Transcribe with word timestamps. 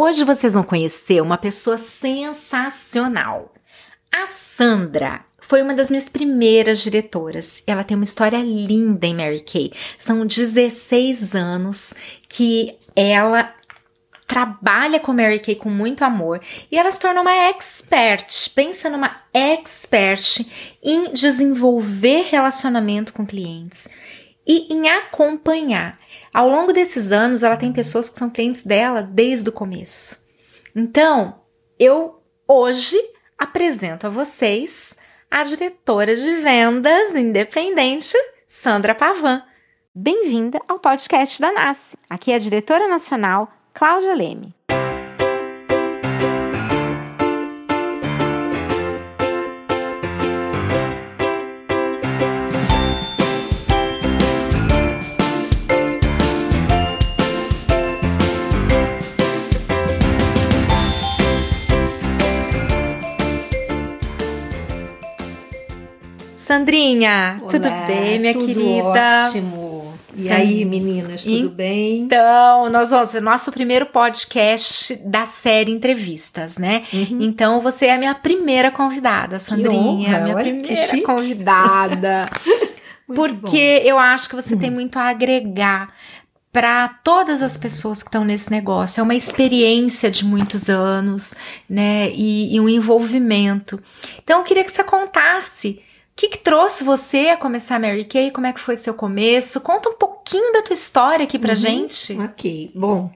Hoje 0.00 0.22
vocês 0.22 0.54
vão 0.54 0.62
conhecer 0.62 1.20
uma 1.20 1.36
pessoa 1.36 1.76
sensacional. 1.76 3.52
A 4.12 4.28
Sandra 4.28 5.24
foi 5.40 5.60
uma 5.60 5.74
das 5.74 5.90
minhas 5.90 6.08
primeiras 6.08 6.78
diretoras. 6.78 7.64
Ela 7.66 7.82
tem 7.82 7.96
uma 7.96 8.04
história 8.04 8.38
linda 8.38 9.08
em 9.08 9.16
Mary 9.16 9.40
Kay. 9.40 9.72
São 9.98 10.24
16 10.24 11.34
anos 11.34 11.94
que 12.28 12.76
ela 12.94 13.52
trabalha 14.28 15.00
com 15.00 15.12
Mary 15.12 15.40
Kay 15.40 15.56
com 15.56 15.68
muito 15.68 16.04
amor 16.04 16.40
e 16.70 16.78
ela 16.78 16.92
se 16.92 17.00
tornou 17.00 17.22
uma 17.22 17.34
expert. 17.48 18.50
Pensa 18.54 18.88
numa 18.88 19.16
expert 19.34 20.46
em 20.80 21.12
desenvolver 21.12 22.28
relacionamento 22.30 23.12
com 23.12 23.26
clientes 23.26 23.88
e 24.46 24.72
em 24.72 24.88
acompanhar. 24.88 25.98
Ao 26.38 26.48
longo 26.48 26.72
desses 26.72 27.10
anos, 27.10 27.42
ela 27.42 27.56
tem 27.56 27.72
pessoas 27.72 28.08
que 28.08 28.16
são 28.16 28.30
clientes 28.30 28.62
dela 28.62 29.02
desde 29.02 29.48
o 29.48 29.52
começo. 29.52 30.24
Então, 30.72 31.40
eu 31.76 32.22
hoje 32.46 32.96
apresento 33.36 34.06
a 34.06 34.10
vocês 34.10 34.96
a 35.28 35.42
diretora 35.42 36.14
de 36.14 36.36
vendas 36.36 37.16
independente, 37.16 38.16
Sandra 38.46 38.94
Pavan. 38.94 39.42
Bem-vinda 39.92 40.60
ao 40.68 40.78
podcast 40.78 41.40
da 41.40 41.50
NASCE. 41.50 41.98
Aqui 42.08 42.30
é 42.30 42.36
a 42.36 42.38
diretora 42.38 42.86
nacional 42.86 43.52
Cláudia 43.74 44.14
Leme. 44.14 44.54
Sandrinha, 66.48 67.36
Olá, 67.42 67.50
tudo 67.50 67.68
bem, 67.86 68.18
minha 68.18 68.32
tudo 68.32 68.46
querida? 68.46 69.26
Ótimo. 69.28 69.92
E 70.16 70.22
Sim. 70.22 70.30
aí, 70.30 70.64
meninas, 70.64 71.22
tudo 71.22 71.50
bem? 71.50 71.98
Então, 72.00 72.70
nós 72.70 72.88
vamos 72.88 73.10
fazer 73.10 73.20
nosso 73.20 73.52
primeiro 73.52 73.84
podcast 73.84 74.96
da 75.04 75.26
série 75.26 75.70
Entrevistas, 75.70 76.56
né? 76.56 76.84
Uhum. 76.90 77.18
Então, 77.20 77.60
você 77.60 77.88
é 77.88 77.94
a 77.94 77.98
minha 77.98 78.14
primeira 78.14 78.70
convidada, 78.70 79.38
Sandrinha. 79.38 79.78
honra, 79.78 80.20
minha 80.20 80.36
olha 80.36 80.42
primeira 80.42 81.02
convidada. 81.02 82.30
Porque 83.14 83.82
eu 83.84 83.98
acho 83.98 84.30
que 84.30 84.34
você 84.34 84.56
tem 84.56 84.70
muito 84.70 84.98
a 84.98 85.02
agregar 85.02 85.92
para 86.50 86.88
todas 86.88 87.42
as 87.42 87.58
pessoas 87.58 88.02
que 88.02 88.08
estão 88.08 88.24
nesse 88.24 88.50
negócio. 88.50 89.02
É 89.02 89.02
uma 89.02 89.14
experiência 89.14 90.10
de 90.10 90.24
muitos 90.24 90.70
anos, 90.70 91.34
né? 91.68 92.08
E, 92.10 92.56
e 92.56 92.58
um 92.58 92.70
envolvimento. 92.70 93.78
Então, 94.24 94.38
eu 94.38 94.44
queria 94.44 94.64
que 94.64 94.72
você 94.72 94.82
contasse 94.82 95.82
que, 96.18 96.28
que 96.28 96.38
trouxe 96.38 96.82
você 96.82 97.28
a 97.28 97.36
começar 97.36 97.76
a 97.76 97.78
Mary 97.78 98.04
Kay, 98.04 98.32
como 98.32 98.46
é 98.46 98.52
que 98.52 98.58
foi 98.60 98.76
seu 98.76 98.92
começo. 98.92 99.60
Conta 99.60 99.88
um 99.88 99.94
pouquinho 99.94 100.52
da 100.52 100.62
tua 100.62 100.74
história 100.74 101.24
aqui 101.24 101.38
pra 101.38 101.50
Uhum. 101.52 101.56
gente. 101.56 102.18
Ok, 102.20 102.70
bom. 102.74 103.10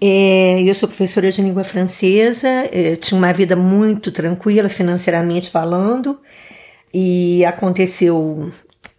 é, 0.00 0.62
eu 0.62 0.74
sou 0.74 0.86
professora 0.88 1.30
de 1.32 1.40
língua 1.40 1.64
francesa, 1.64 2.48
é, 2.70 2.96
tinha 2.96 3.16
uma 3.16 3.32
vida 3.32 3.56
muito 3.56 4.12
tranquila 4.12 4.68
financeiramente 4.68 5.50
falando, 5.50 6.20
e 6.92 7.42
aconteceu 7.46 8.50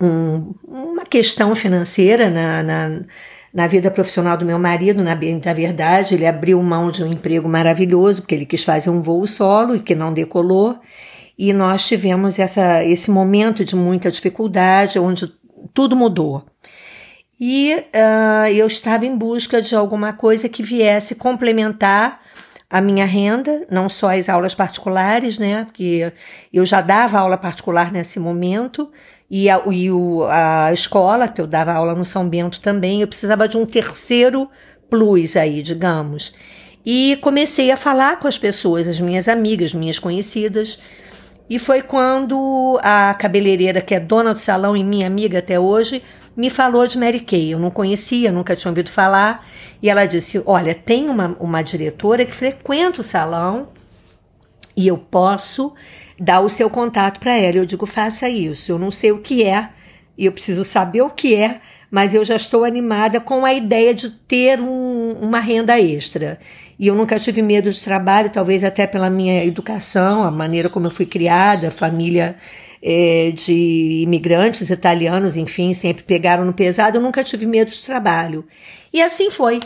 um- 0.01 0.53
uma 0.67 1.03
questão 1.05 1.53
financeira 1.55 2.29
na, 2.31 2.63
na, 2.63 3.01
na 3.53 3.67
vida 3.67 3.91
profissional 3.91 4.35
do 4.37 4.45
meu 4.45 4.57
marido. 4.57 5.03
Na, 5.03 5.13
na 5.15 5.53
verdade, 5.53 6.15
ele 6.15 6.25
abriu 6.25 6.61
mão 6.63 6.89
de 6.89 7.03
um 7.03 7.07
emprego 7.11 7.47
maravilhoso, 7.47 8.21
porque 8.21 8.33
ele 8.33 8.45
quis 8.45 8.63
fazer 8.63 8.89
um 8.89 9.01
voo 9.01 9.27
solo 9.27 9.75
e 9.75 9.79
que 9.81 9.93
não 9.93 10.11
decolou. 10.11 10.77
E 11.37 11.51
nós 11.51 11.85
tivemos 11.87 12.39
essa, 12.39 12.83
esse 12.83 13.11
momento 13.11 13.65
de 13.65 13.75
muita 13.75 14.09
dificuldade, 14.09 14.99
onde 14.99 15.27
tudo 15.73 15.95
mudou. 15.95 16.45
E 17.39 17.83
ah, 17.93 18.49
eu 18.51 18.67
estava 18.67 19.05
em 19.05 19.17
busca 19.17 19.61
de 19.61 19.75
alguma 19.75 20.13
coisa 20.13 20.47
que 20.47 20.63
viesse 20.63 21.15
complementar 21.15 22.21
a 22.69 22.81
minha 22.81 23.05
renda, 23.05 23.65
não 23.69 23.87
só 23.87 24.09
as 24.09 24.27
aulas 24.27 24.55
particulares, 24.55 25.37
né? 25.37 25.65
Porque 25.65 26.11
eu 26.51 26.65
já 26.65 26.81
dava 26.81 27.19
aula 27.19 27.37
particular 27.37 27.91
nesse 27.91 28.19
momento, 28.19 28.89
e 29.29 29.49
a, 29.49 29.61
e 29.71 29.91
o, 29.91 30.23
a 30.29 30.71
escola, 30.73 31.27
que 31.27 31.41
eu 31.41 31.47
dava 31.47 31.73
aula 31.73 31.93
no 31.93 32.05
São 32.05 32.27
Bento 32.27 32.59
também, 32.59 33.01
eu 33.01 33.07
precisava 33.07 33.47
de 33.47 33.57
um 33.57 33.65
terceiro 33.65 34.49
plus 34.89 35.35
aí, 35.35 35.61
digamos. 35.61 36.33
E 36.85 37.17
comecei 37.21 37.71
a 37.71 37.77
falar 37.77 38.19
com 38.19 38.27
as 38.27 38.37
pessoas, 38.37 38.87
as 38.87 38.99
minhas 38.99 39.27
amigas, 39.27 39.73
minhas 39.73 39.97
conhecidas, 39.97 40.79
e 41.49 41.59
foi 41.59 41.81
quando 41.81 42.79
a 42.81 43.13
cabeleireira, 43.13 43.81
que 43.81 43.93
é 43.93 43.99
dona 43.99 44.33
do 44.33 44.39
salão 44.39 44.75
e 44.75 44.83
minha 44.83 45.05
amiga 45.07 45.39
até 45.39 45.59
hoje, 45.59 46.01
me 46.35 46.49
falou 46.49 46.87
de 46.87 46.97
Mary 46.97 47.19
Kay. 47.19 47.51
Eu 47.53 47.59
não 47.59 47.69
conhecia, 47.69 48.31
nunca 48.31 48.55
tinha 48.55 48.71
ouvido 48.71 48.89
falar. 48.89 49.45
E 49.81 49.89
ela 49.89 50.05
disse: 50.05 50.41
Olha, 50.45 50.73
tem 50.73 51.07
uma, 51.09 51.37
uma 51.39 51.61
diretora 51.61 52.25
que 52.25 52.33
frequenta 52.33 53.01
o 53.01 53.03
salão 53.03 53.69
e 54.75 54.87
eu 54.87 54.97
posso 54.97 55.73
dar 56.19 56.39
o 56.41 56.49
seu 56.49 56.69
contato 56.69 57.19
para 57.19 57.37
ela. 57.37 57.57
Eu 57.57 57.65
digo: 57.65 57.85
Faça 57.85 58.27
isso. 58.27 58.71
Eu 58.71 58.79
não 58.79 58.89
sei 58.89 59.11
o 59.11 59.19
que 59.19 59.43
é 59.43 59.69
e 60.17 60.25
eu 60.25 60.31
preciso 60.31 60.63
saber 60.63 61.01
o 61.01 61.09
que 61.09 61.35
é, 61.35 61.59
mas 61.91 62.13
eu 62.13 62.23
já 62.23 62.35
estou 62.35 62.63
animada 62.63 63.19
com 63.19 63.45
a 63.45 63.53
ideia 63.53 63.93
de 63.93 64.09
ter 64.09 64.59
um- 64.59 65.11
uma 65.21 65.39
renda 65.39 65.79
extra. 65.79 66.39
E 66.77 66.87
eu 66.87 66.95
nunca 66.95 67.17
tive 67.19 67.41
medo 67.41 67.71
de 67.71 67.81
trabalho, 67.81 68.29
talvez 68.29 68.63
até 68.63 68.85
pela 68.85 69.09
minha 69.09 69.43
educação, 69.45 70.23
a 70.23 70.31
maneira 70.31 70.69
como 70.69 70.87
eu 70.87 70.91
fui 70.91 71.05
criada, 71.05 71.71
família 71.71 72.35
eh, 72.81 73.31
de 73.33 74.03
imigrantes 74.03 74.69
italianos, 74.69 75.35
enfim, 75.35 75.73
sempre 75.73 76.03
pegaram 76.03 76.45
no 76.45 76.53
pesado, 76.53 76.97
eu 76.97 77.01
nunca 77.01 77.23
tive 77.23 77.45
medo 77.45 77.71
de 77.71 77.81
trabalho. 77.83 78.45
E 78.93 79.01
assim 79.01 79.31
foi. 79.31 79.59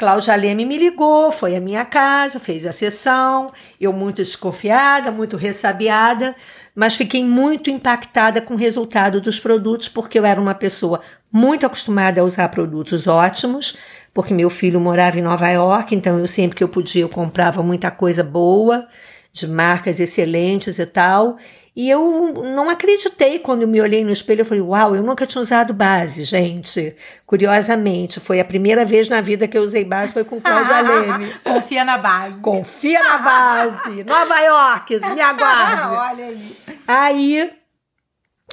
Cláudia 0.00 0.34
Leme 0.34 0.64
me 0.64 0.78
ligou, 0.78 1.30
foi 1.30 1.54
à 1.54 1.60
minha 1.60 1.84
casa, 1.84 2.40
fez 2.40 2.64
a 2.64 2.72
sessão, 2.72 3.48
eu 3.78 3.92
muito 3.92 4.16
desconfiada, 4.16 5.10
muito 5.10 5.36
ressabiada, 5.36 6.34
mas 6.74 6.96
fiquei 6.96 7.22
muito 7.22 7.68
impactada 7.68 8.40
com 8.40 8.54
o 8.54 8.56
resultado 8.56 9.20
dos 9.20 9.38
produtos, 9.38 9.90
porque 9.90 10.18
eu 10.18 10.24
era 10.24 10.40
uma 10.40 10.54
pessoa 10.54 11.02
muito 11.30 11.66
acostumada 11.66 12.20
a 12.20 12.24
usar 12.24 12.48
produtos 12.48 13.06
ótimos, 13.06 13.76
porque 14.12 14.34
meu 14.34 14.50
filho 14.50 14.80
morava 14.80 15.18
em 15.18 15.22
Nova 15.22 15.48
York, 15.48 15.94
então 15.94 16.18
eu 16.18 16.26
sempre 16.26 16.56
que 16.56 16.64
eu 16.64 16.68
podia 16.68 17.02
eu 17.02 17.08
comprava 17.08 17.62
muita 17.62 17.90
coisa 17.90 18.24
boa, 18.24 18.86
de 19.32 19.46
marcas 19.46 20.00
excelentes 20.00 20.78
e 20.78 20.86
tal. 20.86 21.38
E 21.74 21.88
eu 21.88 22.34
não 22.54 22.68
acreditei 22.68 23.38
quando 23.38 23.62
eu 23.62 23.68
me 23.68 23.80
olhei 23.80 24.04
no 24.04 24.10
espelho. 24.10 24.40
Eu 24.40 24.44
falei, 24.44 24.60
uau, 24.60 24.96
eu 24.96 25.02
nunca 25.02 25.26
tinha 25.26 25.40
usado 25.40 25.72
base, 25.72 26.24
gente. 26.24 26.96
Curiosamente, 27.24 28.18
foi 28.18 28.40
a 28.40 28.44
primeira 28.44 28.84
vez 28.84 29.08
na 29.08 29.20
vida 29.20 29.46
que 29.46 29.56
eu 29.56 29.62
usei 29.62 29.84
base, 29.84 30.12
foi 30.12 30.24
com 30.24 30.40
Cláudia 30.40 30.80
Leme. 30.82 31.32
Confia 31.44 31.84
na 31.84 31.96
base. 31.96 32.42
Confia 32.42 33.00
na 33.00 33.18
base. 33.18 34.02
Nova 34.04 34.40
York, 34.40 34.98
me 34.98 35.20
aguarde. 35.20 35.86
Olha 35.94 36.26
aí. 36.26 36.40
Aí 36.86 37.52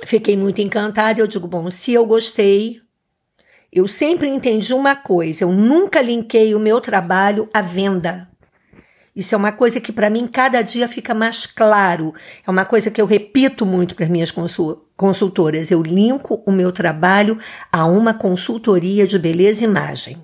fiquei 0.06 0.38
muito 0.38 0.62
encantada. 0.62 1.20
Eu 1.20 1.28
digo, 1.28 1.48
bom, 1.48 1.70
se 1.72 1.94
eu 1.94 2.06
gostei, 2.06 2.80
eu 3.78 3.88
sempre 3.88 4.28
entendi 4.28 4.74
uma 4.74 4.96
coisa: 4.96 5.44
eu 5.44 5.52
nunca 5.52 6.02
linkei 6.02 6.56
o 6.56 6.60
meu 6.60 6.82
trabalho 6.82 7.48
à 7.54 7.62
venda. 7.62 8.28
Isso 9.16 9.34
é 9.34 9.38
uma 9.38 9.52
coisa 9.52 9.82
que 9.82 9.92
para 9.92 10.12
mim 10.12 10.28
cada 10.28 10.62
dia 10.62 10.88
fica 10.88 11.14
mais 11.14 11.48
claro. 11.48 12.14
É 12.46 12.52
uma 12.52 12.66
coisa 12.66 12.92
que 12.92 13.02
eu 13.02 13.06
repito 13.06 13.66
muito 13.66 13.96
para 13.96 14.06
as 14.06 14.12
minhas 14.12 14.30
consul- 14.30 14.86
consultoras. 14.96 15.72
Eu 15.72 15.82
linko 15.82 16.44
o 16.46 16.52
meu 16.52 16.72
trabalho 16.72 17.38
a 17.72 17.86
uma 17.86 18.14
consultoria 18.14 19.08
de 19.08 19.18
beleza 19.18 19.64
e 19.64 19.68
imagem. 19.68 20.18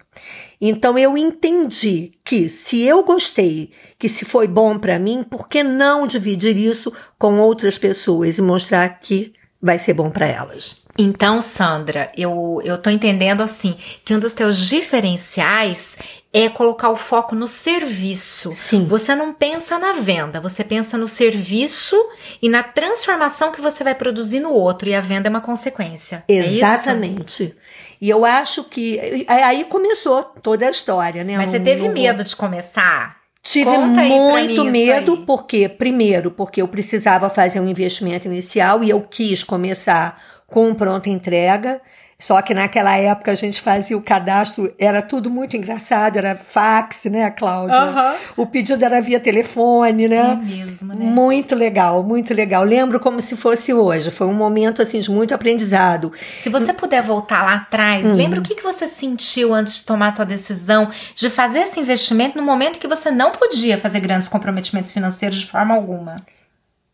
Então 0.61 0.97
eu 0.97 1.17
entendi 1.17 2.13
que 2.23 2.47
se 2.47 2.83
eu 2.83 3.03
gostei, 3.03 3.71
que 3.97 4.07
se 4.07 4.25
foi 4.25 4.47
bom 4.47 4.77
para 4.77 4.99
mim, 4.99 5.23
por 5.23 5.47
que 5.47 5.63
não 5.63 6.05
dividir 6.05 6.55
isso 6.55 6.93
com 7.17 7.39
outras 7.39 7.79
pessoas 7.79 8.37
e 8.37 8.43
mostrar 8.43 8.99
que 8.99 9.33
vai 9.59 9.79
ser 9.79 9.93
bom 9.93 10.11
para 10.11 10.27
elas? 10.27 10.82
Então, 10.97 11.41
Sandra, 11.41 12.11
eu, 12.15 12.61
eu 12.63 12.77
tô 12.77 12.89
entendendo 12.89 13.41
assim 13.41 13.75
que 14.05 14.13
um 14.13 14.19
dos 14.19 14.33
teus 14.33 14.57
diferenciais 14.57 15.97
é 16.31 16.49
colocar 16.49 16.89
o 16.89 16.95
foco 16.95 17.35
no 17.35 17.47
serviço. 17.47 18.51
Sim. 18.53 18.85
Você 18.87 19.15
não 19.15 19.33
pensa 19.33 19.77
na 19.77 19.93
venda, 19.93 20.39
você 20.39 20.63
pensa 20.63 20.97
no 20.97 21.07
serviço 21.07 21.95
e 22.41 22.49
na 22.49 22.63
transformação 22.63 23.51
que 23.51 23.61
você 23.61 23.83
vai 23.83 23.93
produzir 23.95 24.39
no 24.39 24.51
outro, 24.51 24.89
e 24.89 24.95
a 24.95 25.01
venda 25.01 25.27
é 25.27 25.31
uma 25.31 25.41
consequência. 25.41 26.23
É? 26.27 26.35
Exatamente. 26.35 27.55
E 28.01 28.09
eu 28.09 28.25
acho 28.25 28.63
que 28.65 29.25
aí 29.27 29.63
começou 29.65 30.23
toda 30.41 30.67
a 30.67 30.71
história, 30.71 31.23
né? 31.23 31.37
Mas 31.37 31.49
você 31.49 31.59
teve 31.59 31.83
vou- 31.83 31.91
medo 31.91 32.23
de 32.23 32.35
começar? 32.35 33.23
Tive 33.43 33.65
Conta 33.65 34.01
muito 34.01 34.63
medo, 34.63 35.17
porque, 35.25 35.67
primeiro, 35.67 36.31
porque 36.31 36.61
eu 36.61 36.67
precisava 36.67 37.29
fazer 37.29 37.59
um 37.59 37.67
investimento 37.67 38.25
inicial 38.25 38.83
e 38.83 38.89
eu 38.89 39.01
quis 39.01 39.43
começar 39.43 40.21
com 40.47 40.73
pronta 40.73 41.09
entrega. 41.09 41.81
Só 42.19 42.41
que 42.41 42.53
naquela 42.53 42.95
época 42.95 43.31
a 43.31 43.35
gente 43.35 43.59
fazia 43.61 43.97
o 43.97 44.01
cadastro, 44.01 44.73
era 44.79 45.01
tudo 45.01 45.29
muito 45.29 45.57
engraçado, 45.57 46.15
era 46.15 46.37
fax, 46.37 47.03
né, 47.05 47.29
Cláudia? 47.31 47.75
Aham. 47.75 48.15
O 48.37 48.45
pedido 48.45 48.85
era 48.85 49.01
via 49.01 49.19
telefone, 49.19 50.07
né? 50.07 50.31
É 50.31 50.35
mesmo, 50.35 50.93
né? 50.93 51.03
Muito 51.03 51.53
legal, 51.53 52.01
muito 52.01 52.33
legal. 52.33 52.63
Lembro 52.63 52.97
como 53.01 53.19
se 53.21 53.35
fosse 53.35 53.73
hoje. 53.73 54.09
Foi 54.09 54.25
um 54.25 54.33
momento 54.33 54.81
assim 54.81 55.01
de 55.01 55.11
muito 55.11 55.33
aprendizado. 55.33 56.13
Se 56.37 56.47
você 56.47 56.71
puder 56.71 57.01
voltar 57.03 57.43
lá 57.43 57.55
atrás, 57.55 58.05
Hum. 58.07 58.13
lembra 58.15 58.39
o 58.39 58.43
que, 58.43 58.55
que 58.55 58.63
você 58.63 58.87
sentiu 58.87 59.53
antes 59.53 59.79
de 59.79 59.83
tomar 59.85 60.09
a 60.09 60.11
tua 60.13 60.25
decisão 60.25 60.89
de 61.15 61.29
fazer 61.29 61.59
esse 61.63 61.77
investimento 61.77 62.37
no 62.37 62.43
momento 62.43 62.79
que 62.79 62.87
você 62.87 63.11
não 63.11 63.31
podia 63.31 63.77
fazer 63.77 63.99
grandes 63.99 64.29
comprometimentos 64.29 64.93
financeiros 64.93 65.39
de 65.39 65.47
forma 65.47 65.75
alguma? 65.75 66.15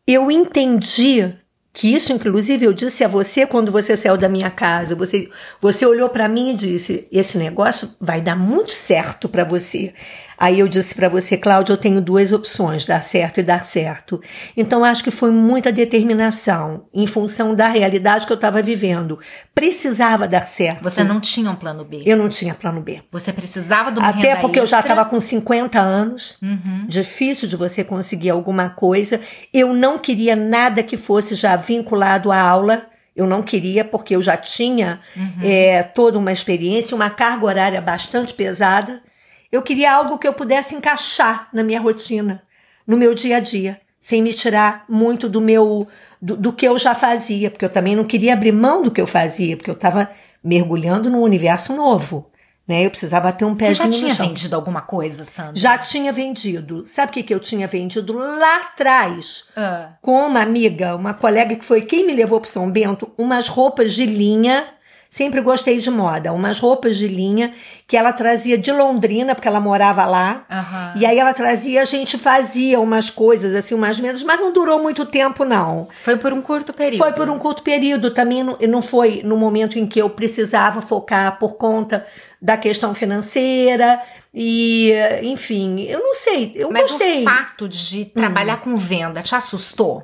Eu 0.07 0.31
entendi 0.31 1.35
que 1.71 1.93
isso, 1.93 2.11
inclusive, 2.11 2.65
eu 2.65 2.73
disse 2.73 3.03
a 3.03 3.07
você 3.07 3.45
quando 3.45 3.71
você 3.71 3.95
saiu 3.95 4.17
da 4.17 4.27
minha 4.27 4.49
casa. 4.49 4.95
Você, 4.95 5.29
você 5.61 5.85
olhou 5.85 6.09
para 6.09 6.27
mim 6.27 6.51
e 6.51 6.55
disse: 6.55 7.07
esse 7.11 7.37
negócio 7.37 7.91
vai 8.01 8.21
dar 8.21 8.35
muito 8.35 8.71
certo 8.71 9.29
para 9.29 9.43
você. 9.43 9.93
Aí 10.39 10.59
eu 10.61 10.67
disse 10.69 10.95
para 10.95 11.09
você, 11.09 11.35
Cláudia, 11.37 11.73
eu 11.73 11.77
tenho 11.77 12.01
duas 12.01 12.31
opções, 12.31 12.85
dar 12.85 13.03
certo 13.03 13.41
e 13.41 13.43
dar 13.43 13.65
certo. 13.65 14.21
Então 14.55 14.85
acho 14.85 15.03
que 15.03 15.11
foi 15.11 15.31
muita 15.31 15.69
determinação 15.71 16.85
em 16.93 17.05
função 17.05 17.53
da 17.53 17.67
realidade 17.67 18.25
que 18.25 18.31
eu 18.31 18.35
estava 18.35 18.61
vivendo. 18.61 19.19
Precisava 19.53 20.27
dar 20.27 20.47
certo. 20.47 20.81
Você 20.83 21.03
não 21.03 21.19
tinha 21.19 21.51
um 21.51 21.55
plano 21.55 21.83
B. 21.83 22.03
Eu 22.05 22.15
não 22.15 22.29
tinha 22.29 22.55
plano 22.55 22.81
B. 22.81 23.01
Você 23.11 23.33
precisava 23.33 23.89
uma 23.91 24.07
Até 24.09 24.37
porque 24.37 24.59
eu 24.59 24.65
já 24.65 24.77
extra. 24.79 24.93
estava 24.93 25.09
com 25.09 25.19
50 25.19 25.79
anos. 25.79 26.37
Uhum. 26.41 26.85
Difícil 26.87 27.47
de 27.47 27.57
você 27.57 27.83
conseguir 27.83 28.29
alguma 28.29 28.69
coisa. 28.69 29.19
Eu 29.53 29.73
não 29.73 29.97
queria 29.97 30.35
nada 30.35 30.81
que 30.81 30.95
fosse 30.95 31.35
já 31.35 31.55
vinculado 31.57 32.31
à 32.31 32.39
aula. 32.39 32.83
Eu 33.15 33.27
não 33.27 33.43
queria, 33.43 33.83
porque 33.83 34.15
eu 34.15 34.21
já 34.21 34.37
tinha 34.37 35.01
Uhum. 35.15 35.33
é, 35.43 35.83
toda 35.83 36.17
uma 36.17 36.31
experiência, 36.31 36.95
uma 36.95 37.09
carga 37.09 37.45
horária 37.45 37.81
bastante 37.81 38.33
pesada. 38.33 39.01
Eu 39.51 39.61
queria 39.61 39.93
algo 39.93 40.17
que 40.17 40.27
eu 40.27 40.33
pudesse 40.33 40.75
encaixar 40.75 41.49
na 41.53 41.63
minha 41.63 41.79
rotina, 41.79 42.43
no 42.85 42.97
meu 42.97 43.13
dia 43.15 43.37
a 43.37 43.39
dia, 43.39 43.79
sem 43.99 44.21
me 44.21 44.33
tirar 44.33 44.85
muito 44.87 45.27
do 45.27 45.41
meu 45.41 45.87
do, 46.21 46.37
do 46.37 46.53
que 46.53 46.67
eu 46.67 46.77
já 46.77 46.93
fazia, 46.95 47.49
porque 47.49 47.65
eu 47.65 47.69
também 47.69 47.95
não 47.95 48.03
queria 48.03 48.33
abrir 48.33 48.51
mão 48.51 48.83
do 48.83 48.91
que 48.91 49.01
eu 49.01 49.07
fazia, 49.07 49.57
porque 49.57 49.69
eu 49.69 49.75
estava 49.75 50.09
mergulhando 50.43 51.09
num 51.09 51.21
universo 51.21 51.75
novo, 51.75 52.29
né? 52.67 52.85
Eu 52.85 52.89
precisava 52.91 53.31
ter 53.33 53.43
um 53.45 53.53
Você 53.55 53.73
já 53.73 53.89
tinha 53.89 54.13
vendido 54.13 54.55
alguma 54.55 54.81
coisa, 54.81 55.25
Sandra? 55.25 55.55
Já 55.55 55.77
tinha 55.77 56.13
vendido. 56.13 56.83
Sabe 56.85 57.09
o 57.09 57.13
que, 57.13 57.23
que 57.23 57.33
eu 57.33 57.39
tinha 57.39 57.67
vendido 57.67 58.13
lá 58.13 58.57
atrás? 58.61 59.45
Ah, 59.55 59.93
Com 60.01 60.27
uma 60.27 60.41
amiga, 60.41 60.95
uma 60.95 61.13
colega 61.13 61.55
que 61.55 61.65
foi 61.65 61.81
quem 61.81 62.05
me 62.05 62.13
levou 62.13 62.39
para 62.39 62.49
São 62.49 62.69
Bento, 62.71 63.11
umas 63.17 63.47
roupas 63.47 63.93
de 63.93 64.05
linha. 64.05 64.65
Sempre 65.09 65.41
gostei 65.41 65.79
de 65.79 65.89
moda. 65.89 66.31
Umas 66.31 66.59
roupas 66.59 66.95
de 66.95 67.07
linha 67.07 67.51
que 67.87 67.97
ela 67.97 68.13
trazia 68.13 68.55
de 68.59 68.71
Londrina, 68.71 69.33
porque 69.33 69.47
ela 69.47 69.59
morava 69.59 70.05
lá. 70.05 70.45
aham. 70.47 70.93
E 70.97 71.03
aí 71.05 71.17
ela 71.17 71.33
trazia, 71.33 71.81
a 71.81 71.85
gente 71.85 72.15
fazia 72.15 72.79
umas 72.79 73.09
coisas 73.09 73.55
assim, 73.55 73.73
umas 73.73 73.99
menos, 73.99 74.21
mas 74.21 74.39
não 74.39 74.53
durou 74.53 74.79
muito 74.81 75.07
tempo, 75.07 75.43
não. 75.43 75.87
Foi 76.03 76.15
por 76.15 76.31
um 76.31 76.43
curto 76.43 76.71
período. 76.73 76.99
Foi 77.01 77.11
por 77.13 77.27
um 77.27 77.39
curto 77.39 77.63
período, 77.63 78.11
também 78.11 78.43
não, 78.43 78.55
não 78.69 78.81
foi 78.83 79.21
no 79.23 79.35
momento 79.35 79.79
em 79.79 79.87
que 79.87 79.99
eu 79.99 80.11
precisava 80.11 80.79
focar 80.79 81.39
por 81.39 81.55
conta 81.55 82.05
da 82.39 82.55
questão 82.55 82.93
financeira 82.93 83.99
e, 84.31 84.93
enfim, 85.23 85.81
eu 85.85 85.99
não 85.99 86.13
sei, 86.13 86.51
eu 86.53 86.71
Mas 86.71 86.83
gostei. 86.91 87.21
o 87.21 87.25
fato 87.25 87.67
de 87.67 88.05
trabalhar 88.05 88.57
com 88.61 88.75
venda 88.77 89.23
te 89.23 89.33
assustou? 89.33 90.03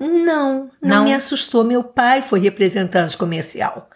Não, 0.00 0.70
não, 0.82 0.96
Não? 0.96 1.04
me 1.04 1.14
assustou. 1.14 1.62
Meu 1.62 1.84
pai 1.84 2.22
foi 2.22 2.40
representante 2.40 3.16
comercial. 3.16 3.88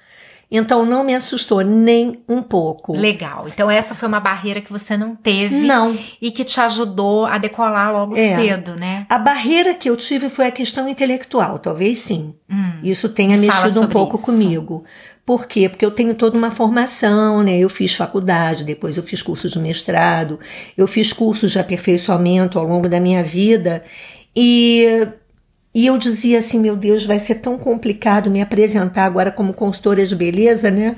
Então 0.57 0.85
não 0.87 1.05
me 1.05 1.15
assustou 1.15 1.61
nem 1.63 2.23
um 2.29 2.43
pouco. 2.43 2.97
Legal. 2.97 3.47
Então 3.49 3.71
essa 3.71 3.95
foi 3.95 4.09
uma 4.09 4.21
barreira 4.21 4.61
que 4.61 4.73
você 4.73 4.97
não 4.97 5.15
teve 5.15 5.57
Não. 5.67 5.97
e 6.21 6.31
que 6.31 6.43
te 6.45 6.61
ajudou 6.61 7.27
a 7.27 7.39
decolar 7.39 7.93
logo 7.93 8.17
É. 8.17 8.37
cedo, 8.37 8.75
né? 8.77 9.07
A 9.09 9.19
barreira 9.19 9.75
que 9.75 9.89
eu 9.91 9.97
tive 9.97 10.29
foi 10.29 10.47
a 10.47 10.51
questão 10.51 10.89
intelectual, 10.89 11.59
talvez 11.59 11.99
sim. 12.01 12.35
Hum. 12.51 12.73
Isso 12.83 13.09
tenha 13.09 13.37
Me 13.37 13.47
mexido 13.47 13.81
um 13.83 13.87
pouco 13.87 14.17
isso. 14.17 14.25
comigo. 14.27 14.85
Por 15.25 15.47
quê? 15.47 15.69
Porque 15.69 15.85
eu 15.85 15.91
tenho 15.91 16.15
toda 16.15 16.39
uma 16.39 16.51
formação, 16.53 17.43
né? 17.43 17.59
Eu 17.59 17.69
fiz 17.69 17.95
faculdade, 17.95 18.63
depois 18.63 18.97
eu 18.97 19.03
fiz 19.03 19.21
curso 19.23 19.49
de 19.49 19.59
mestrado, 19.59 20.39
eu 20.77 20.87
fiz 20.87 21.13
cursos 21.13 21.51
de 21.51 21.59
aperfeiçoamento 21.59 22.59
ao 22.59 22.65
longo 22.65 22.89
da 22.89 23.01
minha 23.01 23.25
vida 23.25 23.83
e 24.35 25.09
e 25.77 25.85
eu 25.85 25.99
dizia 25.99 26.39
assim, 26.39 26.59
meu 26.59 26.75
Deus, 26.75 27.05
vai 27.05 27.19
ser 27.19 27.35
tão 27.35 27.59
complicado 27.59 28.31
me 28.31 28.41
apresentar 28.41 29.05
agora 29.05 29.31
como 29.31 29.53
consultora 29.53 30.07
de 30.07 30.17
beleza, 30.17 30.71
né? 30.71 30.97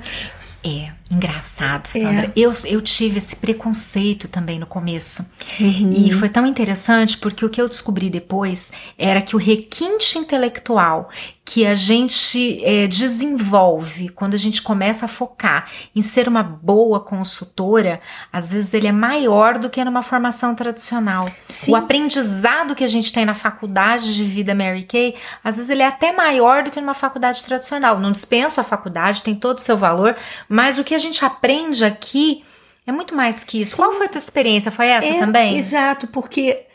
É, 0.65 0.91
engraçado, 1.09 1.87
Sandra. 1.87 2.31
Eu, 2.35 2.53
eu 2.65 2.81
tive 2.81 3.17
esse 3.17 3.35
preconceito 3.35 4.27
também 4.27 4.59
no 4.59 4.65
começo. 4.65 5.31
E 5.59 6.11
foi 6.13 6.29
tão 6.29 6.45
interessante 6.45 7.17
porque 7.17 7.43
o 7.43 7.49
que 7.49 7.61
eu 7.61 7.67
descobri 7.67 8.09
depois 8.09 8.71
era 8.97 9.21
que 9.21 9.35
o 9.35 9.39
requinte 9.39 10.17
intelectual 10.17 11.09
que 11.49 11.65
a 11.65 11.73
gente 11.73 12.63
é, 12.63 12.85
desenvolve 12.85 14.09
quando 14.09 14.35
a 14.35 14.37
gente 14.37 14.61
começa 14.61 15.05
a 15.05 15.07
focar 15.07 15.67
em 15.95 16.01
ser 16.01 16.27
uma 16.27 16.43
boa 16.43 16.99
consultora, 16.99 17.99
às 18.31 18.51
vezes 18.51 18.71
ele 18.75 18.85
é 18.85 18.91
maior 18.91 19.57
do 19.57 19.67
que 19.67 19.83
numa 19.83 20.03
formação 20.03 20.53
tradicional. 20.53 21.27
Sim. 21.47 21.71
O 21.71 21.75
aprendizado 21.75 22.75
que 22.75 22.83
a 22.83 22.87
gente 22.87 23.11
tem 23.11 23.25
na 23.25 23.33
faculdade 23.33 24.15
de 24.15 24.23
vida 24.23 24.53
Mary 24.53 24.83
Kay, 24.83 25.15
às 25.43 25.55
vezes 25.57 25.71
ele 25.71 25.81
é 25.81 25.87
até 25.87 26.11
maior 26.11 26.61
do 26.61 26.69
que 26.69 26.79
numa 26.79 26.93
faculdade 26.93 27.43
tradicional. 27.43 27.99
Não 27.99 28.11
dispenso 28.11 28.61
a 28.61 28.63
faculdade, 28.63 29.23
tem 29.23 29.33
todo 29.33 29.57
o 29.57 29.61
seu 29.61 29.75
valor, 29.75 30.15
mas 30.47 30.77
o 30.77 30.83
que 30.83 30.93
a 30.93 30.98
gente 30.99 31.23
aprende 31.25 31.83
aqui 31.83 32.43
é 32.89 32.91
muito 32.91 33.15
mais 33.15 33.43
que 33.43 33.59
isso. 33.59 33.75
Sim. 33.75 33.83
Qual 33.83 33.93
foi 33.93 34.07
a 34.07 34.09
tua 34.09 34.19
experiência? 34.19 34.71
Foi 34.71 34.87
essa 34.87 35.07
É, 35.07 35.19
também? 35.19 35.57
Exato, 35.57 36.07
porque 36.07 36.65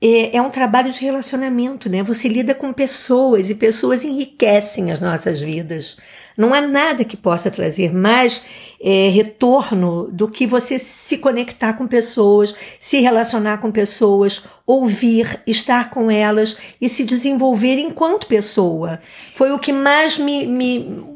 é, 0.00 0.36
é 0.36 0.42
um 0.42 0.50
trabalho 0.50 0.92
de 0.92 1.00
relacionamento, 1.00 1.88
né? 1.88 2.02
Você 2.02 2.26
lida 2.26 2.52
com 2.52 2.72
pessoas 2.72 3.48
e 3.48 3.54
pessoas 3.54 4.02
enriquecem 4.02 4.90
as 4.90 5.00
nossas 5.00 5.40
vidas. 5.40 5.98
Não 6.36 6.52
há 6.52 6.60
nada 6.60 7.04
que 7.04 7.16
possa 7.16 7.50
trazer 7.50 7.94
mais 7.94 8.42
é, 8.80 9.08
retorno 9.10 10.08
do 10.10 10.28
que 10.28 10.46
você 10.46 10.78
se 10.78 11.18
conectar 11.18 11.74
com 11.74 11.86
pessoas, 11.86 12.56
se 12.80 13.00
relacionar 13.00 13.58
com 13.58 13.70
pessoas, 13.70 14.44
ouvir, 14.66 15.40
estar 15.46 15.90
com 15.90 16.10
elas 16.10 16.56
e 16.80 16.88
se 16.88 17.04
desenvolver 17.04 17.78
enquanto 17.78 18.26
pessoa. 18.26 18.98
Foi 19.36 19.52
o 19.52 19.58
que 19.58 19.72
mais 19.72 20.18
me, 20.18 20.46
me 20.46 21.11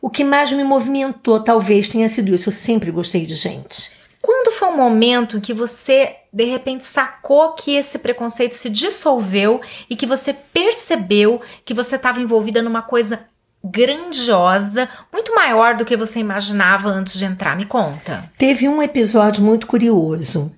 o 0.00 0.10
que 0.10 0.24
mais 0.24 0.52
me 0.52 0.64
movimentou, 0.64 1.40
talvez 1.40 1.88
tenha 1.88 2.08
sido 2.08 2.34
isso. 2.34 2.48
Eu 2.48 2.52
sempre 2.52 2.90
gostei 2.90 3.26
de 3.26 3.34
gente. 3.34 3.90
Quando 4.20 4.52
foi 4.52 4.68
o 4.68 4.76
momento 4.76 5.36
em 5.36 5.40
que 5.40 5.54
você, 5.54 6.16
de 6.32 6.44
repente, 6.44 6.84
sacou 6.84 7.52
que 7.52 7.76
esse 7.76 7.98
preconceito 8.00 8.54
se 8.54 8.68
dissolveu 8.68 9.60
e 9.88 9.96
que 9.96 10.06
você 10.06 10.32
percebeu 10.32 11.40
que 11.64 11.72
você 11.72 11.96
estava 11.96 12.20
envolvida 12.20 12.60
numa 12.62 12.82
coisa 12.82 13.20
grandiosa, 13.62 14.88
muito 15.12 15.34
maior 15.34 15.76
do 15.76 15.84
que 15.84 15.96
você 15.96 16.18
imaginava 16.18 16.88
antes 16.88 17.18
de 17.18 17.24
entrar? 17.24 17.56
Me 17.56 17.64
conta. 17.64 18.30
Teve 18.38 18.68
um 18.68 18.82
episódio 18.82 19.42
muito 19.42 19.66
curioso. 19.66 20.52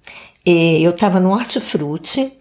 É, 0.44 0.80
eu 0.80 0.90
estava 0.90 1.20
no 1.20 1.30
Hortifruti, 1.30 2.32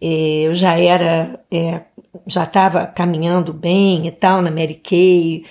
é, 0.00 0.42
eu 0.46 0.54
já 0.54 0.78
era, 0.78 1.40
é, 1.50 1.82
já 2.26 2.44
estava 2.44 2.86
caminhando 2.86 3.52
bem 3.52 4.06
e 4.06 4.10
tal 4.10 4.40
na 4.40 4.50
Mary 4.50 4.74
Kay, 4.74 5.44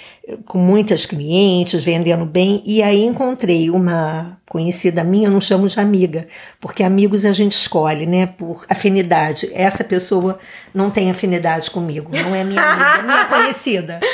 com 0.46 0.58
muitas 0.58 1.06
clientes, 1.06 1.84
vendendo 1.84 2.26
bem, 2.26 2.62
e 2.66 2.84
aí 2.84 3.04
encontrei 3.04 3.70
uma 3.70 4.38
conhecida 4.50 5.04
minha, 5.04 5.28
eu 5.28 5.32
não 5.32 5.42
chamo 5.42 5.68
de 5.68 5.78
amiga, 5.78 6.26
porque 6.60 6.82
amigos 6.82 7.26
a 7.26 7.34
gente 7.34 7.52
escolhe, 7.52 8.06
né, 8.06 8.28
por 8.28 8.66
afinidade. 8.70 9.52
Essa 9.54 9.84
pessoa 9.84 10.40
não 10.74 10.90
tem 10.90 11.12
afinidade 11.12 11.70
comigo, 11.70 12.10
não 12.14 12.34
é 12.34 12.46
minha 12.46 12.62
amiga, 12.62 13.00
é 13.00 13.04
minha 13.04 13.26
conhecida. 13.26 14.00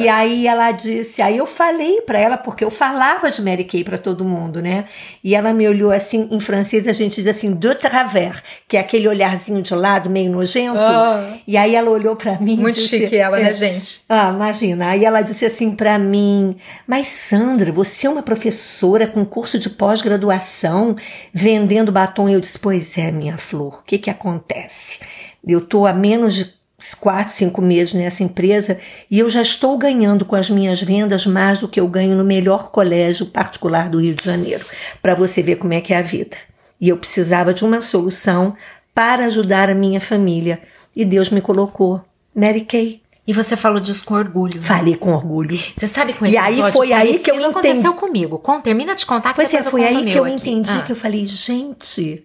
E 0.00 0.08
aí 0.08 0.46
ela 0.46 0.72
disse, 0.72 1.20
aí 1.20 1.36
eu 1.36 1.46
falei 1.46 2.00
para 2.00 2.18
ela, 2.18 2.38
porque 2.38 2.64
eu 2.64 2.70
falava 2.70 3.30
de 3.30 3.42
Mary 3.42 3.64
Kay 3.64 3.84
para 3.84 3.98
todo 3.98 4.24
mundo, 4.24 4.62
né? 4.62 4.86
E 5.22 5.34
ela 5.34 5.52
me 5.52 5.68
olhou 5.68 5.90
assim, 5.90 6.26
em 6.30 6.40
francês 6.40 6.88
a 6.88 6.92
gente 6.92 7.16
diz 7.16 7.26
assim, 7.26 7.54
de 7.54 7.74
travers, 7.74 8.42
que 8.66 8.78
é 8.78 8.80
aquele 8.80 9.06
olharzinho 9.06 9.60
de 9.60 9.74
lado, 9.74 10.08
meio 10.08 10.32
nojento. 10.32 10.78
Ah. 10.78 11.34
E 11.46 11.56
aí 11.56 11.74
ela 11.74 11.90
olhou 11.90 12.16
para 12.16 12.38
mim 12.38 12.56
Muito 12.56 12.76
disse, 12.76 13.00
chique 13.00 13.16
ela, 13.16 13.38
né, 13.38 13.50
é, 13.50 13.52
gente? 13.52 14.00
ah, 14.08 14.32
imagina. 14.34 14.88
Aí 14.88 15.04
ela 15.04 15.20
disse 15.20 15.44
assim 15.48 15.74
pra 15.74 15.98
mim: 15.98 16.56
Mas 16.86 17.08
Sandra, 17.08 17.72
você 17.72 18.06
é 18.06 18.10
uma 18.10 18.22
professora 18.22 19.06
com 19.06 19.24
curso 19.24 19.58
de 19.58 19.68
pós-graduação 19.68 20.96
vendendo 21.32 21.92
batom. 21.92 22.28
Eu 22.28 22.40
disse: 22.40 22.58
Pois 22.58 22.96
é, 22.96 23.10
minha 23.10 23.36
flor, 23.36 23.80
o 23.80 23.82
que 23.84 23.98
que 23.98 24.10
acontece? 24.10 25.00
Eu 25.46 25.60
tô 25.60 25.86
há 25.86 25.92
menos 25.92 26.34
de 26.34 26.58
quatro, 27.00 27.32
cinco 27.32 27.60
meses 27.60 27.92
nessa 27.92 28.22
empresa 28.22 28.78
e 29.10 29.18
eu 29.18 29.28
já 29.28 29.42
estou 29.42 29.76
ganhando 29.76 30.24
com 30.24 30.36
as 30.36 30.48
minhas 30.48 30.80
vendas 30.80 31.26
mais 31.26 31.58
do 31.58 31.68
que 31.68 31.80
eu 31.80 31.88
ganho 31.88 32.16
no 32.16 32.24
melhor 32.24 32.70
colégio 32.70 33.26
particular 33.26 33.90
do 33.90 34.00
Rio 34.00 34.14
de 34.14 34.24
Janeiro. 34.24 34.64
Para 35.02 35.14
você 35.14 35.42
ver 35.42 35.56
como 35.56 35.72
é 35.72 35.80
que 35.80 35.92
é 35.92 35.98
a 35.98 36.02
vida. 36.02 36.36
E 36.80 36.88
eu 36.88 36.96
precisava 36.96 37.52
de 37.52 37.64
uma 37.64 37.80
solução 37.80 38.54
para 38.94 39.26
ajudar 39.26 39.68
a 39.68 39.74
minha 39.74 40.00
família. 40.00 40.60
E 40.94 41.04
Deus 41.04 41.30
me 41.30 41.40
colocou 41.40 42.04
Mary 42.34 42.62
Kay. 42.62 43.00
E 43.28 43.32
você 43.34 43.56
falou 43.58 43.78
disso 43.78 44.06
com 44.06 44.14
orgulho. 44.14 44.56
Né? 44.58 44.62
Falei 44.66 44.96
com 44.96 45.12
orgulho. 45.12 45.60
Você 45.76 45.86
sabe 45.86 46.14
com 46.14 46.24
E 46.24 46.34
aí 46.36 46.60
foi 46.72 46.94
aí 46.94 47.18
que 47.18 47.30
eu 47.30 47.34
entendi. 47.34 47.50
aconteceu 47.50 47.92
comigo. 47.92 48.38
Com, 48.38 48.58
termina 48.58 48.94
de 48.94 49.04
contar 49.04 49.30
que 49.30 49.36
Pois 49.36 49.52
é, 49.52 49.62
foi 49.62 49.84
aí 49.84 50.06
que 50.06 50.16
eu 50.18 50.24
aqui. 50.24 50.34
entendi 50.34 50.72
Ah. 50.72 50.82
que 50.82 50.92
eu 50.92 50.96
falei, 50.96 51.26
gente, 51.26 52.24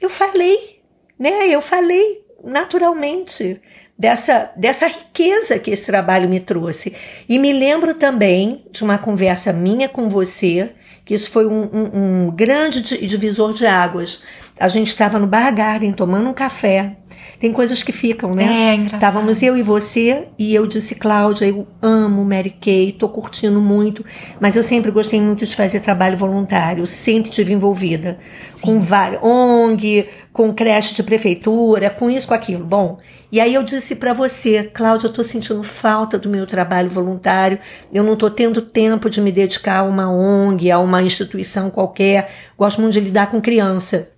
eu 0.00 0.10
falei, 0.10 0.80
né? 1.16 1.46
Eu 1.46 1.60
falei 1.62 2.24
naturalmente 2.42 3.60
dessa, 3.96 4.50
dessa 4.56 4.88
riqueza 4.88 5.56
que 5.58 5.70
esse 5.70 5.86
trabalho 5.86 6.28
me 6.28 6.40
trouxe. 6.40 6.96
E 7.28 7.38
me 7.38 7.52
lembro 7.52 7.94
também 7.94 8.64
de 8.72 8.82
uma 8.82 8.98
conversa 8.98 9.52
minha 9.52 9.88
com 9.88 10.08
você, 10.08 10.72
que 11.10 11.14
isso 11.14 11.28
foi 11.32 11.44
um, 11.44 11.62
um- 11.72 12.26
um 12.26 12.30
grande 12.30 12.80
di- 12.82 13.04
divisor 13.04 13.52
de 13.52 13.66
águas. 13.66 14.22
A 14.60 14.68
gente 14.68 14.86
estava 14.86 15.18
no 15.18 15.26
Bar 15.26 15.52
Garden 15.52 15.92
tomando 15.92 16.28
um 16.28 16.32
café. 16.32 16.98
Tem 17.40 17.52
coisas 17.52 17.82
que 17.82 17.90
ficam, 17.90 18.32
né? 18.32 18.44
É, 18.44 18.74
engraçado. 18.76 18.94
Estávamos 18.94 19.42
eu 19.42 19.56
e 19.56 19.62
você, 19.62 20.28
e 20.38 20.54
eu 20.54 20.68
disse, 20.68 20.94
Cláudia, 20.94 21.46
eu 21.46 21.66
amo 21.82 22.24
Mary 22.24 22.50
Kay, 22.60 22.92
tô 22.92 23.08
curtindo 23.08 23.60
muito, 23.60 24.04
mas 24.38 24.54
eu 24.54 24.62
sempre 24.62 24.92
gostei 24.92 25.20
muito 25.20 25.44
de 25.44 25.56
fazer 25.56 25.80
trabalho 25.80 26.16
voluntário, 26.16 26.86
sempre 26.86 27.28
tive 27.32 27.52
envolvida 27.52 28.20
com 28.62 28.78
várias 28.78 29.20
ONG, 29.24 30.06
com 30.32 30.52
creche 30.52 30.94
de 30.94 31.02
prefeitura, 31.02 31.90
com 31.90 32.08
isso, 32.08 32.28
com 32.28 32.34
aquilo. 32.34 32.64
Bom, 32.64 32.98
e 33.32 33.40
aí 33.40 33.54
eu 33.54 33.62
disse 33.62 33.94
para 33.96 34.12
você, 34.12 34.64
Cláudia, 34.64 35.06
eu 35.06 35.12
tô 35.12 35.22
sentindo 35.22 35.62
falta 35.62 36.18
do 36.18 36.28
meu 36.28 36.46
trabalho 36.46 36.90
voluntário, 36.90 37.58
eu 37.92 38.02
não 38.02 38.16
tô 38.16 38.30
tendo 38.30 38.60
tempo 38.62 39.08
de 39.08 39.20
me 39.20 39.30
dedicar 39.30 39.78
a 39.78 39.82
uma 39.84 40.10
ONG, 40.10 40.70
a 40.70 40.78
uma 40.78 41.02
instituição 41.02 41.70
qualquer, 41.70 42.30
gosto 42.58 42.80
muito 42.80 42.94
de 42.94 43.00
lidar 43.00 43.30
com 43.30 43.40
criança. 43.40 44.10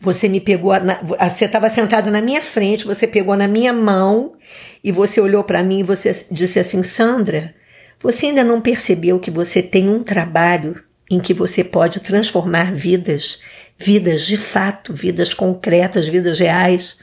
Você 0.00 0.28
me 0.28 0.40
pegou, 0.40 0.78
na- 0.80 1.00
você 1.00 1.44
estava 1.44 1.70
sentada 1.70 2.10
na 2.10 2.20
minha 2.20 2.42
frente, 2.42 2.84
você 2.84 3.06
pegou 3.06 3.36
na 3.36 3.46
minha 3.46 3.72
mão 3.72 4.32
e 4.82 4.90
você 4.90 5.20
olhou 5.20 5.44
para 5.44 5.62
mim 5.62 5.78
e 5.78 5.84
você 5.84 6.26
disse 6.28 6.58
assim: 6.58 6.82
Sandra, 6.82 7.54
você 8.00 8.26
ainda 8.26 8.42
não 8.42 8.60
percebeu 8.60 9.20
que 9.20 9.30
você 9.30 9.62
tem 9.62 9.88
um 9.88 10.02
trabalho 10.02 10.82
em 11.08 11.20
que 11.20 11.32
você 11.32 11.62
pode 11.62 12.00
transformar 12.00 12.72
vidas, 12.74 13.42
vidas 13.78 14.26
de 14.26 14.36
fato, 14.36 14.92
vidas 14.92 15.32
concretas, 15.32 16.08
vidas 16.08 16.40
reais. 16.40 16.98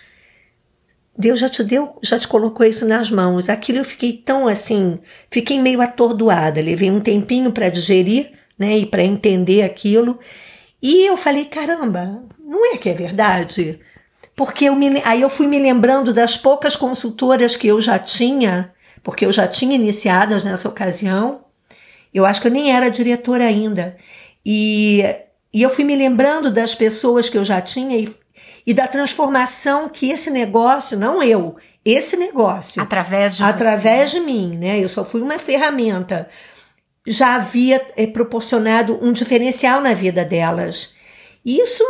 Deus 1.20 1.38
já 1.38 1.50
te 1.50 1.62
deu, 1.66 1.98
já 2.02 2.18
te 2.18 2.30
colocou 2.30 2.66
isso 2.66 2.88
nas 2.88 3.12
mãos. 3.12 3.50
Aquilo 3.50 3.80
eu 3.80 3.84
fiquei 3.84 4.14
tão 4.14 4.48
assim, 4.48 4.98
fiquei 5.30 5.60
meio 5.60 5.82
atordoada, 5.82 6.62
levei 6.62 6.90
um 6.90 7.02
tempinho 7.02 7.52
para 7.52 7.68
digerir, 7.68 8.32
né, 8.58 8.78
e 8.78 8.86
para 8.86 9.04
entender 9.04 9.64
aquilo. 9.64 10.18
E 10.82 11.06
eu 11.06 11.18
falei, 11.18 11.44
caramba, 11.44 12.24
não 12.40 12.74
é 12.74 12.78
que 12.78 12.90
é 12.90 12.94
verdade? 12.94 13.82
Porque 14.34 14.64
eu 14.64 14.76
me, 14.78 15.02
aí 15.04 15.22
eu 15.22 15.30
fui 15.30 15.46
me 15.46 15.60
lembrando 15.60 16.14
das 16.14 16.38
poucas 16.38 16.78
consultoras 16.78 17.58
que 17.58 17.68
eu 17.68 17.82
já 17.82 18.00
tinha, 18.00 18.74
porque 19.04 19.26
eu 19.26 19.32
já 19.34 19.46
tinha 19.46 19.76
iniciadas 19.76 20.46
nessa 20.46 20.70
ocasião. 20.70 21.42
Eu 22.14 22.26
acho 22.26 22.40
que 22.40 22.48
eu 22.48 22.52
nem 22.52 22.72
era 22.72 22.90
diretora 22.90 23.44
ainda. 23.44 23.98
E, 24.46 25.04
e 25.54 25.62
eu 25.62 25.70
fui 25.70 25.84
me 25.84 25.98
lembrando 25.98 26.50
das 26.50 26.74
pessoas 26.74 27.28
que 27.28 27.38
eu 27.38 27.44
já 27.44 27.60
tinha 27.60 27.98
e, 27.98 28.16
e 28.66 28.74
da 28.74 28.88
transformação 28.88 29.90
que 29.90 30.12
esse 30.12 30.30
negócio, 30.30 30.98
não 30.98 31.22
eu, 31.24 31.56
esse 31.84 32.18
negócio, 32.18 32.82
Através 32.82 33.38
de 33.38 33.44
através 33.44 34.12
de 34.12 34.20
mim, 34.20 34.58
né? 34.58 34.80
Eu 34.80 34.90
só 34.90 35.06
fui 35.06 35.22
uma 35.22 35.40
ferramenta. 35.40 36.28
Já 37.08 37.36
havia 37.36 37.82
eh, 37.96 38.06
proporcionado 38.06 39.00
um 39.02 39.14
diferencial 39.14 39.82
na 39.82 39.94
vida 39.94 40.24
delas. 40.26 40.94
Isso, 41.44 41.84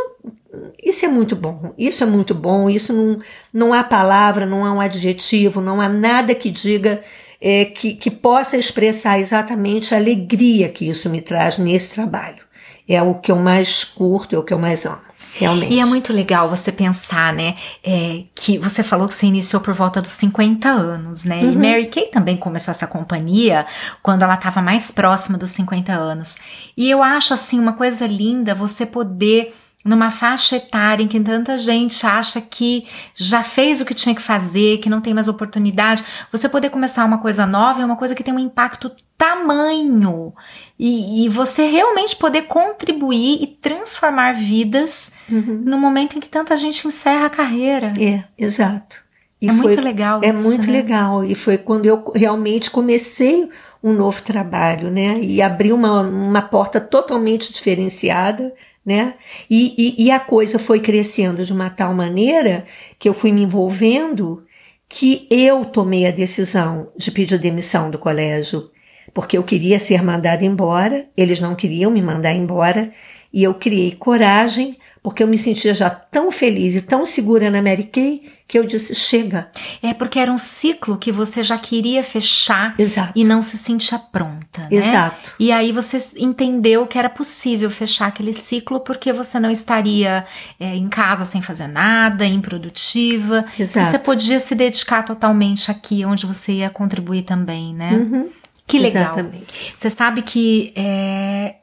isso 0.82 1.04
é 1.04 1.08
muito 1.08 1.34
bom. 1.34 1.74
Isso 1.76 2.02
é 2.04 2.06
muito 2.06 2.34
bom. 2.34 2.70
Isso 2.70 2.92
não, 2.92 3.20
não 3.52 3.72
há 3.74 3.82
palavra, 3.82 4.46
não 4.46 4.64
há 4.64 4.72
um 4.72 4.80
adjetivo, 4.80 5.60
não 5.60 5.80
há 5.80 5.88
nada 5.88 6.34
que 6.34 6.50
diga 6.50 7.02
eh, 7.40 7.66
que, 7.66 7.94
que 7.94 8.10
possa 8.10 8.56
expressar 8.56 9.18
exatamente 9.18 9.94
a 9.94 9.98
alegria 9.98 10.68
que 10.68 10.88
isso 10.88 11.10
me 11.10 11.20
traz 11.20 11.58
nesse 11.58 11.94
trabalho. 11.94 12.44
É 12.88 13.02
o 13.02 13.14
que 13.14 13.30
eu 13.32 13.36
mais 13.36 13.84
curto, 13.84 14.34
é 14.34 14.38
o 14.38 14.42
que 14.42 14.52
eu 14.52 14.58
mais 14.58 14.84
amo, 14.84 15.02
realmente. 15.34 15.74
E 15.74 15.80
é 15.80 15.84
muito 15.84 16.12
legal 16.12 16.48
você 16.48 16.72
pensar, 16.72 17.32
né? 17.32 17.56
é, 17.82 18.24
que 18.34 18.58
você 18.58 18.82
falou 18.82 19.08
que 19.08 19.14
você 19.14 19.26
iniciou 19.26 19.60
por 19.60 19.74
volta 19.74 20.02
dos 20.02 20.10
50 20.12 20.68
anos, 20.68 21.24
né? 21.24 21.40
Uhum. 21.42 21.52
E 21.52 21.56
Mary 21.56 21.86
Kay 21.86 22.08
também 22.08 22.36
começou 22.36 22.72
essa 22.72 22.86
companhia 22.86 23.66
quando 24.02 24.22
ela 24.22 24.34
estava 24.34 24.60
mais 24.60 24.90
próxima 24.90 25.38
dos 25.38 25.50
50 25.50 25.92
anos. 25.92 26.38
E 26.76 26.90
eu 26.90 27.02
acho, 27.02 27.34
assim, 27.34 27.58
uma 27.58 27.72
coisa 27.72 28.06
linda 28.06 28.54
você 28.54 28.84
poder. 28.84 29.54
Numa 29.82 30.10
faixa 30.10 30.56
etária 30.56 31.02
em 31.02 31.08
que 31.08 31.18
tanta 31.18 31.56
gente 31.56 32.06
acha 32.06 32.38
que 32.40 32.86
já 33.14 33.42
fez 33.42 33.80
o 33.80 33.84
que 33.86 33.94
tinha 33.94 34.14
que 34.14 34.20
fazer, 34.20 34.78
que 34.78 34.90
não 34.90 35.00
tem 35.00 35.14
mais 35.14 35.26
oportunidade, 35.26 36.04
você 36.30 36.50
poder 36.50 36.68
começar 36.68 37.04
uma 37.04 37.16
coisa 37.18 37.46
nova 37.46 37.80
é 37.80 37.84
uma 37.84 37.96
coisa 37.96 38.14
que 38.14 38.22
tem 38.22 38.34
um 38.34 38.38
impacto 38.38 38.92
tamanho. 39.16 40.34
E, 40.78 41.24
e 41.24 41.28
você 41.28 41.66
realmente 41.66 42.16
poder 42.16 42.42
contribuir 42.42 43.42
e 43.42 43.46
transformar 43.46 44.32
vidas 44.34 45.12
no 45.28 45.78
momento 45.78 46.16
em 46.16 46.20
que 46.20 46.28
tanta 46.28 46.56
gente 46.56 46.86
encerra 46.86 47.26
a 47.26 47.30
carreira. 47.30 47.92
É, 47.98 48.24
exato. 48.38 49.02
E 49.40 49.48
É 49.48 49.52
muito 49.52 49.80
legal 49.80 50.20
É 50.22 50.28
isso, 50.28 50.44
muito 50.46 50.66
né? 50.66 50.72
legal. 50.72 51.24
E 51.24 51.34
foi 51.34 51.56
quando 51.56 51.86
eu 51.86 52.12
realmente 52.14 52.70
comecei 52.70 53.48
um 53.82 53.94
novo 53.94 54.20
trabalho, 54.20 54.90
né? 54.90 55.18
E 55.20 55.40
abri 55.40 55.72
uma, 55.72 56.02
uma 56.02 56.42
porta 56.42 56.78
totalmente 56.78 57.50
diferenciada, 57.50 58.52
né? 58.84 59.14
E, 59.48 59.74
e, 59.76 60.04
e 60.06 60.10
a 60.10 60.18
coisa 60.18 60.58
foi 60.58 60.80
crescendo 60.80 61.44
de 61.44 61.52
uma 61.52 61.70
tal 61.70 61.94
maneira 61.94 62.64
que 62.98 63.08
eu 63.08 63.14
fui 63.14 63.32
me 63.32 63.42
envolvendo 63.42 64.44
que 64.88 65.28
eu 65.30 65.64
tomei 65.64 66.06
a 66.06 66.10
decisão 66.10 66.90
de 66.96 67.12
pedir 67.12 67.38
demissão 67.38 67.90
do 67.90 67.98
colégio. 67.98 68.70
Porque 69.14 69.38
eu 69.38 69.42
queria 69.42 69.78
ser 69.78 70.02
mandada 70.02 70.44
embora, 70.44 71.08
eles 71.16 71.40
não 71.40 71.54
queriam 71.54 71.90
me 71.90 72.02
mandar 72.02 72.32
embora, 72.32 72.92
e 73.32 73.42
eu 73.42 73.54
criei 73.54 73.92
coragem, 73.92 74.76
porque 75.02 75.22
eu 75.22 75.28
me 75.28 75.38
sentia 75.38 75.74
já 75.74 75.88
tão 75.88 76.30
feliz 76.30 76.74
e 76.74 76.82
tão 76.82 77.06
segura 77.06 77.50
na 77.50 77.62
Mary 77.62 77.84
Kay 77.84 78.22
que 78.46 78.58
eu 78.58 78.64
disse: 78.64 78.94
chega. 78.94 79.48
É 79.82 79.94
porque 79.94 80.18
era 80.18 80.30
um 80.30 80.36
ciclo 80.36 80.98
que 80.98 81.10
você 81.10 81.42
já 81.42 81.56
queria 81.56 82.02
fechar 82.02 82.74
Exato. 82.78 83.12
e 83.14 83.24
não 83.24 83.40
se 83.40 83.56
sentia 83.56 83.98
pronta, 83.98 84.62
né? 84.62 84.68
Exato. 84.72 85.32
E 85.38 85.52
aí 85.52 85.72
você 85.72 85.98
entendeu 86.18 86.86
que 86.86 86.98
era 86.98 87.08
possível 87.08 87.70
fechar 87.70 88.08
aquele 88.08 88.32
ciclo 88.32 88.80
porque 88.80 89.12
você 89.12 89.40
não 89.40 89.50
estaria 89.50 90.26
é, 90.58 90.74
em 90.74 90.88
casa 90.88 91.24
sem 91.24 91.40
fazer 91.40 91.68
nada, 91.68 92.26
improdutiva. 92.26 93.46
Exato. 93.58 93.90
Você 93.90 93.98
podia 93.98 94.40
se 94.40 94.54
dedicar 94.54 95.04
totalmente 95.04 95.70
aqui, 95.70 96.04
onde 96.04 96.26
você 96.26 96.52
ia 96.52 96.70
contribuir 96.70 97.22
também, 97.22 97.72
né? 97.74 98.28
Que 98.66 98.78
legal. 98.78 99.14
Uhum. 99.14 99.20
Exatamente. 99.20 99.74
Você 99.76 99.90
sabe 99.90 100.22
que 100.22 100.72
é, 100.76 101.54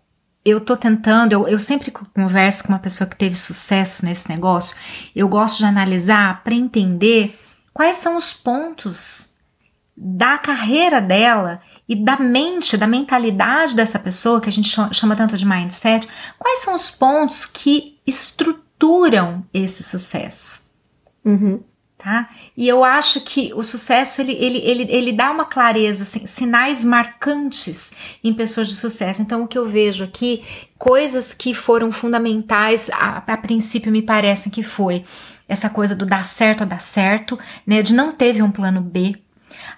eu 0.48 0.62
tô 0.62 0.78
tentando, 0.78 1.34
eu, 1.34 1.48
eu 1.48 1.60
sempre 1.60 1.92
converso 1.92 2.64
com 2.64 2.70
uma 2.70 2.80
pessoa 2.80 3.10
que 3.10 3.16
teve 3.16 3.36
sucesso 3.36 4.06
nesse 4.06 4.30
negócio, 4.30 4.76
eu 5.16 5.28
gosto 5.28 5.58
de 5.58 5.66
analisar 5.66 6.44
para 6.44 6.54
entender 6.54 7.38
quais 7.74 7.98
são 7.98 8.16
os 8.16 8.34
pontos 8.34 9.36
da 9.96 10.38
carreira 10.38 11.02
dela 11.02 11.60
e 11.90 11.96
da 11.96 12.18
mente, 12.18 12.78
da 12.78 12.86
mentalidade 12.86 13.76
dessa 13.76 13.98
pessoa, 13.98 14.40
que 14.40 14.50
a 14.50 14.52
gente 14.52 14.70
chama, 14.92 15.16
tanto 15.16 15.38
de 15.38 15.46
mindset, 15.46 16.08
quais 16.38 16.60
são 16.60 16.76
os 16.76 16.92
pontos 16.92 17.46
que 17.46 18.00
estruturam 18.06 19.44
esse 19.54 19.84
sucesso 19.84 20.68
Uhum. 21.28 21.62
Tá? 21.98 22.30
E 22.56 22.68
eu 22.68 22.84
acho 22.84 23.22
que 23.22 23.52
o 23.56 23.64
sucesso 23.64 24.22
ele, 24.22 24.34
ele, 24.34 24.60
ele, 24.60 24.88
ele 24.90 25.12
dá 25.12 25.32
uma 25.32 25.46
clareza, 25.46 26.04
assim, 26.04 26.26
sinais 26.26 26.86
marcantes 26.86 27.92
em 28.24 28.34
pessoas 28.34 28.68
de 28.68 28.76
sucesso. 28.76 29.22
Então, 29.22 29.44
o 29.44 29.48
que 29.48 29.58
eu 29.58 29.66
vejo 29.66 30.04
aqui, 30.04 30.44
coisas 30.78 31.34
que 31.34 31.54
foram 31.54 31.92
fundamentais, 31.92 32.90
a, 32.92 33.18
a 33.18 33.38
princípio 33.38 33.92
me 33.92 34.02
parecem 34.02 34.52
que 34.52 34.62
foi 34.62 35.04
essa 35.48 35.70
coisa 35.70 35.96
do 35.96 36.06
dar 36.06 36.26
certo 36.26 36.62
ou 36.62 36.68
dar 36.68 36.82
certo, 36.82 37.40
né? 37.66 37.82
De 37.82 37.94
não 37.94 38.12
teve 38.12 38.42
um 38.42 38.52
plano 38.52 38.82
B. 38.82 39.16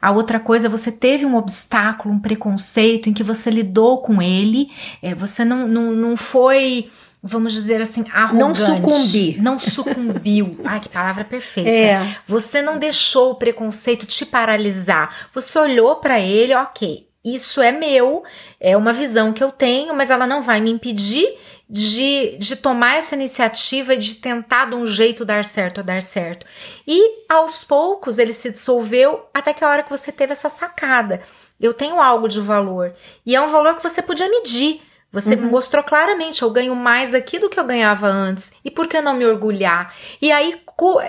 A 0.01 0.11
outra 0.11 0.39
coisa, 0.39 0.69
você 0.69 0.91
teve 0.91 1.25
um 1.25 1.35
obstáculo, 1.35 2.13
um 2.13 2.19
preconceito 2.19 3.09
em 3.09 3.13
que 3.13 3.23
você 3.23 3.49
lidou 3.49 4.01
com 4.01 4.21
ele, 4.21 4.69
é, 5.01 5.13
você 5.13 5.43
não, 5.43 5.67
não, 5.67 5.91
não 5.91 6.17
foi, 6.17 6.89
vamos 7.21 7.53
dizer 7.53 7.81
assim, 7.81 8.05
arrogante. 8.11 8.39
Não 8.39 8.55
sucumbir. 8.55 9.41
Não 9.41 9.59
sucumbiu. 9.59 10.57
Ai, 10.65 10.79
que 10.79 10.89
palavra 10.89 11.23
perfeita. 11.23 11.69
É. 11.69 12.15
Você 12.25 12.61
não 12.61 12.77
deixou 12.77 13.31
o 13.31 13.35
preconceito 13.35 14.05
te 14.05 14.25
paralisar. 14.25 15.29
Você 15.33 15.59
olhou 15.59 15.97
pra 15.97 16.19
ele, 16.19 16.55
ok, 16.55 17.07
isso 17.23 17.61
é 17.61 17.71
meu, 17.71 18.23
é 18.59 18.77
uma 18.77 18.93
visão 18.93 19.33
que 19.33 19.43
eu 19.43 19.51
tenho, 19.51 19.93
mas 19.93 20.09
ela 20.09 20.25
não 20.25 20.41
vai 20.41 20.61
me 20.61 20.71
impedir 20.71 21.38
de, 21.69 22.38
de 22.38 22.55
tomar 22.55 22.95
essa 22.95 23.13
iniciativa 23.13 23.93
e 23.93 23.97
de 23.97 24.15
tentar 24.15 24.69
de 24.69 24.75
um 24.75 24.88
jeito 24.88 25.23
dar 25.23 25.45
certo 25.45 25.79
ou 25.79 25.83
dar 25.83 26.01
certo. 26.01 26.45
E 26.88 27.25
aos 27.29 27.63
poucos 27.63 28.17
ele 28.17 28.33
se 28.33 28.51
dissolveu 28.51 29.27
até 29.33 29.53
que 29.53 29.63
a 29.63 29.69
hora 29.69 29.83
que 29.83 29.89
você 29.89 30.11
teve 30.11 30.31
essa 30.31 30.49
sacada. 30.49 31.21
Eu 31.59 31.73
tenho 31.73 31.99
algo 31.99 32.27
de 32.27 32.39
valor. 32.39 32.93
E 33.25 33.35
é 33.35 33.41
um 33.41 33.51
valor 33.51 33.75
que 33.75 33.83
você 33.83 34.01
podia 34.01 34.29
medir. 34.29 34.81
Você 35.11 35.35
mostrou 35.35 35.83
claramente, 35.83 36.43
eu 36.43 36.51
ganho 36.51 36.75
mais 36.75 37.15
aqui 37.15 37.39
do 37.39 37.49
que 37.49 37.59
eu 37.59 37.65
ganhava 37.65 38.07
antes. 38.07 38.53
E 38.63 38.69
por 38.69 38.87
que 38.87 39.01
não 39.01 39.15
me 39.15 39.25
orgulhar? 39.25 39.93
E 40.21 40.31
aí, 40.31 40.61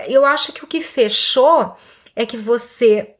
eu 0.07 0.25
acho 0.25 0.51
que 0.53 0.63
o 0.63 0.67
que 0.67 0.81
fechou 0.81 1.75
é 2.15 2.25
que 2.25 2.35
você 2.35 3.15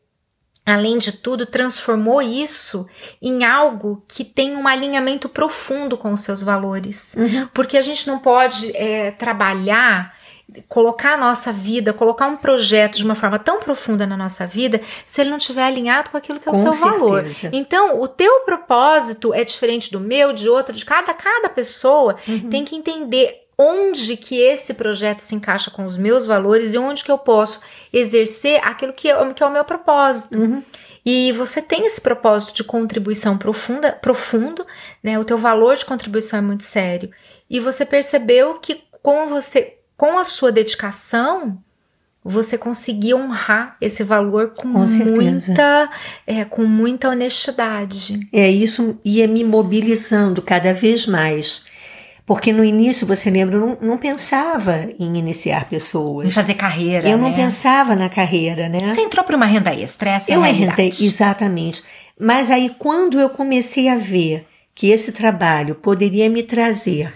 além 0.66 0.98
de 1.00 1.12
tudo, 1.12 1.46
transformou 1.46 2.22
isso 2.22 2.88
em 3.22 3.44
algo 3.44 4.04
que 4.08 4.24
tem 4.24 4.56
um 4.56 4.68
alinhamento 4.68 5.28
profundo 5.28 5.98
com 5.98 6.12
os 6.12 6.22
seus 6.22 6.44
valores. 6.44 7.16
Uhum. 7.16 7.48
Porque 7.54 7.78
a 7.78 7.82
gente 7.82 8.08
não 8.08 8.20
pode 8.20 8.76
é, 8.76 9.12
trabalhar 9.12 10.16
colocar 10.68 11.14
a 11.14 11.18
nossa 11.18 11.52
vida, 11.52 11.94
colocar 11.94 12.28
um 12.28 12.36
projeto 12.38 12.96
de 12.98 13.06
uma 13.06 13.16
forma 13.16 13.40
tão 13.40 13.60
profunda 13.60 14.06
na 14.06 14.18
nossa 14.18 14.46
vida, 14.46 14.82
se 15.06 15.22
ele 15.22 15.30
não 15.30 15.38
estiver 15.38 15.64
alinhado 15.64 16.10
com 16.10 16.18
aquilo 16.18 16.40
que 16.40 16.48
é 16.48 16.52
o 16.52 16.56
Com 16.56 16.62
seu 16.62 16.74
certeza. 16.74 17.00
valor. 17.00 17.26
Então, 17.54 18.02
o 18.02 18.08
teu 18.08 18.42
propósito 18.42 19.34
é 19.34 19.44
diferente 19.44 19.92
do 19.92 20.00
meu, 20.00 20.34
de 20.34 20.50
outro, 20.50 20.76
de 20.76 20.86
cada 20.86 21.14
cada 21.14 21.50
pessoa 21.50 22.18
Uhum. 22.28 22.50
tem 22.50 22.66
que 22.66 22.76
entender 22.76 23.42
onde 23.58 24.18
que 24.18 24.40
esse 24.42 24.74
projeto 24.74 25.20
se 25.20 25.36
encaixa 25.36 25.70
com 25.70 25.86
os 25.86 25.98
meus 25.98 26.26
valores 26.26 26.74
e 26.74 26.78
onde 26.78 27.04
que 27.04 27.12
eu 27.12 27.18
posso 27.18 27.60
exercer 27.94 28.60
aquilo 28.66 28.92
que 28.94 29.08
é, 29.10 29.34
que 29.34 29.44
é 29.44 29.46
o 29.46 29.52
meu 29.52 29.64
propósito. 29.64 30.38
Uhum. 30.38 30.64
E 31.06 31.32
você 31.32 31.62
tem 31.62 31.86
esse 31.86 32.00
propósito 32.00 32.54
de 32.54 32.64
contribuição 32.64 33.38
profunda, 33.38 33.92
profundo, 33.92 34.66
né? 35.04 35.18
O 35.20 35.26
teu 35.26 35.38
valor 35.38 35.76
de 35.76 35.86
contribuição 35.86 36.40
é 36.40 36.42
muito 36.42 36.64
sério. 36.64 37.10
E 37.50 37.60
você 37.60 37.86
percebeu 37.86 38.56
que 38.56 38.84
com 39.02 39.28
você, 39.28 39.78
com 40.02 40.18
a 40.18 40.24
sua 40.24 40.52
dedicação, 40.52 41.60
você 42.26 42.58
conseguia 42.58 43.16
honrar 43.16 43.78
esse 43.80 44.04
valor 44.04 44.52
com, 44.58 44.74
Com 44.74 44.88
muita, 44.88 45.92
é, 46.26 46.44
com 46.44 46.64
muita 46.64 47.10
honestidade. 47.10 48.20
É, 48.34 48.50
isso 48.50 49.00
ia 49.06 49.28
me 49.28 49.44
mobilizando 49.44 50.42
cada 50.42 50.74
vez 50.74 51.06
mais. 51.06 51.66
Porque 52.26 52.52
no 52.52 52.66
início, 52.66 53.06
você 53.06 53.30
lembra, 53.30 53.58
eu 53.58 53.62
não, 53.62 53.78
não 53.80 53.98
pensava 54.00 54.90
em 54.98 55.20
iniciar 55.20 55.70
pessoas. 55.70 56.26
Em 56.26 56.32
fazer 56.32 56.56
carreira. 56.56 57.08
Eu 57.08 57.20
não 57.20 57.30
né? 57.30 57.36
pensava 57.36 57.96
na 57.96 58.10
carreira, 58.10 58.68
né? 58.68 58.80
Você 58.80 59.02
entrou 59.02 59.24
para 59.24 59.38
uma 59.38 59.46
renda 59.46 59.72
extra, 59.72 60.10
essa 60.10 60.32
é 60.32 60.36
Eu 60.36 60.42
a 60.42 60.50
entrei, 60.50 60.66
realidade. 60.66 61.06
exatamente. 61.06 61.84
Mas 62.20 62.50
aí, 62.50 62.74
quando 62.80 63.20
eu 63.20 63.30
comecei 63.30 63.88
a 63.88 63.96
ver 63.96 64.48
que 64.74 64.88
esse 64.88 65.12
trabalho 65.12 65.76
poderia 65.76 66.28
me 66.28 66.42
trazer 66.42 67.14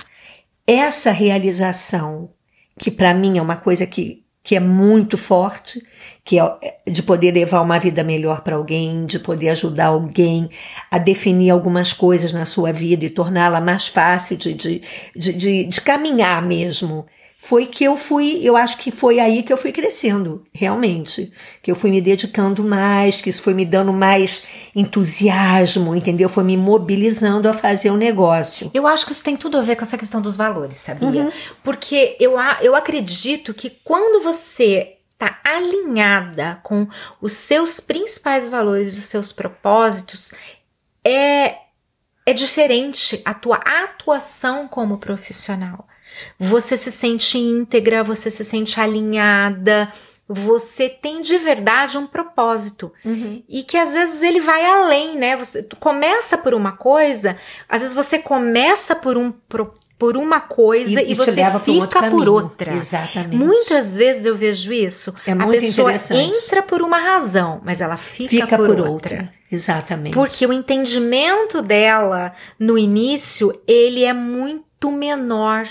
essa 0.67 1.09
realização, 1.09 2.29
que 2.79 2.91
para 2.91 3.13
mim 3.13 3.37
é 3.37 3.41
uma 3.41 3.55
coisa 3.55 3.85
que, 3.85 4.23
que 4.43 4.55
é 4.55 4.59
muito 4.59 5.17
forte, 5.17 5.81
que 6.23 6.39
é 6.39 6.57
de 6.87 7.01
poder 7.01 7.31
levar 7.31 7.61
uma 7.61 7.79
vida 7.79 8.03
melhor 8.03 8.41
para 8.41 8.55
alguém, 8.55 9.05
de 9.05 9.19
poder 9.19 9.49
ajudar 9.49 9.87
alguém 9.87 10.49
a 10.91 10.97
definir 10.97 11.49
algumas 11.49 11.93
coisas 11.93 12.33
na 12.33 12.45
sua 12.45 12.71
vida 12.71 13.05
e 13.05 13.09
torná-la 13.09 13.61
mais 13.61 13.87
fácil 13.87 14.37
de, 14.37 14.53
de, 14.53 14.81
de, 15.15 15.33
de, 15.33 15.63
de 15.65 15.81
caminhar 15.81 16.41
mesmo 16.41 17.05
foi 17.45 17.67
que 17.67 17.83
eu 17.83 17.95
fui, 17.95 18.39
eu 18.41 18.57
acho 18.57 18.75
que 18.79 18.89
foi 18.89 19.19
aí 19.19 19.43
que 19.43 19.53
eu 19.53 19.57
fui 19.57 19.71
crescendo, 19.71 20.43
realmente. 20.51 21.31
Que 21.61 21.69
eu 21.69 21.75
fui 21.75 21.91
me 21.91 22.01
dedicando 22.01 22.63
mais, 22.63 23.21
que 23.21 23.29
isso 23.29 23.43
foi 23.43 23.53
me 23.53 23.63
dando 23.63 23.93
mais 23.93 24.47
entusiasmo, 24.75 25.95
entendeu? 25.95 26.27
Foi 26.27 26.43
me 26.43 26.57
mobilizando 26.57 27.47
a 27.47 27.53
fazer 27.53 27.91
o 27.91 27.97
negócio. 27.97 28.71
Eu 28.73 28.87
acho 28.87 29.05
que 29.05 29.11
isso 29.11 29.23
tem 29.23 29.37
tudo 29.37 29.59
a 29.59 29.61
ver 29.61 29.75
com 29.75 29.83
essa 29.83 29.95
questão 29.95 30.19
dos 30.19 30.35
valores, 30.35 30.77
sabia? 30.77 31.25
Uhum. 31.25 31.31
Porque 31.63 32.17
eu, 32.19 32.33
eu 32.63 32.75
acredito 32.75 33.53
que 33.53 33.69
quando 33.83 34.23
você 34.23 34.95
tá 35.15 35.39
alinhada 35.43 36.59
com 36.63 36.87
os 37.21 37.33
seus 37.33 37.79
principais 37.79 38.47
valores, 38.47 38.97
os 38.97 39.05
seus 39.05 39.31
propósitos, 39.31 40.33
é, 41.05 41.57
é 42.25 42.33
diferente 42.33 43.21
a 43.23 43.35
tua 43.35 43.57
atuação 43.57 44.67
como 44.67 44.97
profissional. 44.97 45.87
Você 46.39 46.75
se 46.77 46.91
sente 46.91 47.37
íntegra, 47.37 48.03
você 48.03 48.29
se 48.31 48.43
sente 48.45 48.79
alinhada, 48.79 49.91
você 50.27 50.89
tem 50.89 51.21
de 51.21 51.37
verdade 51.37 51.97
um 51.97 52.07
propósito. 52.07 52.91
E 53.47 53.63
que 53.63 53.77
às 53.77 53.93
vezes 53.93 54.21
ele 54.21 54.39
vai 54.41 54.65
além, 54.65 55.17
né? 55.17 55.35
Você 55.37 55.61
tu 55.63 55.75
começa 55.75 56.37
por 56.37 56.53
uma 56.53 56.71
coisa, 56.71 57.37
às 57.69 57.81
vezes 57.81 57.95
você 57.95 58.17
começa 58.19 58.95
por 58.95 59.17
um 59.17 59.31
pro- 59.31 59.73
por 59.97 60.17
uma 60.17 60.41
coisa 60.41 61.01
e, 61.01 61.05
te 61.07 61.13
você 61.13 61.31
um 61.41 61.59
fica 61.85 62.09
por 62.09 62.27
outra. 62.27 62.73
Exatamente. 62.73 63.37
Muitas 63.37 63.95
vezes 63.95 64.25
eu 64.25 64.35
vejo 64.35 64.73
isso. 64.73 65.15
É 65.25 65.31
a 65.31 65.35
pessoa 65.61 65.91
entra 66.21 66.61
por 66.63 66.81
uma 66.81 66.97
razão, 66.97 67.61
mas 67.63 67.79
ela 67.79 67.95
fica, 67.95 68.29
Fica 68.29 68.57
por, 68.57 68.67
por 68.67 68.79
outra. 68.81 68.89
outra. 68.91 69.33
Exatamente. 69.49 70.13
Porque 70.13 70.45
o 70.45 70.51
entendimento 70.51 71.61
dela 71.61 72.33
no 72.59 72.77
início, 72.77 73.57
ele 73.65 74.03
é 74.03 74.11
muito 74.11 74.91
menor. 74.91 75.65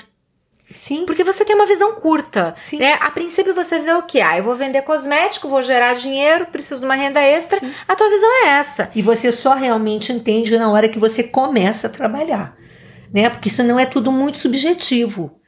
Sim, 0.74 1.06
Porque 1.06 1.22
você 1.22 1.44
tem 1.44 1.54
uma 1.54 1.66
visão 1.66 1.94
curta. 1.94 2.52
Sim. 2.56 2.78
Né? 2.78 2.94
A 3.00 3.10
princípio 3.10 3.54
você 3.54 3.78
vê 3.78 3.92
o 3.92 4.02
que? 4.02 4.20
Ah, 4.20 4.37
eu 4.37 4.44
vou 4.44 4.56
vender 4.56 4.82
cosmético, 4.82 5.48
vou 5.48 5.62
gerar 5.62 5.94
dinheiro, 5.94 6.46
preciso 6.46 6.80
de 6.80 6.84
uma 6.84 6.96
renda 6.96 7.22
extra. 7.22 7.58
Sim. 7.60 7.72
A 7.87 7.94
tua 7.94 8.10
visão 8.10 8.28
é 8.44 8.48
essa. 8.58 8.90
E 8.94 9.00
você 9.00 9.30
só 9.30 9.54
realmente 9.54 10.12
entende 10.12 10.58
na 10.58 10.70
hora 10.70 10.88
que 10.88 10.98
você 10.98 11.22
começa 11.22 11.87
a 11.87 11.90
trabalhar, 11.90 12.56
né? 13.12 13.30
Porque 13.30 13.48
senão 13.48 13.78
é 13.78 13.87
tudo 13.87 14.10
muito 14.10 14.38
subjetivo. 14.38 15.38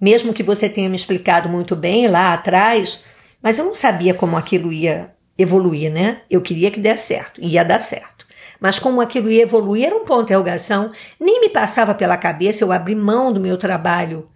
Mesmo 0.00 0.32
que 0.32 0.42
você 0.42 0.66
tenha 0.66 0.88
me 0.88 0.96
explicado 0.96 1.48
muito 1.48 1.76
bem 1.76 2.08
lá 2.08 2.32
atrás, 2.32 3.04
mas 3.42 3.58
eu 3.58 3.66
não 3.66 3.74
sabia 3.74 4.14
como 4.14 4.36
aquilo 4.36 4.72
ia 4.72 5.12
evoluir, 5.36 5.92
né? 5.92 6.22
Eu 6.30 6.40
queria 6.40 6.70
que 6.70 6.80
desse 6.80 7.08
certo, 7.08 7.38
ia 7.40 7.62
dar 7.62 7.80
certo. 7.80 8.26
Mas 8.58 8.78
como 8.78 9.00
aquilo 9.02 9.30
ia 9.30 9.42
evoluir 9.42 9.86
era 9.86 9.94
um 9.96 10.04
ponto 10.04 10.20
de 10.20 10.24
interrogação, 10.24 10.90
nem 11.20 11.40
me 11.40 11.50
passava 11.50 11.94
pela 11.94 12.16
cabeça 12.16 12.64
eu 12.64 12.72
abrir 12.72 12.94
mão 12.94 13.30
do 13.30 13.40
meu 13.40 13.58
trabalho 13.58 14.28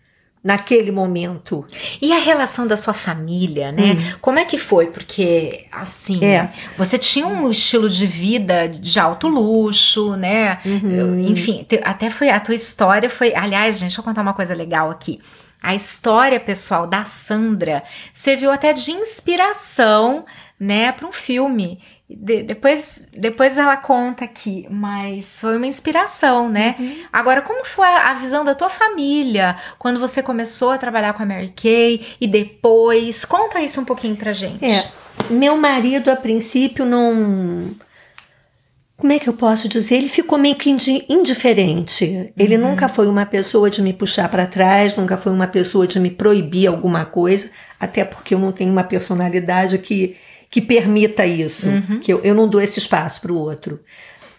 naquele 0.45 0.93
momento. 0.93 1.65
E 2.03 2.13
a 2.13 2.19
relação 2.19 2.67
da 2.67 2.77
sua 2.77 2.93
família, 2.93 3.73
né? 3.73 4.17
Como 4.21 4.39
é 4.39 4.45
que 4.45 4.59
foi? 4.59 4.89
Porque, 4.89 5.65
assim, 5.73 6.19
Hum. 6.19 6.25
É. 6.25 6.53
você 6.77 6.99
tinha 6.99 7.27
um 7.27 7.51
estilo 7.51 7.89
de 7.89 8.07
vida 8.07 8.69
de 8.69 9.01
alto 9.01 9.27
luxo, 9.27 10.15
né? 10.17 10.59
Uhum. 10.67 11.29
Enfim, 11.29 11.67
até 11.83 12.11
foi 12.11 12.29
a 12.29 12.39
tua 12.39 12.55
história 12.55 13.09
foi. 13.09 13.35
Aliás, 13.35 13.77
gente, 13.77 13.89
deixa 13.89 14.01
eu 14.01 14.05
contar 14.05 14.21
uma 14.21 14.35
coisa 14.35 14.55
legal 14.55 14.91
aqui. 14.91 15.19
A 15.63 15.75
história 15.75 16.39
pessoal 16.39 16.87
da 16.87 17.05
Sandra 17.05 17.83
serviu 18.13 18.51
até 18.51 18.75
de 18.75 18.91
inspiração, 18.91 20.27
né, 20.61 20.93
para 20.93 21.07
um 21.07 21.13
filme. 21.13 21.81
De- 22.09 22.43
depois, 22.43 23.09
depois 23.17 23.57
ela 23.57 23.77
conta 23.79 24.25
aqui, 24.27 24.67
mas 24.71 25.41
foi 25.41 25.57
uma 25.57 25.67
inspiração, 25.67 26.51
né? 26.51 26.77
Agora, 27.13 27.41
como 27.41 27.65
foi 27.65 27.89
a 27.89 28.13
visão 28.15 28.45
da 28.45 28.55
tua 28.55 28.69
família 28.69 29.57
quando 29.79 29.99
você 29.99 30.23
começou 30.23 30.71
a 30.71 30.79
trabalhar 30.79 31.15
com 31.15 31.23
a 31.23 31.27
Mary 31.27 31.53
Kay 31.57 32.07
e 32.21 32.27
depois? 32.27 33.25
Conta 33.25 33.61
isso 33.61 33.81
um 33.81 33.85
pouquinho 33.87 34.17
pra 34.17 34.35
gente. 34.35 34.63
É, 34.65 34.85
meu 35.31 35.57
marido 35.57 36.11
a 36.11 36.17
princípio 36.17 36.85
não. 36.85 37.71
Como 38.97 39.13
é 39.13 39.19
que 39.19 39.29
eu 39.29 39.33
posso 39.35 39.69
dizer? 39.69 39.97
Ele 39.97 40.09
ficou 40.09 40.39
meio 40.39 40.55
que 40.55 40.71
indi- 40.71 41.05
indiferente. 41.09 42.33
Ele 42.37 42.57
nunca 42.57 42.87
foi 42.87 43.09
uma 43.09 43.27
pessoa 43.27 43.69
de 43.69 43.83
me 43.83 43.93
puxar 43.93 44.29
para 44.29 44.47
trás, 44.47 44.95
nunca 44.95 45.17
foi 45.17 45.33
uma 45.33 45.47
pessoa 45.49 45.87
de 45.87 45.99
me 45.99 46.11
proibir 46.11 46.69
alguma 46.69 47.05
coisa, 47.05 47.51
até 47.81 48.05
porque 48.05 48.35
eu 48.35 48.39
não 48.39 48.53
tenho 48.53 48.71
uma 48.71 48.85
personalidade 48.85 49.79
que, 49.79 50.17
que 50.55 50.63
permita 50.63 51.27
isso, 51.27 51.69
que 52.01 52.13
eu, 52.13 52.21
eu 52.21 52.33
não 52.33 52.47
dou 52.47 52.61
esse 52.61 52.79
espaço 52.79 53.21
para 53.21 53.33
o 53.33 53.37
outro. 53.37 53.81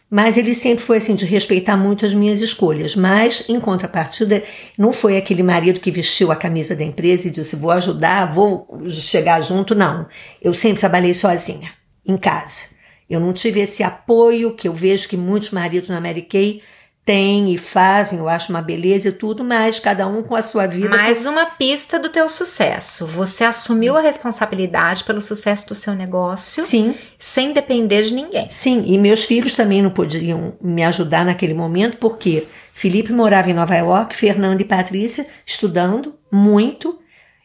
Mas 0.10 0.38
ele 0.38 0.56
sempre 0.56 0.82
foi 0.82 0.96
assim, 0.96 1.14
de 1.14 1.26
respeitar 1.26 1.76
muito 1.76 2.06
as 2.06 2.14
minhas 2.14 2.42
escolhas. 2.42 2.96
Mas, 2.96 3.44
em 3.50 3.60
contrapartida, 3.60 4.42
não 4.78 4.94
foi 4.94 5.18
aquele 5.18 5.44
marido 5.44 5.82
que 5.82 5.92
vestiu 5.92 6.32
a 6.32 6.36
camisa 6.38 6.74
da 6.74 6.86
empresa 6.86 7.28
e 7.28 7.32
disse: 7.32 7.58
vou 7.58 7.70
ajudar, 7.72 8.32
vou 8.32 8.66
chegar 8.90 9.42
junto. 9.42 9.76
Não. 9.76 10.08
Eu 10.42 10.54
sempre 10.54 10.80
trabalhei 10.80 11.14
sozinha, 11.14 11.72
em 12.08 12.16
casa. 12.16 12.70
Eu 13.10 13.20
não 13.20 13.34
tive 13.34 13.60
esse 13.60 13.84
apoio 13.84 14.56
que 14.56 14.70
eu 14.70 14.74
vejo 14.74 15.10
que 15.10 15.18
muitos 15.18 15.52
maridos 15.52 15.90
na 15.90 16.00
Mary 16.00 16.22
Kay 16.22 16.62
têm 17.06 17.54
e 17.54 17.58
fazem, 17.58 18.18
eu 18.18 18.28
acho 18.28 18.50
uma 18.52 18.64
beleza 18.64 19.10
e 19.10 19.12
tudo, 19.12 19.44
mas 19.44 19.80
cada 19.80 20.08
um 20.08 20.24
com 20.24 20.36
a 20.36 20.42
sua 20.42 20.66
vida. 20.66 20.90
Mais 20.90 21.26
uma 21.28 21.46
pista 21.46 22.00
do 22.00 22.10
teu 22.10 22.28
sucesso. 22.28 23.06
Você 23.06 23.44
assumiu 23.44 23.96
a 23.96 24.02
responsabilidade 24.02 25.04
pelo 25.04 25.22
sucesso 25.22 25.68
do 25.68 25.76
seu 25.76 25.94
negócio 25.94 26.66
Sim, 26.66 26.96
sem 27.20 27.54
depender 27.54 28.02
de 28.02 28.16
ninguém. 28.16 28.50
sim. 28.50 28.84
E 28.88 28.98
meus 28.98 29.24
filhos 29.24 29.54
também 29.54 29.84
não 29.84 29.92
poderiam 29.92 30.56
me 30.60 30.84
ajudar 30.84 31.24
naquele 31.24 31.54
momento, 31.54 31.98
porque 31.98 32.48
Felipe 32.74 33.14
morava 33.14 33.52
em 33.52 33.54
Nova 33.54 33.76
York, 33.76 34.16
Fernando 34.16 34.62
e 34.62 34.66
Patrícia 34.66 35.28
estudando 35.46 36.16
muito. 36.32 37.00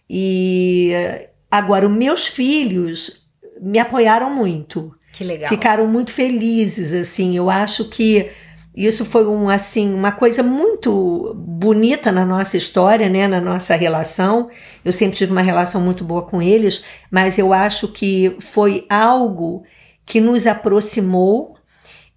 E 0.09 0.91
eh, 0.93 1.31
agora, 1.51 1.87
os 1.87 1.93
meus 1.97 2.27
filhos 2.27 3.27
me 3.61 3.79
apoiaram 3.79 4.35
muito. 4.35 4.95
Que 5.13 5.25
legal. 5.25 5.49
ficaram 5.51 5.87
muito 5.87 6.13
felizes 6.13 6.95
assim 6.95 7.37
eu 7.37 7.51
acho 7.51 7.91
que 7.91 8.31
isso 8.75 9.05
foi 9.05 9.27
um 9.27 9.49
assim 9.49 9.93
uma 9.93 10.13
coisa 10.13 10.43
muito 10.43 11.35
bonita 11.37 12.13
na 12.13 12.25
nossa 12.25 12.57
história 12.57 13.09
né 13.09 13.27
na 13.27 13.41
nossa 13.41 13.75
relação. 13.75 14.49
Eu 14.85 14.93
sempre 14.93 15.17
tive 15.19 15.33
uma 15.33 15.43
relação 15.43 15.81
muito 15.81 16.05
boa 16.05 16.23
com 16.23 16.41
eles 16.41 16.85
mas 17.11 17.39
eu 17.39 17.53
acho 17.53 17.89
que 17.89 18.37
foi 18.39 18.87
algo 18.89 19.65
que 20.07 20.21
nos 20.21 20.47
aproximou 20.47 21.57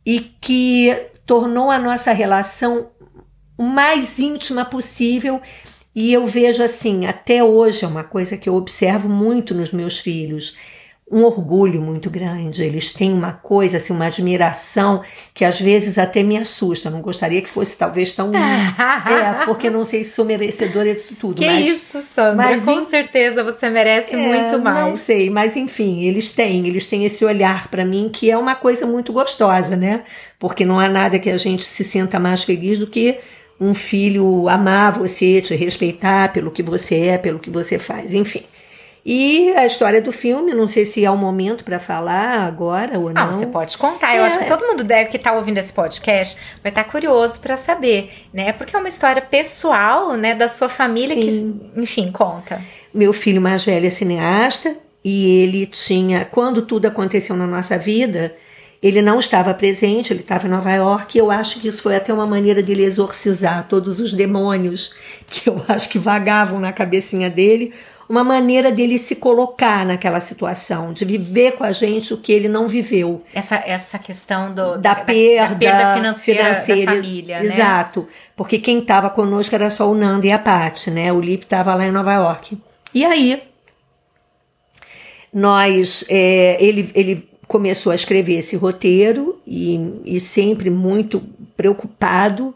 e 0.05 0.19
que 0.19 0.95
tornou 1.25 1.71
a 1.71 1.79
nossa 1.79 2.11
relação 2.11 2.91
o 3.57 3.63
mais 3.63 4.19
íntima 4.19 4.65
possível. 4.65 5.41
E 5.95 6.11
eu 6.11 6.25
vejo 6.25 6.63
assim 6.63 7.05
até 7.05 7.43
hoje 7.43 7.85
é 7.85 7.87
uma 7.87 8.03
coisa 8.03 8.35
que 8.35 8.49
eu 8.49 8.55
observo 8.55 9.07
muito 9.07 9.53
nos 9.53 9.71
meus 9.71 9.99
filhos 9.99 10.57
um 11.13 11.23
orgulho 11.25 11.79
muito 11.79 12.09
grande, 12.09 12.63
eles 12.63 12.91
têm 12.91 13.13
uma 13.13 13.31
coisa, 13.31 13.77
assim, 13.77 13.93
uma 13.93 14.07
admiração 14.07 15.03
que 15.31 15.45
às 15.45 15.61
vezes 15.61 15.99
até 15.99 16.23
me 16.23 16.35
assusta. 16.35 16.89
Não 16.89 17.01
gostaria 17.01 17.39
que 17.39 17.49
fosse 17.49 17.77
talvez 17.77 18.13
tão. 18.13 18.31
é, 18.33 19.45
porque 19.45 19.69
não 19.69 19.85
sei 19.85 20.03
se 20.03 20.13
sou 20.13 20.25
merecedora 20.25 20.91
disso 20.91 21.15
tudo. 21.15 21.35
Que 21.35 21.45
mas, 21.45 21.67
isso, 21.67 22.01
Sandra? 22.01 22.35
Mas, 22.35 22.63
com 22.63 22.71
em... 22.71 22.85
certeza 22.85 23.43
você 23.43 23.69
merece 23.69 24.15
é, 24.15 24.17
muito 24.17 24.59
mais. 24.59 24.87
Não 24.87 24.95
sei, 24.95 25.29
mas 25.29 25.55
enfim, 25.55 26.03
eles 26.03 26.31
têm, 26.31 26.67
eles 26.67 26.87
têm 26.87 27.05
esse 27.05 27.23
olhar 27.23 27.67
para 27.67 27.85
mim 27.85 28.09
que 28.11 28.31
é 28.31 28.37
uma 28.37 28.55
coisa 28.55 28.87
muito 28.87 29.13
gostosa, 29.13 29.75
né? 29.75 30.03
Porque 30.39 30.65
não 30.65 30.79
há 30.79 30.89
nada 30.89 31.19
que 31.19 31.29
a 31.29 31.37
gente 31.37 31.63
se 31.63 31.83
sinta 31.83 32.19
mais 32.19 32.43
feliz 32.43 32.79
do 32.79 32.87
que 32.87 33.19
um 33.59 33.75
filho 33.75 34.49
amar 34.49 34.93
você, 34.93 35.41
te 35.41 35.55
respeitar 35.55 36.33
pelo 36.33 36.49
que 36.49 36.63
você 36.63 36.95
é, 37.01 37.17
pelo 37.19 37.37
que 37.37 37.51
você 37.51 37.77
faz, 37.77 38.13
enfim. 38.15 38.43
E 39.05 39.51
a 39.57 39.65
história 39.65 40.01
do 40.01 40.13
filme, 40.13 40.53
não 40.53 40.65
sei 40.65 40.85
se 40.85 41.03
é 41.03 41.11
o 41.11 41.17
momento 41.17 41.65
para 41.65 41.77
falar 41.77 42.47
agora 42.47 42.97
ou 42.97 43.09
ah, 43.09 43.13
não. 43.13 43.21
Ah, 43.21 43.31
você 43.33 43.45
pode 43.45 43.77
contar. 43.77 44.15
Eu 44.15 44.23
acho 44.23 44.37
que 44.37 44.45
é. 44.45 44.47
todo 44.47 44.65
mundo 44.65 44.83
deve 44.83 45.09
que 45.09 45.17
está 45.17 45.33
ouvindo 45.33 45.57
esse 45.57 45.73
podcast 45.73 46.39
vai 46.61 46.71
estar 46.71 46.85
tá 46.85 46.89
curioso 46.89 47.39
para 47.41 47.57
saber, 47.57 48.11
né? 48.33 48.53
Porque 48.53 48.75
é 48.75 48.79
uma 48.79 48.87
história 48.87 49.21
pessoal, 49.21 50.15
né, 50.15 50.33
da 50.33 50.47
sua 50.47 50.69
família 50.69 51.15
Sim. 51.15 51.59
que, 51.75 51.81
enfim, 51.81 52.11
conta. 52.11 52.61
Meu 52.93 53.11
filho 53.11 53.41
mais 53.41 53.65
velho 53.65 53.85
é 53.85 53.89
cineasta 53.89 54.77
e 55.03 55.43
ele 55.43 55.65
tinha, 55.65 56.23
quando 56.23 56.61
tudo 56.61 56.85
aconteceu 56.85 57.35
na 57.35 57.45
nossa 57.45 57.77
vida, 57.77 58.33
ele 58.81 59.01
não 59.01 59.19
estava 59.19 59.53
presente, 59.53 60.13
ele 60.13 60.21
estava 60.21 60.47
em 60.47 60.49
Nova 60.49 60.71
York, 60.71 61.17
e 61.17 61.19
eu 61.19 61.31
acho 61.31 61.59
que 61.59 61.67
isso 61.67 61.81
foi 61.81 61.95
até 61.95 62.13
uma 62.13 62.27
maneira 62.27 62.61
de 62.61 62.71
ele 62.71 62.83
exorcizar 62.83 63.67
todos 63.67 63.99
os 63.99 64.13
demônios 64.13 64.93
que 65.27 65.49
eu 65.49 65.63
acho 65.67 65.89
que 65.89 65.99
vagavam 65.99 66.59
na 66.59 66.71
cabecinha 66.71 67.29
dele, 67.29 67.73
uma 68.07 68.23
maneira 68.23 68.71
dele 68.71 68.97
se 68.97 69.15
colocar 69.15 69.85
naquela 69.85 70.19
situação, 70.19 70.93
de 70.93 71.05
viver 71.05 71.53
com 71.53 71.63
a 71.63 71.71
gente 71.71 72.13
o 72.13 72.17
que 72.17 72.31
ele 72.31 72.47
não 72.47 72.67
viveu. 72.67 73.21
Essa, 73.33 73.55
essa 73.65 73.97
questão 73.97 74.49
do, 74.49 74.77
da, 74.77 74.93
da, 74.93 74.95
perda, 74.95 75.53
da 75.53 75.59
perda 75.59 75.93
financeira, 75.95 76.43
financeira, 76.43 76.85
da 76.85 76.97
família, 76.97 77.39
né? 77.39 77.45
Exato. 77.45 78.07
Porque 78.35 78.59
quem 78.59 78.79
estava 78.79 79.09
conosco 79.09 79.55
era 79.55 79.69
só 79.69 79.89
o 79.89 79.95
Nando 79.95 80.25
e 80.25 80.31
a 80.31 80.39
Paty, 80.39 80.91
né? 80.91 81.11
O 81.13 81.19
Lip 81.19 81.43
estava 81.43 81.73
lá 81.75 81.87
em 81.87 81.91
Nova 81.91 82.13
York. 82.13 82.57
E 82.93 83.05
aí, 83.05 83.41
nós, 85.33 86.05
é, 86.09 86.57
ele, 86.59 86.89
ele 86.93 87.29
começou 87.47 87.91
a 87.91 87.95
escrever 87.95 88.35
esse 88.35 88.55
roteiro 88.55 89.39
e, 89.47 90.01
e 90.05 90.19
sempre 90.19 90.69
muito 90.69 91.23
preocupado. 91.55 92.53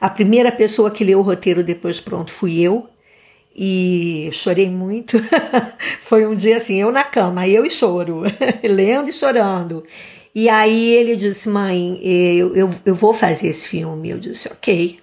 A 0.00 0.08
primeira 0.08 0.52
pessoa 0.52 0.90
que 0.90 1.04
leu 1.04 1.18
o 1.18 1.22
roteiro 1.22 1.62
depois 1.62 2.00
pronto 2.00 2.32
fui 2.32 2.60
eu 2.60 2.88
e 3.62 4.30
chorei 4.32 4.70
muito. 4.70 5.20
Foi 6.00 6.26
um 6.26 6.34
dia 6.34 6.56
assim, 6.56 6.80
eu 6.80 6.90
na 6.90 7.04
cama, 7.04 7.46
eu 7.46 7.66
e 7.66 7.70
choro, 7.70 8.22
lendo 8.64 9.10
e 9.10 9.12
chorando. 9.12 9.84
E 10.34 10.48
aí 10.48 10.94
ele 10.94 11.14
disse, 11.14 11.46
mãe, 11.46 12.00
eu, 12.02 12.56
eu, 12.56 12.70
eu 12.86 12.94
vou 12.94 13.12
fazer 13.12 13.48
esse 13.48 13.68
filme. 13.68 14.08
Eu 14.08 14.18
disse, 14.18 14.48
ok. 14.48 14.98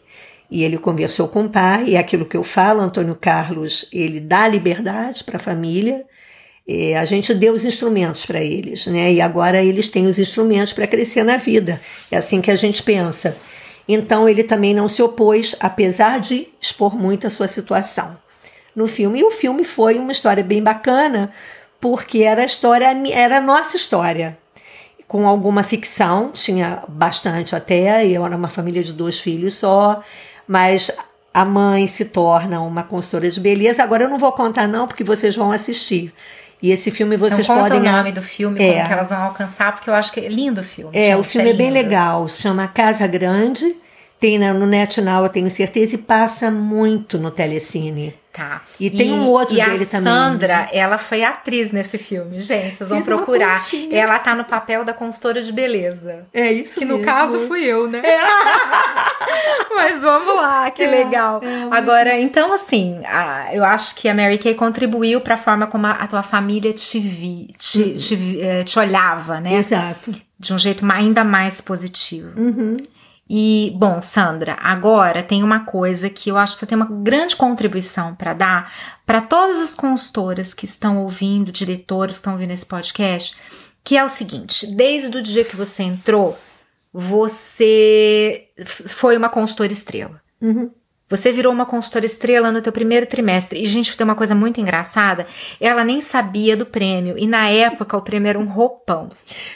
E 0.50 0.63
ele 0.63 0.80
conversou 0.80 1.28
com 1.28 1.43
o 1.43 1.50
pai, 1.50 1.89
e 1.89 1.96
é 1.96 2.00
aquilo 2.00 2.26
que 2.26 2.36
eu 2.36 2.43
falo, 2.43 2.82
Antônio 2.82 3.13
Carlos, 3.13 3.88
ele 3.93 4.20
dá 4.20 4.48
liberdade 4.48 5.24
para 5.24 5.36
a 5.36 5.39
família. 5.39 6.04
a 6.98 7.06
gente 7.06 7.36
deu 7.36 7.54
os 7.54 7.63
instrumentos 7.63 8.26
para 8.26 8.41
eles, 8.41 8.88
né? 8.88 9.13
E 9.13 9.22
agora 9.22 9.63
eles 9.63 9.88
têm 9.88 10.08
os 10.08 10.17
instrumentos 10.17 10.74
para 10.74 10.88
crescer 10.88 11.22
na 11.22 11.38
vida. 11.38 11.80
É 12.10 12.17
assim 12.17 12.41
que 12.41 12.50
a 12.50 12.56
gente 12.56 12.82
pensa. 12.82 13.38
Então 13.88 14.28
ele 14.28 14.43
também 14.43 14.74
não 14.74 14.89
se 14.89 15.04
opôs, 15.04 15.56
apesar 15.60 16.20
de 16.20 16.48
expor 16.60 16.98
muito 16.98 17.28
a 17.28 17.30
sua 17.30 17.48
situação 17.48 18.17
no 18.78 18.88
filme. 18.88 19.20
E 19.20 19.24
o 19.24 19.32
filme 19.32 19.63
foi 19.63 19.98
uma 19.98 20.12
história 20.12 20.44
bem 20.44 20.62
bacana, 20.62 21.32
porque 21.82 22.20
era 22.20 22.44
a 22.44 22.46
história, 22.46 22.96
era 23.12 23.40
a 23.40 23.42
nossa 23.42 23.76
história. 23.76 24.38
Com 25.08 25.28
alguma 25.28 25.63
ficção, 25.63 26.32
tinha 26.32 26.84
bastante 26.88 27.56
até, 27.56 28.06
eu 28.06 28.24
era 28.24 28.38
uma 28.38 28.50
família 28.50 28.84
de 28.84 28.94
dois 28.94 29.20
filhos 29.20 29.56
só, 29.56 30.04
mas 30.48 30.96
a 31.34 31.44
mãe 31.44 31.88
se 31.88 32.06
torna 32.06 32.62
uma 32.62 32.84
consultora 32.84 33.32
de 33.32 33.40
beleza. 33.40 33.82
Agora 33.82 34.04
eu 34.04 34.10
não 34.10 34.20
vou 34.20 34.32
contar 34.32 34.68
não, 34.68 34.88
porque 34.88 35.04
vocês 35.04 35.36
vão 35.36 35.52
assistir. 35.52 36.13
E 36.62 36.72
esse 36.72 36.92
filme 36.92 37.18
vocês 37.18 37.48
não 37.48 37.60
podem. 37.60 37.80
o 37.80 37.84
nome 37.84 38.12
do 38.12 38.22
filme, 38.22 38.62
é. 38.62 38.74
como 38.74 38.88
que 38.88 38.94
elas 38.94 39.10
vão 39.10 39.24
alcançar, 39.24 39.74
porque 39.74 39.90
eu 39.90 39.94
acho 39.94 40.12
que 40.12 40.20
é 40.20 40.28
lindo 40.28 40.62
o 40.62 40.63
filme. 40.63 40.96
É, 40.96 41.12
gente, 41.12 41.20
o 41.20 41.24
filme 41.24 41.50
é, 41.50 41.54
é 41.54 41.56
bem 41.56 41.72
legal. 41.72 42.28
Se 42.28 42.44
chama 42.44 42.68
Casa 42.68 43.08
Grande. 43.08 43.76
Tem 44.20 44.40
no 44.40 44.66
NetNow, 44.66 45.24
eu 45.24 45.30
tenho 45.30 45.48
certeza, 45.48 45.94
e 45.94 46.00
passa 46.00 46.50
muito 46.50 47.20
no 47.20 47.30
Telecine. 47.30 48.16
Tá. 48.38 48.62
E 48.80 48.91
tem 48.91 49.10
e, 49.10 49.13
um 49.13 49.28
outro 49.30 49.58
e 49.58 49.65
dele 49.65 49.84
a 49.84 49.88
também. 49.88 50.13
Sandra, 50.13 50.69
ela 50.71 51.00
foi 51.00 51.23
atriz 51.23 51.71
nesse 51.71 51.97
filme, 51.97 52.39
gente. 52.39 52.78
Vocês 52.78 52.89
vão 52.89 53.00
Fiz 53.00 53.08
procurar. 53.08 53.60
Ela 53.91 54.19
tá 54.19 54.36
no 54.36 54.45
papel 54.45 54.86
da 54.86 54.93
consultora 54.93 55.41
de 55.41 55.52
beleza. 55.52 56.28
É 56.32 56.52
isso 56.52 56.80
Que 56.80 56.86
mesmo. 56.86 57.00
no 57.00 57.04
caso 57.04 57.47
fui 57.47 57.63
eu, 57.63 57.89
né? 57.89 58.00
É. 58.06 58.19
Mas 59.76 60.02
vamos 60.04 60.36
lá, 60.36 60.69
que 60.69 60.84
é, 60.84 60.88
legal. 60.88 61.41
É 61.43 61.76
Agora, 61.76 62.19
então, 62.19 62.54
assim, 62.54 63.02
a, 63.06 63.47
eu 63.52 63.63
acho 63.63 63.95
que 63.95 64.08
a 64.08 64.13
Mary 64.13 64.38
Kay 64.38 64.54
contribuiu 64.54 65.19
para 65.19 65.34
a 65.34 65.38
forma 65.38 65.65
como 65.65 65.88
a, 65.88 65.91
a, 65.91 66.06
tua 66.06 66.21
família 66.21 66.71
te, 66.73 67.00
vi, 67.00 67.50
te, 67.58 67.82
uhum. 67.82 67.93
te, 67.95 68.41
eh, 68.41 68.63
te, 68.63 68.78
olhava, 68.78 69.41
né? 69.41 69.56
Exato. 69.56 70.13
De 70.39 70.54
um 70.54 70.60
jeito 70.60 70.86
ainda 70.91 71.23
mais 71.23 71.60
positivo. 71.60 72.39
Uhum. 72.39 72.78
E, 73.30 73.74
bom, 73.76 74.00
Sandra, 74.00 74.58
agora 74.62 75.22
tem 75.22 75.44
uma 75.44 75.66
coisa 75.66 76.10
que 76.10 76.30
eu 76.30 76.38
acho 76.38 76.54
que 76.54 76.60
você 76.60 76.66
tem 76.66 76.78
uma 76.78 76.90
grande 76.90 77.36
contribuição 77.36 78.16
para 78.16 78.34
dar 78.34 78.74
para 79.06 79.22
todas 79.22 79.60
as 79.60 79.76
consultoras 79.76 80.54
que 80.54 80.66
estão 80.66 81.00
ouvindo, 81.00 81.52
diretores 81.52 82.16
que 82.16 82.20
estão 82.20 82.34
ouvindo 82.34 82.52
esse 82.52 82.66
podcast, 82.66 83.38
que 83.84 83.98
é 83.98 84.04
o 84.04 84.10
seguinte: 84.10 84.68
desde 84.76 85.18
o 85.18 85.22
dia 85.22 85.44
que 85.44 85.56
você 85.56 85.84
entrou, 85.84 86.38
você 86.94 88.48
foi 88.66 89.18
uma 89.18 89.30
consultora 89.30 89.72
estrela. 89.72 90.22
Uhum. 90.42 90.72
Você 91.10 91.32
virou 91.32 91.54
uma 91.54 91.65
consultora 91.65 92.06
estrela 92.06 92.52
no 92.52 92.62
teu 92.62 92.72
primeiro 92.72 93.06
trimestre. 93.06 93.63
E, 93.63 93.65
gente, 93.65 93.96
tem 93.96 94.04
uma 94.04 94.15
coisa 94.15 94.36
muito 94.36 94.60
engraçada. 94.60 95.26
Ela 95.60 95.84
nem 95.84 96.02
sabia 96.02 96.58
do 96.58 96.65
prêmio. 96.65 97.15
E 97.17 97.26
na 97.26 97.48
época 97.48 97.96
o 97.96 98.02
prêmio 98.02 98.28
era 98.28 98.38
um 98.38 98.46
roupão. 98.46 99.10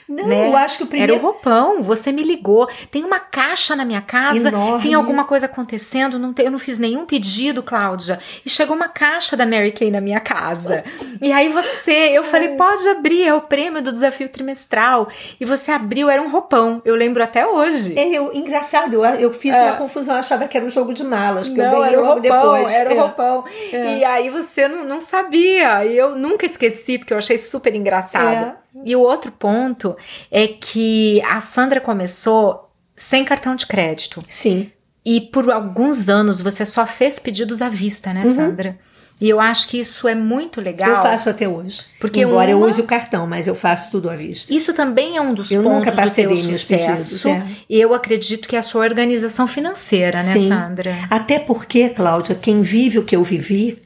Não, 0.08 0.28
né? 0.28 0.48
eu 0.48 0.56
acho 0.56 0.78
que 0.78 0.84
o 0.84 0.88
primeiro... 0.88 1.14
Era 1.14 1.22
um 1.22 1.26
roupão. 1.26 1.84
Você 1.84 2.12
me 2.12 2.24
ligou. 2.24 2.70
Tem 2.90 3.04
uma 3.04 3.20
caixa 3.20 3.76
na 3.76 3.84
minha 3.84 4.02
casa. 4.02 4.48
Enorme. 4.48 4.84
Tem 4.84 4.94
alguma 4.94 5.26
coisa 5.26 5.46
acontecendo. 5.46 6.18
Não 6.18 6.32
tem, 6.32 6.46
eu 6.46 6.52
não 6.52 6.60
fiz 6.60 6.80
nenhum 6.80 7.06
pedido, 7.06 7.62
Cláudia. 7.62 8.20
E 8.46 8.50
chegou 8.50 8.76
uma 8.76 8.88
caixa 8.88 9.36
da 9.36 9.46
Mary 9.46 9.74
Kay 9.74 9.92
na 9.92 10.00
minha 10.00 10.22
casa. 10.22 10.86
e 11.22 11.34
aí 11.34 11.50
você... 11.50 12.12
Eu 12.14 12.24
falei, 12.24 12.50
pode 12.50 12.88
abrir. 12.88 13.24
É 13.24 13.34
o 13.34 13.42
prêmio 13.42 13.82
do 13.82 13.92
desafio 13.92 14.30
trimestral. 14.30 15.10
E 15.38 15.44
você 15.44 15.72
abriu. 15.72 16.10
Era 16.10 16.22
um 16.22 16.30
roupão. 16.30 16.82
Eu 16.86 16.96
lembro 16.96 17.22
até 17.22 17.46
hoje. 17.46 18.00
É, 18.00 18.08
eu, 18.08 18.34
engraçado. 18.34 18.94
Eu, 18.94 19.04
eu 19.04 19.34
fiz 19.34 19.54
é. 19.54 19.64
uma 19.64 19.76
confusão. 19.76 20.16
Eu 20.16 20.20
achava 20.22 20.48
que 20.48 20.56
era 20.56 20.66
um 20.66 20.70
jogo 20.70 20.94
de 20.94 21.04
malas 21.48 21.72
que 21.72 21.76
não, 21.76 21.78
eu 21.78 21.84
era 21.84 22.02
o 22.02 22.06
roupão, 22.06 22.22
depois. 22.22 22.74
Era 22.74 22.90
o 22.90 22.94
é. 22.94 23.00
roupão. 23.00 23.46
É. 23.72 23.98
E 23.98 24.04
aí 24.04 24.30
você 24.30 24.68
não, 24.68 24.84
não 24.84 25.02
sabia. 25.02 25.86
E 25.86 25.98
eu 25.98 26.16
nunca 26.18 26.46
esqueci, 26.46 26.98
porque 26.98 27.14
eu 27.14 27.18
achei 27.18 27.38
super 27.38 27.74
engraçado. 27.76 28.56
É. 28.76 28.80
E 28.86 28.96
o 28.96 29.02
outro 29.02 29.32
ponto 29.32 29.96
é 30.30 30.48
que 30.48 31.22
a 31.24 31.42
Sandra 31.42 31.82
começou 31.82 32.72
sem 32.96 33.26
cartão 33.26 33.56
de 33.56 33.66
crédito. 33.66 34.24
Sim. 34.28 34.72
E 35.04 35.22
por 35.22 35.50
alguns 35.52 36.10
anos 36.10 36.40
você 36.40 36.66
só 36.66 36.86
fez 36.86 37.18
pedidos 37.18 37.62
à 37.62 37.70
vista, 37.70 38.14
né, 38.14 38.24
uhum. 38.24 38.36
E 39.22 39.30
eu 39.30 39.40
acho 39.40 39.68
que 39.68 39.80
isso 39.80 40.08
é 40.08 40.16
muito 40.16 40.60
legal. 40.60 40.90
Eu 40.90 40.96
faço 40.96 41.30
até 41.30 41.48
hoje. 41.48 41.84
Porque 42.00 42.22
Embora 42.22 42.56
uma... 42.56 42.66
eu 42.66 42.68
use 42.68 42.82
o 42.82 42.86
cartão, 42.86 43.28
mas 43.28 43.46
eu 43.46 43.54
faço 43.54 43.92
tudo 43.92 44.10
à 44.10 44.16
vista. 44.16 44.52
Isso 44.52 44.74
também 44.74 45.16
é 45.16 45.22
um 45.22 45.34
dos 45.34 45.52
eu 45.52 45.62
pontos 45.62 45.94
nunca 45.94 46.10
do 46.10 46.14
teu 46.14 46.36
sucesso. 46.36 47.24
Pedidos, 47.24 47.26
é. 47.26 47.44
Eu 47.70 47.94
acredito 47.94 48.48
que 48.48 48.56
é 48.56 48.60
a 48.60 48.64
sua 48.64 48.84
organização 48.84 49.48
financeira, 49.48 50.24
né, 50.24 50.34
Sim. 50.34 50.48
Sandra? 50.48 51.08
Até 51.10 51.38
porque, 51.38 51.90
Cláudia, 51.90 52.34
quem 52.34 52.64
vive 52.64 52.98
o 52.98 53.04
que 53.04 53.16
eu 53.16 53.24
vivi 53.24 53.80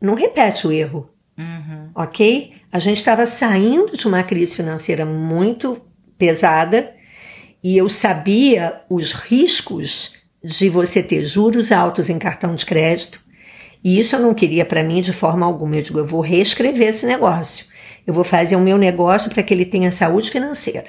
não 0.00 0.14
repete 0.14 0.66
o 0.66 0.72
erro. 0.72 1.10
Uhum. 1.36 1.90
Ok? 1.94 2.52
A 2.70 2.78
gente 2.78 2.98
estava 2.98 3.26
saindo 3.26 3.96
de 3.96 4.06
uma 4.06 4.22
crise 4.22 4.54
financeira 4.54 5.04
muito 5.04 5.80
pesada 6.16 6.94
e 7.62 7.76
eu 7.76 7.88
sabia 7.88 8.80
os 8.88 9.12
riscos 9.12 10.14
de 10.42 10.68
você 10.68 11.02
ter 11.02 11.24
juros 11.24 11.72
altos 11.72 12.08
em 12.08 12.18
cartão 12.18 12.54
de 12.54 12.64
crédito 12.64 13.25
e 13.82 13.98
isso 13.98 14.16
eu 14.16 14.20
não 14.20 14.34
queria 14.34 14.64
para 14.64 14.82
mim 14.82 15.00
de 15.00 15.12
forma 15.12 15.46
alguma. 15.46 15.76
Eu 15.76 15.82
digo, 15.82 15.98
eu 15.98 16.06
vou 16.06 16.20
reescrever 16.20 16.88
esse 16.88 17.06
negócio. 17.06 17.66
Eu 18.06 18.14
vou 18.14 18.24
fazer 18.24 18.56
o 18.56 18.60
meu 18.60 18.78
negócio 18.78 19.30
para 19.30 19.42
que 19.42 19.52
ele 19.52 19.64
tenha 19.64 19.90
saúde 19.90 20.30
financeira. 20.30 20.86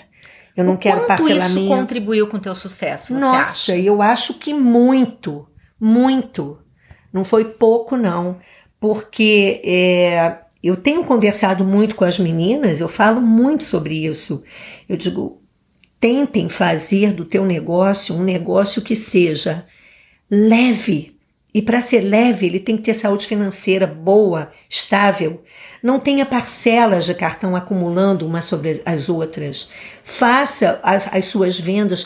Eu 0.56 0.63
não 0.63 0.73
o 0.73 0.78
quero 0.78 1.06
parcelamento. 1.06 1.60
isso 1.60 1.67
contribuiu 1.67 2.28
com 2.28 2.38
o 2.38 2.39
teu 2.39 2.56
sucesso, 2.56 3.13
você 3.13 3.19
Nossa, 3.19 3.39
acha? 3.43 3.78
eu 3.78 4.02
acho 4.02 4.36
que 4.36 4.54
muito, 4.54 5.47
muito. 5.80 6.58
Não 7.13 7.23
foi 7.23 7.45
pouco, 7.45 7.95
não. 7.95 8.39
Porque 8.80 9.62
é, 9.63 10.39
eu 10.63 10.76
tenho 10.76 11.04
conversado 11.04 11.63
muito 11.63 11.95
com 11.95 12.06
as 12.06 12.19
meninas, 12.19 12.80
eu 12.80 12.88
falo 12.88 13.21
muito 13.21 13.63
sobre 13.63 14.06
isso. 14.06 14.43
Eu 14.89 14.97
digo, 14.97 15.41
tentem 16.00 16.50
fazer 16.50 17.13
do 17.13 17.26
teu 17.26 17.45
negócio 17.45 18.15
um 18.15 18.23
negócio 18.23 18.82
que 18.82 18.95
seja 18.95 19.65
leve, 20.30 21.16
E 21.58 21.62
para 21.63 21.82
ser 21.82 22.02
leve, 22.02 22.46
ele 22.46 22.60
tem 22.60 22.78
que 22.78 22.84
ter 22.84 22.93
saúde 22.93 23.26
financeira 23.26 23.88
boa, 23.88 24.52
estável. 24.70 25.41
Não 25.82 26.00
tenha 26.00 26.24
parcelas 26.24 27.04
de 27.06 27.15
cartão 27.15 27.56
acumulando 27.56 28.28
umas 28.28 28.46
sobre 28.46 28.80
as 28.86 29.10
outras. 29.10 29.67
Faça 30.04 30.80
as, 30.84 31.12
as 31.12 31.26
suas 31.26 31.60
vendas 31.60 32.06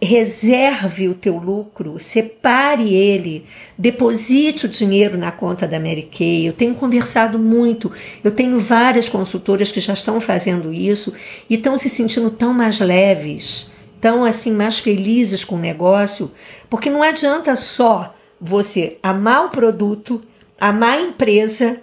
reserve 0.00 1.08
o 1.08 1.14
teu 1.14 1.36
lucro, 1.36 1.98
separe 1.98 2.94
ele, 2.94 3.44
deposite 3.76 4.66
o 4.66 4.68
dinheiro 4.68 5.18
na 5.18 5.32
conta 5.32 5.66
da 5.66 5.80
Mary 5.80 6.04
Kay. 6.04 6.46
Eu 6.46 6.52
tenho 6.52 6.76
conversado 6.76 7.40
muito, 7.40 7.90
eu 8.22 8.30
tenho 8.30 8.60
várias 8.60 9.08
consultoras 9.08 9.72
que 9.72 9.80
já 9.80 9.94
estão 9.94 10.20
fazendo 10.20 10.72
isso 10.72 11.12
e 11.50 11.56
estão 11.56 11.76
se 11.76 11.88
sentindo 11.88 12.30
tão 12.30 12.54
mais 12.54 12.78
leves, 12.78 13.68
tão 14.00 14.24
assim 14.24 14.52
mais 14.52 14.78
felizes 14.78 15.44
com 15.44 15.56
o 15.56 15.60
negócio, 15.60 16.30
porque 16.70 16.88
não 16.88 17.02
adianta 17.02 17.56
só 17.56 18.14
você 18.44 18.98
amar 19.00 19.46
o 19.46 19.50
produto, 19.50 20.20
amar 20.60 20.98
a 20.98 21.00
empresa 21.00 21.80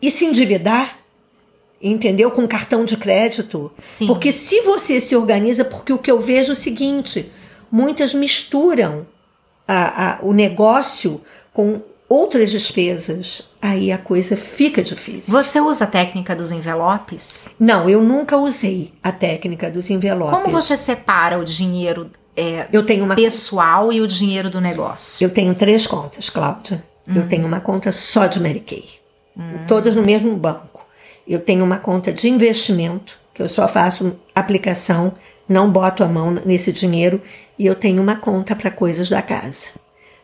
e 0.00 0.10
se 0.10 0.24
endividar 0.24 0.98
entendeu? 1.82 2.30
Com 2.30 2.48
cartão 2.48 2.84
de 2.84 2.96
crédito. 2.96 3.70
Sim. 3.80 4.06
Porque 4.06 4.32
se 4.32 4.62
você 4.62 5.00
se 5.00 5.14
organiza, 5.14 5.64
porque 5.64 5.92
o 5.92 5.98
que 5.98 6.10
eu 6.10 6.18
vejo 6.20 6.50
é 6.50 6.52
o 6.52 6.56
seguinte: 6.56 7.30
muitas 7.70 8.14
misturam 8.14 9.06
a, 9.68 10.14
a, 10.14 10.18
o 10.22 10.32
negócio 10.32 11.20
com 11.52 11.80
outras 12.08 12.50
despesas, 12.50 13.50
aí 13.60 13.90
a 13.90 13.98
coisa 13.98 14.36
fica 14.36 14.82
difícil. 14.82 15.32
Você 15.32 15.60
usa 15.60 15.84
a 15.84 15.86
técnica 15.88 16.36
dos 16.36 16.52
envelopes? 16.52 17.48
Não, 17.58 17.90
eu 17.90 18.02
nunca 18.02 18.36
usei 18.36 18.92
a 19.02 19.10
técnica 19.10 19.70
dos 19.70 19.90
envelopes. 19.90 20.38
Como 20.38 20.50
você 20.50 20.76
separa 20.76 21.38
o 21.38 21.44
dinheiro 21.44 22.10
é, 22.36 22.66
eu 22.70 22.84
tenho 22.84 23.04
uma 23.04 23.16
pessoal 23.16 23.92
e 23.92 24.00
o 24.00 24.06
dinheiro 24.06 24.50
do 24.50 24.60
negócio? 24.60 25.24
Eu 25.24 25.30
tenho 25.30 25.54
três 25.54 25.86
contas, 25.86 26.28
Cláudia. 26.28 26.84
Eu 27.08 27.22
hum. 27.22 27.28
tenho 27.28 27.46
uma 27.46 27.60
conta 27.60 27.90
só 27.90 28.26
de 28.26 28.38
Mary 28.40 28.60
Kay. 28.60 28.84
Hum. 29.36 29.64
Todas 29.66 29.94
no 29.94 30.02
mesmo 30.02 30.36
banco. 30.36 30.84
Eu 31.26 31.40
tenho 31.40 31.64
uma 31.64 31.78
conta 31.78 32.12
de 32.12 32.28
investimento, 32.28 33.18
que 33.32 33.42
eu 33.42 33.48
só 33.48 33.66
faço 33.66 34.16
aplicação, 34.34 35.14
não 35.48 35.70
boto 35.70 36.04
a 36.04 36.08
mão 36.08 36.30
nesse 36.44 36.72
dinheiro, 36.72 37.22
e 37.58 37.66
eu 37.66 37.74
tenho 37.74 38.02
uma 38.02 38.16
conta 38.16 38.54
para 38.54 38.70
coisas 38.70 39.08
da 39.08 39.22
casa. 39.22 39.70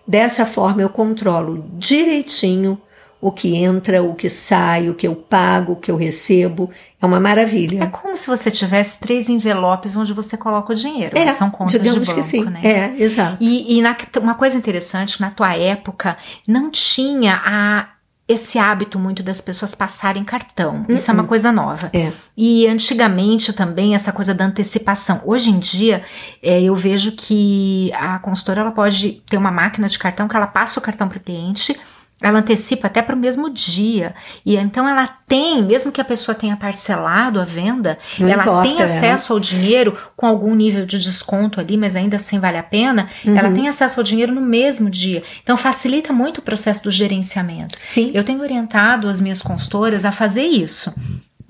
Dessa 0.06 0.44
forma 0.44 0.82
eu 0.82 0.88
controlo 0.88 1.64
direitinho 1.78 2.80
o 3.22 3.30
que 3.30 3.54
entra, 3.54 4.02
o 4.02 4.16
que 4.16 4.28
sai, 4.28 4.90
o 4.90 4.94
que 4.94 5.06
eu 5.06 5.14
pago, 5.14 5.74
o 5.74 5.76
que 5.76 5.92
eu 5.92 5.96
recebo. 5.96 6.68
É 7.00 7.06
uma 7.06 7.20
maravilha. 7.20 7.84
É 7.84 7.86
como 7.86 8.16
se 8.16 8.26
você 8.26 8.50
tivesse 8.50 8.98
três 8.98 9.28
envelopes 9.28 9.94
onde 9.94 10.12
você 10.12 10.36
coloca 10.36 10.72
o 10.72 10.76
dinheiro. 10.76 11.16
É, 11.16 11.32
são 11.32 11.48
contas 11.48 11.72
digamos 11.72 12.00
de 12.00 12.06
banco, 12.08 12.20
que 12.20 12.26
sim. 12.26 12.44
né? 12.44 12.60
É, 12.64 12.94
exato. 13.00 13.36
E, 13.40 13.78
e 13.78 13.80
na, 13.80 13.96
uma 14.20 14.34
coisa 14.34 14.58
interessante, 14.58 15.20
na 15.20 15.30
tua 15.30 15.54
época, 15.54 16.16
não 16.48 16.68
tinha 16.68 17.40
a 17.44 17.90
esse 18.26 18.58
hábito 18.58 18.98
muito 18.98 19.22
das 19.22 19.40
pessoas 19.40 19.72
passarem 19.72 20.24
cartão. 20.24 20.84
Isso 20.88 21.08
é 21.08 21.14
uma 21.14 21.22
uhum. 21.22 21.28
coisa 21.28 21.52
nova. 21.52 21.90
É. 21.92 22.10
E 22.36 22.66
antigamente 22.66 23.52
também 23.52 23.94
essa 23.94 24.10
coisa 24.10 24.34
da 24.34 24.46
antecipação. 24.46 25.20
Hoje 25.24 25.50
em 25.50 25.60
dia 25.60 26.02
é, 26.42 26.60
eu 26.60 26.74
vejo 26.74 27.12
que 27.12 27.92
a 27.94 28.18
consultora 28.18 28.62
ela 28.62 28.72
pode 28.72 29.22
ter 29.28 29.36
uma 29.36 29.50
máquina 29.52 29.86
de 29.86 29.98
cartão 29.98 30.26
que 30.26 30.34
ela 30.34 30.46
passa 30.46 30.80
o 30.80 30.82
cartão 30.82 31.08
para 31.08 31.18
o 31.18 31.20
cliente 31.20 31.78
ela 32.22 32.38
antecipa 32.38 32.86
até 32.86 33.02
para 33.02 33.14
o 33.14 33.18
mesmo 33.18 33.50
dia. 33.50 34.14
E 34.44 34.56
então 34.56 34.88
ela 34.88 35.06
tem, 35.26 35.62
mesmo 35.62 35.90
que 35.90 36.00
a 36.00 36.04
pessoa 36.04 36.34
tenha 36.34 36.56
parcelado 36.56 37.40
a 37.40 37.44
venda, 37.44 37.98
Não 38.18 38.28
ela 38.28 38.42
importa, 38.42 38.68
tem 38.68 38.80
é. 38.80 38.84
acesso 38.84 39.32
é. 39.32 39.34
ao 39.34 39.40
dinheiro 39.40 39.96
com 40.16 40.26
algum 40.26 40.54
nível 40.54 40.86
de 40.86 40.98
desconto 40.98 41.58
ali, 41.60 41.76
mas 41.76 41.96
ainda 41.96 42.16
assim 42.16 42.38
vale 42.38 42.58
a 42.58 42.62
pena. 42.62 43.08
Uhum. 43.24 43.36
Ela 43.36 43.50
tem 43.50 43.68
acesso 43.68 44.00
ao 44.00 44.04
dinheiro 44.04 44.32
no 44.32 44.40
mesmo 44.40 44.90
dia. 44.90 45.22
Então 45.42 45.56
facilita 45.56 46.12
muito 46.12 46.38
o 46.38 46.42
processo 46.42 46.84
do 46.84 46.90
gerenciamento. 46.90 47.76
Sim. 47.78 48.10
Eu 48.14 48.24
tenho 48.24 48.40
orientado 48.40 49.08
as 49.08 49.20
minhas 49.20 49.42
consultoras 49.42 50.04
a 50.04 50.12
fazer 50.12 50.44
isso. 50.44 50.94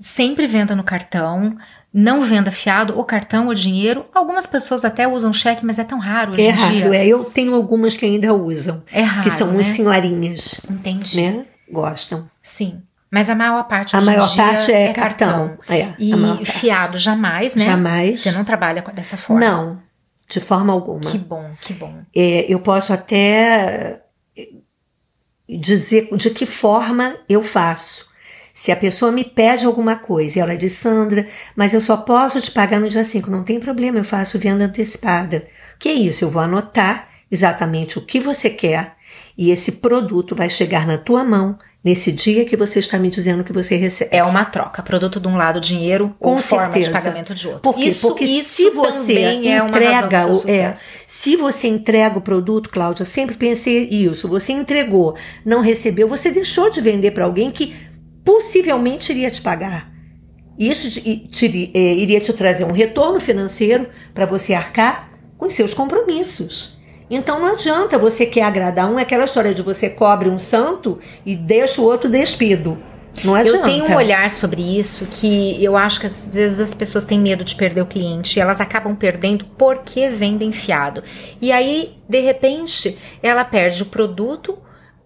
Sempre 0.03 0.45
venda 0.47 0.75
no 0.75 0.83
cartão, 0.83 1.55
não 1.93 2.23
venda 2.23 2.51
fiado, 2.51 2.97
ou 2.97 3.05
cartão 3.05 3.47
ou 3.47 3.53
dinheiro. 3.53 4.05
Algumas 4.13 4.45
pessoas 4.45 4.83
até 4.83 5.07
usam 5.07 5.31
cheque, 5.31 5.65
mas 5.65 5.79
é 5.79 5.83
tão 5.85 5.97
raro 5.97 6.31
hoje 6.31 6.41
é 6.41 6.49
em 6.49 6.51
raro, 6.51 6.73
dia. 6.73 6.95
É, 6.95 7.07
eu 7.07 7.23
tenho 7.23 7.55
algumas 7.55 7.93
que 7.95 8.05
ainda 8.05 8.33
usam. 8.33 8.83
É 8.91 9.01
raro, 9.01 9.23
Que 9.23 9.31
são 9.31 9.47
muito 9.47 9.69
né? 9.69 9.73
senhorinhas. 9.73 10.59
Entendi. 10.69 11.21
Né? 11.21 11.45
Gostam. 11.71 12.29
Sim. 12.41 12.83
Mas 13.09 13.29
a 13.29 13.35
maior 13.35 13.63
parte 13.63 13.95
A 13.95 14.01
maior 14.01 14.35
parte 14.35 14.73
é, 14.73 14.87
é 14.87 14.93
cartão. 14.93 15.57
É, 15.69 15.93
e 15.97 16.43
fiado 16.43 16.97
jamais, 16.97 17.55
né? 17.55 17.63
Jamais. 17.63 18.19
Você 18.19 18.31
não 18.33 18.43
trabalha 18.43 18.83
dessa 18.93 19.15
forma. 19.15 19.39
Não, 19.39 19.79
de 20.27 20.41
forma 20.41 20.73
alguma. 20.73 20.99
Que 20.99 21.17
bom, 21.17 21.49
que 21.61 21.73
bom. 21.73 21.99
É, 22.13 22.45
eu 22.51 22.59
posso 22.59 22.91
até 22.91 24.01
dizer 25.47 26.09
de 26.13 26.29
que 26.29 26.45
forma 26.45 27.15
eu 27.29 27.41
faço. 27.41 28.11
Se 28.53 28.71
a 28.71 28.75
pessoa 28.75 29.11
me 29.11 29.23
pede 29.23 29.65
alguma 29.65 29.95
coisa 29.95 30.37
e 30.37 30.41
ela 30.41 30.55
diz, 30.55 30.73
Sandra, 30.73 31.27
mas 31.55 31.73
eu 31.73 31.81
só 31.81 31.97
posso 31.97 32.39
te 32.39 32.51
pagar 32.51 32.79
no 32.79 32.87
dia 32.87 33.03
5, 33.03 33.31
não 33.31 33.43
tem 33.43 33.59
problema, 33.59 33.97
eu 33.97 34.03
faço 34.03 34.37
venda 34.37 34.65
antecipada. 34.65 35.47
O 35.75 35.79
que 35.79 35.89
é 35.89 35.93
isso? 35.93 36.23
Eu 36.23 36.29
vou 36.29 36.41
anotar 36.41 37.09
exatamente 37.31 37.97
o 37.97 38.01
que 38.01 38.19
você 38.19 38.51
quer 38.51 38.93
e 39.35 39.49
esse 39.49 39.73
produto 39.73 40.35
vai 40.35 40.51
chegar 40.51 40.85
na 40.85 40.99
tua 40.99 41.23
mão 41.23 41.57
nesse 41.83 42.11
dia 42.11 42.45
que 42.45 42.55
você 42.55 42.79
está 42.79 42.97
me 42.97 43.09
dizendo 43.09 43.43
que 43.43 43.51
você 43.51 43.75
recebe. 43.75 44.15
É 44.15 44.23
uma 44.23 44.45
troca, 44.45 44.81
produto 44.81 45.19
de 45.19 45.27
um 45.27 45.35
lado, 45.35 45.59
dinheiro 45.59 46.15
com 46.17 46.39
forma 46.39 46.79
de 46.79 46.89
pagamento 46.89 47.35
de 47.35 47.47
outro. 47.47 47.61
Por 47.61 47.75
quê? 47.75 47.85
Isso, 47.85 48.07
Porque 48.07 48.23
isso 48.23 48.55
se 48.55 48.69
você 48.69 49.15
também 49.15 49.51
é 49.51 49.61
uma 49.61 49.69
entrega 49.69 50.23
seu 50.23 50.35
o 50.35 50.49
é, 50.49 50.73
se 50.75 51.35
você 51.35 51.67
entrega 51.67 52.19
o 52.19 52.21
produto, 52.21 52.69
Cláudia, 52.69 53.03
sempre 53.03 53.35
pensei 53.35 53.89
isso. 53.89 54.27
Você 54.27 54.53
entregou, 54.53 55.15
não 55.43 55.59
recebeu, 55.59 56.07
você 56.07 56.31
deixou 56.31 56.69
de 56.69 56.79
vender 56.79 57.11
para 57.11 57.25
alguém 57.25 57.51
que 57.51 57.75
possivelmente 58.23 59.11
iria 59.11 59.29
te 59.31 59.41
pagar. 59.41 59.91
Isso 60.57 60.89
te- 60.89 61.27
te- 61.27 61.71
eh, 61.73 61.93
iria 61.95 62.19
te 62.19 62.31
trazer 62.33 62.63
um 62.63 62.71
retorno 62.71 63.19
financeiro 63.19 63.87
para 64.13 64.25
você 64.25 64.53
arcar 64.53 65.11
com 65.37 65.49
seus 65.49 65.73
compromissos. 65.73 66.77
Então 67.09 67.39
não 67.39 67.53
adianta 67.53 67.97
você 67.97 68.25
quer 68.25 68.43
agradar 68.43 68.89
um, 68.91 68.97
é 68.97 69.01
aquela 69.01 69.25
história 69.25 69.53
de 69.53 69.61
você 69.61 69.89
cobre 69.89 70.29
um 70.29 70.39
santo 70.39 70.99
e 71.25 71.35
deixa 71.35 71.81
o 71.81 71.85
outro 71.85 72.09
despido. 72.09 72.77
Não 73.23 73.35
adianta. 73.35 73.57
Eu 73.59 73.63
tenho 73.63 73.85
um 73.85 73.95
olhar 73.95 74.27
sobre 74.29 74.61
isso 74.61 75.07
que 75.11 75.63
eu 75.63 75.75
acho 75.77 75.99
que 75.99 76.07
às 76.07 76.27
vezes 76.29 76.59
as 76.59 76.73
pessoas 76.73 77.05
têm 77.05 77.19
medo 77.19 77.43
de 77.43 77.53
perder 77.55 77.81
o 77.81 77.85
cliente 77.85 78.39
e 78.39 78.41
elas 78.41 78.59
acabam 78.59 78.95
perdendo 78.95 79.45
porque 79.57 80.09
vendem 80.09 80.51
fiado. 80.51 81.03
E 81.39 81.51
aí, 81.51 81.93
de 82.09 82.19
repente, 82.21 82.97
ela 83.21 83.45
perde 83.45 83.83
o 83.83 83.87
produto, 83.87 84.57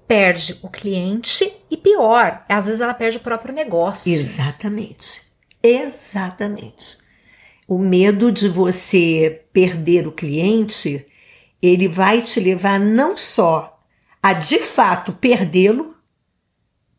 perde 0.08 0.58
o 0.64 0.70
cliente 0.70 1.52
e 1.70 1.76
pior, 1.76 2.46
às 2.48 2.66
vezes 2.66 2.82
ela 2.82 2.94
perde 2.94 3.18
o 3.18 3.22
próprio 3.22 3.54
negócio. 3.54 4.12
Exatamente. 4.12 5.24
Exatamente. 5.62 7.00
O 7.68 7.78
medo 7.78 8.32
de 8.32 8.48
você 8.48 9.44
perder 9.52 10.08
o 10.08 10.12
cliente, 10.12 11.06
ele 11.62 11.88
vai 11.88 12.22
te 12.22 12.40
levar 12.40 12.80
não 12.80 13.18
só 13.18 13.78
a 14.24 14.34
de 14.34 14.60
fato 14.60 15.12
perdê-lo, 15.12 15.96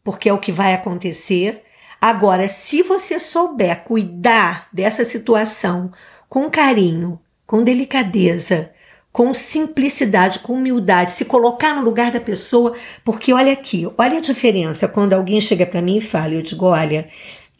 porque 0.05 0.29
é 0.29 0.33
o 0.33 0.39
que 0.39 0.53
vai 0.53 0.75
acontecer. 0.75 1.63
Agora, 2.01 2.49
se 2.49 2.83
você 2.83 3.19
souber 3.19 3.85
cuidar 3.85 4.69
dessa 4.73 5.05
situação 5.05 5.91
com 6.29 6.51
carinho, 6.51 7.19
com 7.47 7.65
delicadeza, 7.65 8.73
com 9.19 9.35
simplicidade, 9.35 10.39
com 10.39 10.53
humildade, 10.53 11.11
se 11.11 11.25
colocar 11.25 11.75
no 11.75 11.83
lugar 11.83 12.13
da 12.13 12.21
pessoa, 12.21 12.77
porque 13.05 13.33
olha 13.33 13.53
aqui, 13.53 13.85
olha 13.99 14.19
a 14.19 14.21
diferença 14.21 14.87
quando 14.87 15.13
alguém 15.13 15.41
chega 15.41 15.67
para 15.67 15.83
mim 15.83 15.97
e 15.97 16.01
fala, 16.01 16.35
eu 16.35 16.41
digo, 16.41 16.67
olha, 16.67 17.09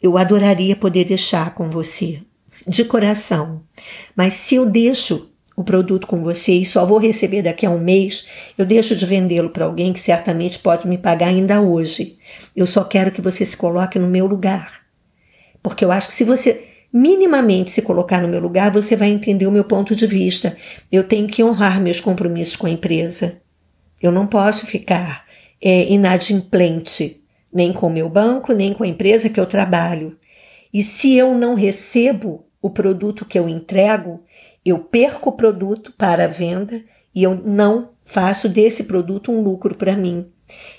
eu 0.01 0.17
adoraria 0.17 0.73
poder 0.73 1.03
deixar 1.03 1.53
com 1.53 1.69
você, 1.69 2.21
de 2.65 2.85
coração, 2.85 3.61
mas 4.15 4.35
se 4.35 4.55
eu 4.55 4.65
deixo 4.65 5.33
o 5.53 5.61
produto 5.61 6.07
com 6.07 6.23
você 6.23 6.53
e 6.53 6.65
só 6.65 6.85
vou 6.85 6.97
receber 6.97 7.41
daqui 7.41 7.65
a 7.65 7.69
um 7.69 7.79
mês, 7.79 8.25
eu 8.57 8.65
deixo 8.65 8.95
de 8.95 9.05
vendê-lo 9.05 9.49
para 9.49 9.65
alguém 9.65 9.91
que 9.91 9.99
certamente 9.99 10.59
pode 10.59 10.87
me 10.87 10.97
pagar 10.97 11.27
ainda 11.27 11.59
hoje. 11.59 12.15
Eu 12.55 12.65
só 12.65 12.85
quero 12.85 13.11
que 13.11 13.21
você 13.21 13.43
se 13.43 13.57
coloque 13.57 13.99
no 13.99 14.07
meu 14.07 14.25
lugar. 14.25 14.79
Porque 15.61 15.83
eu 15.83 15.91
acho 15.91 16.07
que 16.07 16.13
se 16.13 16.23
você 16.23 16.68
minimamente 16.91 17.71
se 17.71 17.81
colocar 17.81 18.21
no 18.21 18.27
meu 18.27 18.39
lugar, 18.39 18.71
você 18.71 18.95
vai 18.95 19.09
entender 19.09 19.47
o 19.47 19.51
meu 19.51 19.63
ponto 19.63 19.95
de 19.95 20.07
vista. 20.07 20.57
Eu 20.91 21.03
tenho 21.03 21.27
que 21.27 21.43
honrar 21.43 21.81
meus 21.81 21.99
compromissos 21.99 22.55
com 22.55 22.67
a 22.67 22.71
empresa. 22.71 23.41
Eu 24.01 24.11
não 24.11 24.25
posso 24.25 24.65
ficar 24.65 25.25
é, 25.61 25.91
inadimplente, 25.91 27.23
nem 27.53 27.73
com 27.73 27.87
o 27.87 27.93
meu 27.93 28.09
banco, 28.09 28.53
nem 28.53 28.73
com 28.73 28.83
a 28.83 28.87
empresa 28.87 29.29
que 29.29 29.39
eu 29.39 29.45
trabalho. 29.45 30.17
E 30.73 30.81
se 30.81 31.15
eu 31.15 31.35
não 31.35 31.55
recebo 31.55 32.45
o 32.61 32.69
produto 32.69 33.25
que 33.25 33.37
eu 33.37 33.47
entrego, 33.47 34.23
eu 34.65 34.79
perco 34.79 35.29
o 35.29 35.33
produto 35.33 35.93
para 35.97 36.25
a 36.25 36.27
venda 36.27 36.83
e 37.13 37.23
eu 37.23 37.35
não 37.35 37.91
faço 38.05 38.47
desse 38.47 38.85
produto 38.85 39.31
um 39.31 39.41
lucro 39.41 39.75
para 39.75 39.95
mim. 39.95 40.31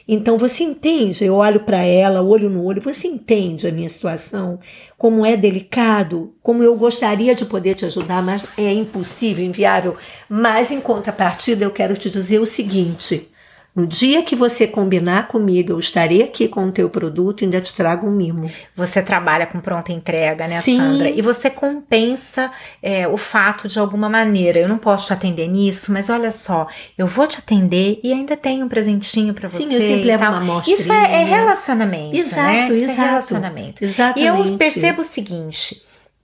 Então 0.06 0.37
você 0.37 0.64
entende, 0.64 1.24
eu 1.24 1.37
olho 1.37 1.61
para 1.61 1.85
ela, 1.85 2.22
olho 2.22 2.50
no 2.50 2.64
olho, 2.64 2.83
você 2.83 3.06
entende 3.06 3.68
a 3.68 3.72
minha 3.72 3.88
situação, 3.88 4.59
como 4.98 5.24
é 5.24 5.37
delicado, 5.37 6.35
como 6.42 6.62
eu 6.62 6.76
gostaria 6.76 7.35
de 7.35 7.44
poder 7.44 7.74
te 7.74 7.85
ajudar, 7.85 8.22
mas 8.22 8.44
é 8.59 8.72
impossível, 8.72 9.44
inviável. 9.44 9.96
Mas 10.28 10.70
em 10.70 10.80
contrapartida, 10.80 11.64
eu 11.64 11.70
quero 11.70 11.96
te 11.96 12.11
dizer 12.11 12.40
o 12.40 12.46
seguinte: 12.46 13.28
No 13.74 13.87
dia 13.87 14.22
que 14.24 14.35
você 14.35 14.66
combinar 14.66 15.28
comigo, 15.28 15.72
eu 15.72 15.78
estarei 15.78 16.22
aqui 16.22 16.48
com 16.48 16.66
o 16.66 16.72
teu 16.72 16.90
produto 16.90 17.42
e 17.42 17.44
ainda 17.44 17.61
te 17.61 17.72
trago 17.72 18.06
um 18.06 18.11
mimo. 18.11 18.50
Você 18.74 19.00
trabalha 19.00 19.46
com 19.46 19.61
pronta 19.61 19.92
entrega, 19.92 20.46
né, 20.48 20.61
Sim. 20.61 20.78
Sandra? 20.78 21.09
E 21.09 21.22
você 21.22 21.48
compensa 21.48 22.50
é, 22.83 23.06
o 23.06 23.16
fato 23.16 23.68
de 23.68 23.78
alguma 23.78 24.09
maneira. 24.09 24.59
Eu 24.59 24.68
não 24.68 24.76
posso 24.76 25.06
te 25.06 25.12
atender 25.12 25.46
nisso, 25.46 25.92
mas 25.92 26.11
olha 26.11 26.33
só, 26.33 26.66
eu 26.98 27.06
vou 27.06 27.28
te 27.28 27.38
atender 27.38 28.00
e 28.02 28.12
ainda 28.12 28.37
tenho 28.37 28.66
um 28.66 28.68
presentinho 28.68 29.33
pra 29.33 29.48
você. 29.48 29.59
Sim, 29.59 29.72
eu 29.74 29.80
sempre 29.80 30.04
levo 30.04 30.24
uma 30.24 30.38
amostrinha. 30.38 30.76
Isso 30.76 30.92
é, 30.92 31.20
é 31.20 31.24
relacionamento, 31.24 32.16
Exato, 32.16 32.46
né? 32.48 32.72
Isso 32.72 32.85
exato. 32.85 33.00
é 33.00 33.04
relacionamento. 33.04 33.85
Exatamente. 33.85 34.20
E 34.20 34.26
eu 34.26 34.59
percebo 34.59 35.02
o 35.02 35.04
seguinte. 35.04 35.80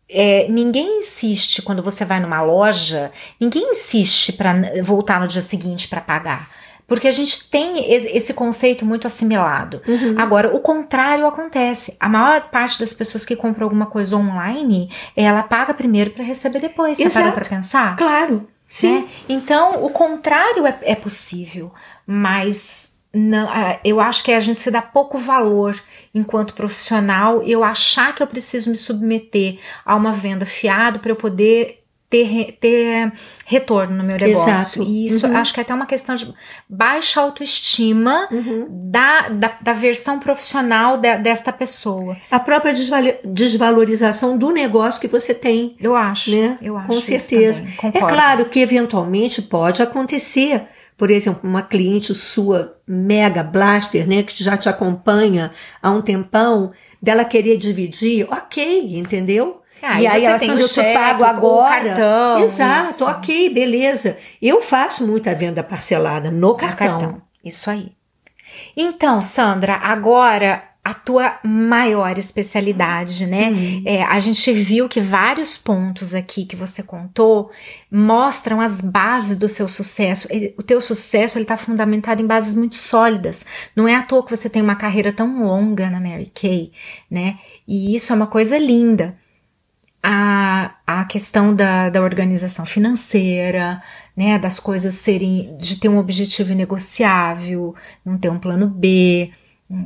é, 0.08 0.46
ninguém 0.48 1.00
insiste 1.00 1.62
quando 1.62 1.82
você 1.82 2.04
vai 2.04 2.20
numa 2.20 2.40
loja, 2.42 3.10
ninguém 3.40 3.70
insiste 3.70 4.32
pra 4.32 4.54
voltar 4.82 5.20
no 5.20 5.26
dia 5.26 5.42
seguinte 5.42 5.88
pra 5.88 6.00
pagar. 6.00 6.48
Porque 6.86 7.08
a 7.08 7.12
gente 7.12 7.50
tem 7.50 7.92
esse 7.92 8.32
conceito 8.32 8.84
muito 8.84 9.06
assimilado. 9.06 9.82
Uhum. 9.86 10.14
Agora, 10.16 10.54
o 10.54 10.60
contrário 10.60 11.26
acontece. 11.26 11.96
A 11.98 12.08
maior 12.08 12.42
parte 12.42 12.78
das 12.78 12.94
pessoas 12.94 13.24
que 13.24 13.34
compram 13.34 13.64
alguma 13.64 13.86
coisa 13.86 14.16
online, 14.16 14.90
ela 15.16 15.42
paga 15.42 15.74
primeiro 15.74 16.10
pra 16.10 16.24
receber 16.24 16.60
depois. 16.60 16.96
Você 16.96 17.04
Exato. 17.04 17.24
parou 17.24 17.40
pra 17.40 17.56
pensar? 17.56 17.96
Claro, 17.96 18.48
sim. 18.66 19.00
né? 19.00 19.08
Então, 19.28 19.84
o 19.84 19.90
contrário 19.90 20.64
é, 20.64 20.78
é 20.82 20.94
possível, 20.94 21.72
mas 22.06 22.96
não, 23.12 23.48
eu 23.82 23.98
acho 23.98 24.22
que 24.22 24.30
a 24.30 24.40
gente 24.40 24.60
se 24.60 24.70
dá 24.70 24.82
pouco 24.82 25.18
valor 25.18 25.74
enquanto 26.14 26.54
profissional. 26.54 27.42
Eu 27.42 27.64
achar 27.64 28.14
que 28.14 28.22
eu 28.22 28.26
preciso 28.26 28.70
me 28.70 28.76
submeter 28.76 29.58
a 29.84 29.96
uma 29.96 30.12
venda 30.12 30.44
fiado 30.44 30.98
para 30.98 31.10
eu 31.10 31.16
poder 31.16 31.82
ter, 32.08 32.56
ter 32.60 33.12
retorno 33.44 33.96
no 33.96 34.04
meu 34.04 34.16
negócio. 34.18 34.50
Exato. 34.52 34.82
E 34.82 35.06
isso 35.06 35.26
Uhum. 35.26 35.36
acho 35.36 35.52
que 35.52 35.60
é 35.60 35.62
até 35.62 35.74
uma 35.74 35.86
questão 35.86 36.14
de 36.14 36.32
baixa 36.68 37.20
autoestima 37.20 38.28
Uhum. 38.30 38.68
da, 38.90 39.28
da, 39.28 39.58
da 39.60 39.72
versão 39.72 40.18
profissional 40.18 40.96
de- 40.98 41.18
desta 41.18 41.52
pessoa. 41.52 42.16
A 42.30 42.38
própria 42.38 42.72
desvalorização 43.24 44.38
do 44.38 44.50
negócio 44.50 45.00
que 45.00 45.08
você 45.08 45.34
tem. 45.34 45.76
Eu 45.80 45.94
acho. 45.94 46.30
né? 46.30 46.58
Eu 46.62 46.76
acho 46.76 46.86
Com 46.88 47.00
certeza. 47.00 47.66
É 47.92 47.98
claro 47.98 48.46
que 48.46 48.60
eventualmente 48.60 49.42
pode 49.42 49.82
acontecer. 49.82 50.62
Por 50.96 51.10
exemplo, 51.10 51.40
uma 51.44 51.60
cliente 51.62 52.14
sua 52.14 52.72
mega 52.86 53.42
blaster, 53.42 54.08
né, 54.08 54.22
que 54.22 54.42
já 54.42 54.56
te 54.56 54.66
acompanha 54.66 55.52
há 55.82 55.90
um 55.90 56.00
tempão, 56.00 56.72
dela 57.02 57.22
querer 57.24 57.58
dividir, 57.58 58.26
ok, 58.30 58.96
entendeu? 58.96 59.60
Ah, 59.82 60.00
e 60.00 60.06
aí 60.06 60.20
você 60.20 60.26
ela 60.26 60.54
o 60.54 60.60
eu 60.60 60.68
te 60.68 60.82
pago 60.94 61.24
agora. 61.24 61.84
cartão, 61.90 62.38
Exato, 62.44 62.86
isso. 62.90 63.04
ok, 63.04 63.50
beleza. 63.50 64.16
Eu 64.40 64.60
faço 64.62 65.06
muita 65.06 65.34
venda 65.34 65.62
parcelada 65.62 66.30
no 66.30 66.40
No 66.40 66.54
cartão. 66.54 67.22
Isso 67.44 67.70
aí. 67.70 67.92
Então, 68.76 69.20
Sandra, 69.20 69.74
agora 69.74 70.62
a 70.82 70.94
tua 70.94 71.38
maior 71.42 72.16
especialidade, 72.16 73.26
né? 73.26 73.48
Uhum. 73.50 73.82
É, 73.84 74.02
a 74.04 74.20
gente 74.20 74.52
viu 74.52 74.88
que 74.88 75.00
vários 75.00 75.58
pontos 75.58 76.14
aqui 76.14 76.44
que 76.44 76.54
você 76.54 76.80
contou 76.80 77.50
mostram 77.90 78.60
as 78.60 78.80
bases 78.80 79.36
do 79.36 79.48
seu 79.48 79.66
sucesso. 79.66 80.28
Ele- 80.30 80.54
o 80.56 80.62
teu 80.62 80.80
sucesso 80.80 81.38
ele 81.38 81.42
está 81.44 81.56
fundamentado 81.56 82.22
em 82.22 82.26
bases 82.26 82.54
muito 82.54 82.76
sólidas. 82.76 83.44
Não 83.74 83.88
é 83.88 83.96
à 83.96 84.02
toa 84.02 84.24
que 84.24 84.30
você 84.34 84.48
tem 84.48 84.62
uma 84.62 84.76
carreira 84.76 85.12
tão 85.12 85.42
longa 85.42 85.90
na 85.90 85.98
Mary 86.00 86.30
Kay, 86.32 86.70
né? 87.10 87.36
E 87.66 87.94
isso 87.94 88.12
é 88.12 88.16
uma 88.16 88.28
coisa 88.28 88.56
linda 88.56 89.16
a, 90.08 90.76
a 90.86 91.04
questão 91.04 91.52
da, 91.52 91.90
da 91.90 92.00
organização 92.00 92.64
financeira, 92.64 93.82
né, 94.16 94.38
das 94.38 94.60
coisas 94.60 94.94
serem, 94.94 95.56
de 95.58 95.80
ter 95.80 95.88
um 95.88 95.98
objetivo 95.98 96.52
inegociável, 96.52 97.74
não 98.04 98.16
ter 98.16 98.30
um 98.30 98.38
plano 98.38 98.68
B, 98.68 99.32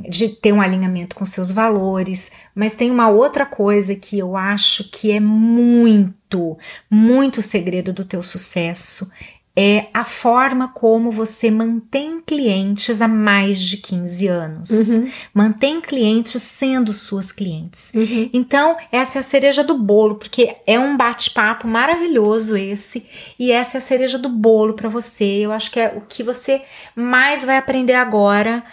de 0.07 0.29
ter 0.29 0.53
um 0.53 0.61
alinhamento 0.61 1.15
com 1.15 1.25
seus 1.25 1.49
valores, 1.51 2.31
mas 2.53 2.75
tem 2.75 2.91
uma 2.91 3.09
outra 3.09 3.47
coisa 3.47 3.95
que 3.95 4.19
eu 4.19 4.37
acho 4.37 4.91
que 4.91 5.11
é 5.11 5.19
muito, 5.19 6.55
muito 6.87 7.41
segredo 7.41 7.91
do 7.91 8.05
teu 8.05 8.21
sucesso, 8.21 9.11
é 9.55 9.87
a 9.93 10.05
forma 10.05 10.69
como 10.69 11.11
você 11.11 11.51
mantém 11.51 12.21
clientes 12.21 13.01
há 13.01 13.07
mais 13.07 13.59
de 13.59 13.77
15 13.77 14.27
anos. 14.27 14.69
Uhum. 14.69 15.11
Mantém 15.33 15.81
clientes 15.81 16.41
sendo 16.41 16.93
suas 16.93 17.31
clientes. 17.31 17.91
Uhum. 17.93 18.29
Então, 18.31 18.77
essa 18.91 19.19
é 19.19 19.21
a 19.21 19.23
cereja 19.23 19.63
do 19.63 19.77
bolo, 19.77 20.15
porque 20.15 20.55
é 20.65 20.79
um 20.79 20.95
bate-papo 20.95 21.67
maravilhoso 21.67 22.55
esse, 22.55 23.05
e 23.37 23.51
essa 23.51 23.77
é 23.77 23.79
a 23.79 23.81
cereja 23.81 24.17
do 24.17 24.29
bolo 24.29 24.73
para 24.73 24.87
você. 24.87 25.25
Eu 25.25 25.51
acho 25.51 25.69
que 25.69 25.79
é 25.79 25.93
o 25.97 26.01
que 26.01 26.23
você 26.23 26.61
mais 26.95 27.43
vai 27.43 27.57
aprender 27.57 27.95
agora. 27.95 28.63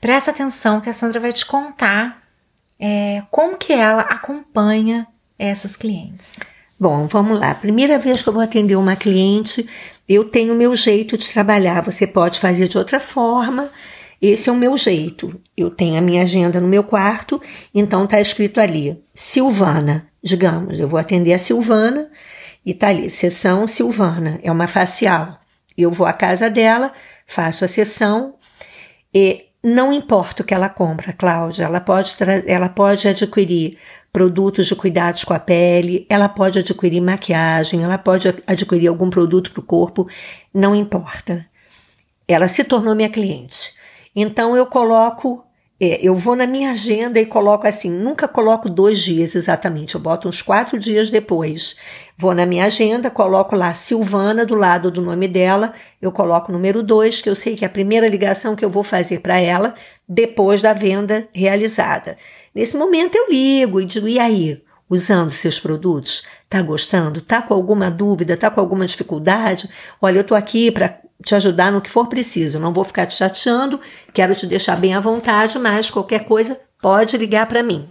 Presta 0.00 0.32
atenção 0.32 0.80
que 0.80 0.90
a 0.90 0.92
Sandra 0.92 1.20
vai 1.20 1.32
te 1.32 1.46
contar 1.46 2.22
é, 2.78 3.22
como 3.30 3.56
que 3.56 3.72
ela 3.72 4.02
acompanha 4.02 5.06
essas 5.38 5.76
clientes. 5.76 6.40
Bom, 6.78 7.06
vamos 7.06 7.38
lá. 7.38 7.54
Primeira 7.54 7.98
vez 7.98 8.20
que 8.20 8.28
eu 8.28 8.32
vou 8.32 8.42
atender 8.42 8.76
uma 8.76 8.96
cliente, 8.96 9.66
eu 10.08 10.24
tenho 10.24 10.54
o 10.54 10.56
meu 10.56 10.74
jeito 10.76 11.16
de 11.16 11.30
trabalhar. 11.30 11.82
Você 11.82 12.06
pode 12.06 12.38
fazer 12.38 12.68
de 12.68 12.76
outra 12.76 13.00
forma. 13.00 13.70
Esse 14.20 14.48
é 14.48 14.52
o 14.52 14.56
meu 14.56 14.76
jeito. 14.76 15.40
Eu 15.56 15.70
tenho 15.70 15.96
a 15.98 16.00
minha 16.00 16.22
agenda 16.22 16.60
no 16.60 16.68
meu 16.68 16.84
quarto, 16.84 17.40
então 17.74 18.06
tá 18.06 18.20
escrito 18.20 18.60
ali, 18.60 19.02
Silvana. 19.12 20.08
Digamos, 20.22 20.78
eu 20.78 20.88
vou 20.88 20.98
atender 20.98 21.34
a 21.34 21.38
Silvana 21.38 22.10
e 22.64 22.72
tá 22.72 22.88
ali, 22.88 23.10
sessão 23.10 23.66
Silvana. 23.66 24.40
É 24.42 24.50
uma 24.50 24.66
facial. 24.66 25.34
Eu 25.76 25.90
vou 25.90 26.06
à 26.06 26.12
casa 26.12 26.48
dela, 26.48 26.92
faço 27.26 27.64
a 27.64 27.68
sessão 27.68 28.36
e 29.12 29.44
não 29.64 29.90
importa 29.90 30.42
o 30.42 30.44
que 30.44 30.52
ela 30.52 30.68
compra, 30.68 31.14
Cláudia, 31.14 31.64
ela 31.64 31.80
pode, 31.80 32.14
ela 32.46 32.68
pode 32.68 33.08
adquirir 33.08 33.78
produtos 34.12 34.66
de 34.66 34.76
cuidados 34.76 35.24
com 35.24 35.32
a 35.32 35.38
pele, 35.38 36.06
ela 36.10 36.28
pode 36.28 36.58
adquirir 36.58 37.00
maquiagem, 37.00 37.82
ela 37.82 37.96
pode 37.96 38.28
adquirir 38.46 38.88
algum 38.88 39.08
produto 39.08 39.50
para 39.52 39.60
o 39.60 39.64
corpo, 39.64 40.06
não 40.52 40.74
importa. 40.74 41.46
Ela 42.28 42.46
se 42.46 42.62
tornou 42.62 42.94
minha 42.94 43.08
cliente. 43.08 43.72
Então 44.14 44.54
eu 44.54 44.66
coloco, 44.66 45.42
é, 45.80 45.98
eu 46.06 46.14
vou 46.14 46.36
na 46.36 46.46
minha 46.46 46.70
agenda 46.70 47.18
e 47.18 47.26
coloco 47.26 47.66
assim, 47.66 47.90
nunca 47.90 48.28
coloco 48.28 48.68
dois 48.68 49.00
dias 49.00 49.34
exatamente, 49.34 49.96
eu 49.96 50.00
boto 50.00 50.28
uns 50.28 50.40
quatro 50.40 50.78
dias 50.78 51.10
depois. 51.10 51.76
Vou 52.16 52.32
na 52.32 52.46
minha 52.46 52.66
agenda, 52.66 53.10
coloco 53.10 53.56
lá 53.56 53.74
Silvana 53.74 54.46
do 54.46 54.54
lado 54.54 54.88
do 54.88 55.02
nome 55.02 55.26
dela, 55.26 55.74
eu 56.00 56.12
coloco 56.12 56.52
número 56.52 56.80
dois, 56.80 57.20
que 57.20 57.28
eu 57.28 57.34
sei 57.34 57.56
que 57.56 57.64
é 57.64 57.66
a 57.66 57.70
primeira 57.70 58.06
ligação 58.06 58.54
que 58.54 58.64
eu 58.64 58.70
vou 58.70 58.84
fazer 58.84 59.20
para 59.20 59.38
ela 59.38 59.74
depois 60.08 60.62
da 60.62 60.72
venda 60.72 61.26
realizada. 61.32 62.16
Nesse 62.54 62.76
momento 62.76 63.16
eu 63.16 63.28
ligo 63.28 63.80
e 63.80 63.84
digo, 63.84 64.06
e 64.06 64.18
aí? 64.18 64.62
Usando 64.88 65.30
seus 65.30 65.58
produtos? 65.58 66.22
Tá 66.48 66.62
gostando? 66.62 67.20
Tá 67.20 67.42
com 67.42 67.54
alguma 67.54 67.90
dúvida? 67.90 68.36
Tá 68.36 68.50
com 68.50 68.60
alguma 68.60 68.86
dificuldade? 68.86 69.68
Olha, 70.00 70.18
eu 70.18 70.24
tô 70.24 70.34
aqui 70.34 70.70
para 70.70 71.00
te 71.24 71.34
ajudar 71.34 71.72
no 71.72 71.80
que 71.80 71.90
for 71.90 72.06
preciso. 72.08 72.58
Não 72.58 72.72
vou 72.72 72.84
ficar 72.84 73.06
te 73.06 73.14
chateando, 73.14 73.80
quero 74.12 74.34
te 74.34 74.46
deixar 74.46 74.76
bem 74.76 74.94
à 74.94 75.00
vontade, 75.00 75.58
mas 75.58 75.90
qualquer 75.90 76.24
coisa 76.24 76.60
pode 76.80 77.16
ligar 77.16 77.46
para 77.46 77.62
mim. 77.62 77.88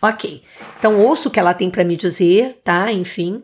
Ok. 0.00 0.42
Então 0.78 1.00
ouço 1.04 1.28
o 1.28 1.30
que 1.30 1.40
ela 1.40 1.54
tem 1.54 1.70
para 1.70 1.84
me 1.84 1.96
dizer, 1.96 2.60
tá? 2.62 2.92
Enfim. 2.92 3.42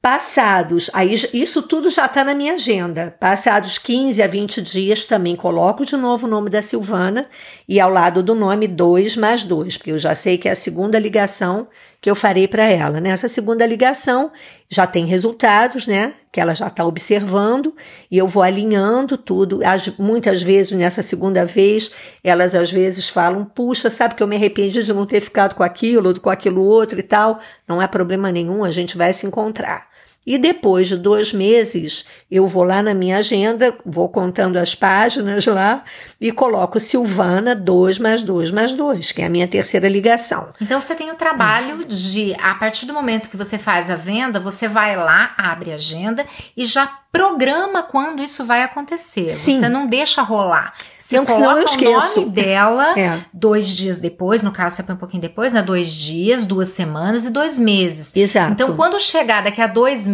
Passados, 0.00 0.90
aí 0.92 1.14
isso 1.32 1.62
tudo 1.62 1.88
já 1.88 2.04
está 2.04 2.22
na 2.22 2.34
minha 2.34 2.52
agenda. 2.54 3.16
Passados 3.18 3.78
15 3.78 4.22
a 4.22 4.26
20 4.26 4.60
dias, 4.60 5.06
também 5.06 5.34
coloco 5.34 5.86
de 5.86 5.96
novo 5.96 6.26
o 6.26 6.30
nome 6.30 6.50
da 6.50 6.60
Silvana 6.60 7.26
e 7.66 7.80
ao 7.80 7.88
lado 7.88 8.22
do 8.22 8.34
nome 8.34 8.68
2 8.68 9.16
mais 9.16 9.44
2, 9.44 9.78
porque 9.78 9.92
eu 9.92 9.98
já 9.98 10.14
sei 10.14 10.36
que 10.36 10.46
é 10.46 10.52
a 10.52 10.56
segunda 10.56 10.98
ligação 10.98 11.68
que 12.04 12.10
eu 12.10 12.14
farei 12.14 12.46
para 12.46 12.66
ela. 12.66 13.00
Nessa 13.00 13.28
segunda 13.28 13.64
ligação 13.64 14.30
já 14.68 14.86
tem 14.86 15.06
resultados, 15.06 15.86
né? 15.86 16.12
Que 16.30 16.38
ela 16.38 16.54
já 16.54 16.66
está 16.66 16.84
observando 16.84 17.74
e 18.10 18.18
eu 18.18 18.28
vou 18.28 18.42
alinhando 18.42 19.16
tudo. 19.16 19.60
As, 19.64 19.88
muitas 19.96 20.42
vezes, 20.42 20.72
nessa 20.72 21.00
segunda 21.00 21.46
vez, 21.46 21.92
elas 22.22 22.54
às 22.54 22.70
vezes 22.70 23.08
falam: 23.08 23.46
puxa, 23.46 23.88
sabe 23.88 24.16
que 24.16 24.22
eu 24.22 24.26
me 24.26 24.36
arrependi 24.36 24.82
de 24.82 24.92
não 24.92 25.06
ter 25.06 25.22
ficado 25.22 25.54
com 25.54 25.62
aquilo, 25.62 26.20
com 26.20 26.28
aquilo 26.28 26.62
outro 26.62 27.00
e 27.00 27.02
tal. 27.02 27.40
Não 27.66 27.80
há 27.80 27.88
problema 27.88 28.30
nenhum, 28.30 28.64
a 28.64 28.70
gente 28.70 28.98
vai 28.98 29.14
se 29.14 29.26
encontrar. 29.26 29.88
E 30.26 30.38
depois 30.38 30.88
de 30.88 30.96
dois 30.96 31.32
meses, 31.32 32.04
eu 32.30 32.46
vou 32.46 32.64
lá 32.64 32.82
na 32.82 32.94
minha 32.94 33.18
agenda, 33.18 33.76
vou 33.84 34.08
contando 34.08 34.56
as 34.56 34.74
páginas 34.74 35.44
lá 35.46 35.84
e 36.20 36.32
coloco 36.32 36.80
Silvana 36.80 37.54
2 37.54 37.98
mais 37.98 38.22
2 38.22 38.50
mais 38.50 38.72
2, 38.72 39.12
que 39.12 39.22
é 39.22 39.26
a 39.26 39.30
minha 39.30 39.46
terceira 39.48 39.88
ligação. 39.88 40.52
Então 40.60 40.80
você 40.80 40.94
tem 40.94 41.10
o 41.10 41.14
trabalho 41.14 41.84
de, 41.84 42.34
a 42.40 42.54
partir 42.54 42.86
do 42.86 42.94
momento 42.94 43.28
que 43.28 43.36
você 43.36 43.58
faz 43.58 43.90
a 43.90 43.96
venda, 43.96 44.40
você 44.40 44.66
vai 44.66 44.96
lá, 44.96 45.34
abre 45.36 45.72
a 45.72 45.76
agenda 45.76 46.24
e 46.56 46.64
já 46.66 46.86
programa 47.12 47.80
quando 47.84 48.20
isso 48.20 48.44
vai 48.44 48.62
acontecer. 48.64 49.28
Sim. 49.28 49.60
Você 49.60 49.68
não 49.68 49.86
deixa 49.86 50.20
rolar. 50.20 50.74
Você 50.98 51.16
Não, 51.16 51.24
coloca 51.24 51.60
eu 51.60 51.62
o 51.62 51.64
esqueço. 51.64 52.20
nome 52.22 52.32
dela 52.32 52.92
É. 52.98 53.20
dois 53.32 53.68
dias 53.68 54.00
depois, 54.00 54.42
no 54.42 54.50
caso 54.50 54.74
você 54.76 54.82
põe 54.82 54.96
um 54.96 54.98
pouquinho 54.98 55.20
depois, 55.22 55.52
né? 55.52 55.62
Dois 55.62 55.92
dias, 55.92 56.44
duas 56.44 56.70
semanas 56.70 57.24
e 57.24 57.30
dois 57.30 57.56
meses. 57.56 58.10
Exato. 58.16 58.52
Então, 58.52 58.74
quando 58.74 58.98
chegar 58.98 59.44
daqui 59.44 59.60
a 59.62 59.68
dois 59.68 60.08
meses, 60.08 60.13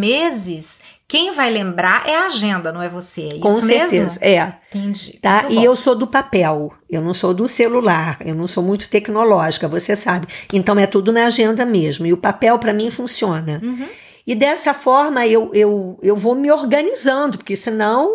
Quem 1.07 1.31
vai 1.33 1.49
lembrar 1.51 2.07
é 2.07 2.15
a 2.15 2.25
agenda, 2.27 2.71
não 2.71 2.81
é 2.81 2.87
você? 2.87 3.29
É 3.35 3.39
Com 3.39 3.49
isso 3.49 3.67
certeza, 3.67 4.19
mesmo? 4.19 4.19
é. 4.21 4.55
Entendi. 4.73 5.19
Tá? 5.21 5.41
Muito 5.41 5.53
E 5.53 5.55
bom. 5.57 5.63
eu 5.63 5.75
sou 5.75 5.93
do 5.93 6.07
papel, 6.07 6.73
eu 6.89 7.01
não 7.01 7.13
sou 7.13 7.33
do 7.33 7.49
celular, 7.49 8.17
eu 8.23 8.33
não 8.33 8.47
sou 8.47 8.63
muito 8.63 8.87
tecnológica, 8.87 9.67
você 9.67 9.93
sabe. 9.95 10.27
Então 10.53 10.79
é 10.79 10.87
tudo 10.87 11.11
na 11.11 11.25
agenda 11.25 11.65
mesmo. 11.65 12.05
E 12.05 12.13
o 12.13 12.17
papel 12.17 12.57
para 12.57 12.71
mim 12.71 12.89
funciona. 12.89 13.59
Uhum. 13.61 13.87
E 14.25 14.33
dessa 14.35 14.73
forma 14.73 15.27
eu, 15.27 15.49
eu, 15.53 15.97
eu 16.01 16.15
vou 16.15 16.33
me 16.35 16.49
organizando, 16.49 17.37
porque 17.37 17.57
senão 17.57 18.09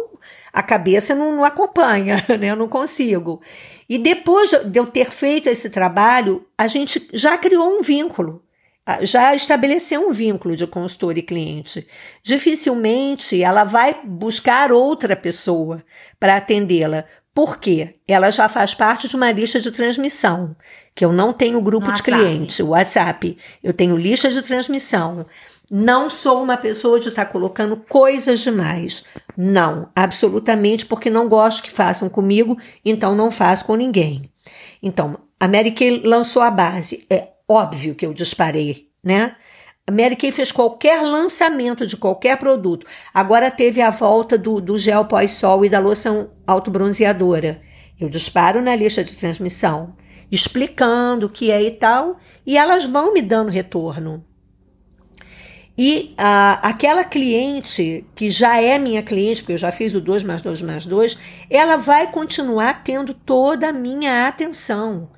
a 0.51 0.63
cabeça 0.63 1.15
não, 1.15 1.37
não 1.37 1.45
acompanha, 1.45 2.25
né? 2.41 2.51
Eu 2.53 2.57
não 2.57 2.69
consigo. 2.69 3.43
E 3.89 3.99
depois 3.99 4.51
de 4.65 4.79
eu 4.81 4.87
ter 4.87 5.11
feito 5.11 5.49
esse 5.49 5.69
trabalho, 5.69 6.47
a 6.57 6.67
gente 6.67 7.07
já 7.13 7.37
criou 7.37 7.79
um 7.79 7.83
vínculo. 7.83 8.43
Já 9.03 9.35
estabeleceu 9.35 10.09
um 10.09 10.13
vínculo 10.13 10.55
de 10.55 10.67
consultor 10.67 11.19
e 11.19 11.23
cliente. 11.23 11.87
Dificilmente 12.23 13.43
ela 13.43 13.65
vai 13.65 14.01
buscar 14.05 14.71
outra 14.71 15.17
pessoa 15.17 15.83
para 16.21 16.37
atendê-la. 16.37 17.05
Por 17.35 17.59
quê? 17.59 17.97
Ela 18.09 18.31
já 18.31 18.49
faz 18.49 18.73
parte 18.73 19.09
de 19.09 19.17
uma 19.17 19.31
lista 19.31 19.61
de 19.61 19.71
transmissão, 19.71 20.57
que 20.95 21.05
eu 21.05 21.13
não 21.13 21.35
tenho 21.35 21.61
grupo 21.61 21.89
No 21.89 21.93
de 21.93 22.01
WhatsApp. 22.01 22.25
cliente, 22.25 22.63
o 22.63 22.69
WhatsApp. 22.69 23.37
Eu 23.63 23.75
tenho 23.75 23.97
lista 23.97 24.31
de 24.31 24.41
transmissão. 24.41 25.27
Não 25.71 26.09
sou 26.09 26.43
uma 26.43 26.57
pessoa 26.57 26.99
de 26.99 27.09
estar 27.11 27.27
colocando 27.27 27.77
coisas 27.77 28.41
demais. 28.41 29.05
Não, 29.37 29.91
absolutamente, 29.95 30.87
porque 30.87 31.11
não 31.11 31.29
gosto 31.29 31.63
que 31.63 31.71
façam 31.71 32.09
comigo, 32.09 32.57
então 32.83 33.15
não 33.15 33.31
faço 33.31 33.67
com 33.67 33.75
ninguém. 33.75 34.31
Então, 34.83 35.19
a 35.39 35.47
Mary 35.47 35.73
Kay 35.73 36.03
lançou 36.05 36.41
a 36.41 36.51
base. 36.51 37.05
É 37.11 37.36
óbvio 37.49 37.95
que 37.95 38.05
eu 38.05 38.13
disparei, 38.13 38.89
né? 39.03 39.37
A 39.89 39.93
Mary 39.93 40.17
Kay 40.17 40.33
fez 40.33 40.51
qualquer 40.51 41.01
lançamento 41.03 41.87
de 41.87 41.97
qualquer 41.97 42.37
produto. 42.39 42.85
Agora 43.15 43.53
teve 43.53 43.81
a 43.81 43.91
volta 43.91 44.37
do, 44.37 44.61
do 44.61 44.77
gel 44.77 45.05
pós-sol 45.05 45.65
e 45.65 45.69
da 45.69 45.79
loção 45.79 46.31
autobronzeadora. 46.45 47.63
Eu 47.99 48.09
disparo 48.09 48.61
na 48.61 48.75
lista 48.75 49.05
de 49.05 49.15
transmissão, 49.15 49.95
explicando 50.31 51.27
o 51.27 51.31
que 51.31 51.53
é 51.53 51.63
e 51.63 51.71
tal, 51.71 52.19
e 52.45 52.59
elas 52.59 52.85
vão 52.85 53.15
me 53.15 53.23
dando 53.23 53.49
retorno. 53.49 54.25
E 55.79 56.15
ah, 56.17 56.59
aquela 56.63 57.05
cliente, 57.05 58.05
que 58.17 58.29
já 58.29 58.61
é 58.61 58.79
minha 58.79 59.03
cliente, 59.03 59.43
porque 59.43 59.53
eu 59.53 59.59
já 59.59 59.71
fiz 59.71 59.95
o 59.95 60.01
2 60.01 60.25
mais 60.25 60.43
2 60.43 60.63
mais 60.63 60.85
2, 60.85 61.19
ela 61.49 61.77
vai 61.77 62.11
continuar 62.11 62.83
tendo 62.83 63.15
toda 63.15 63.69
a 63.69 63.73
minha 63.73 64.27
atenção. 64.27 65.11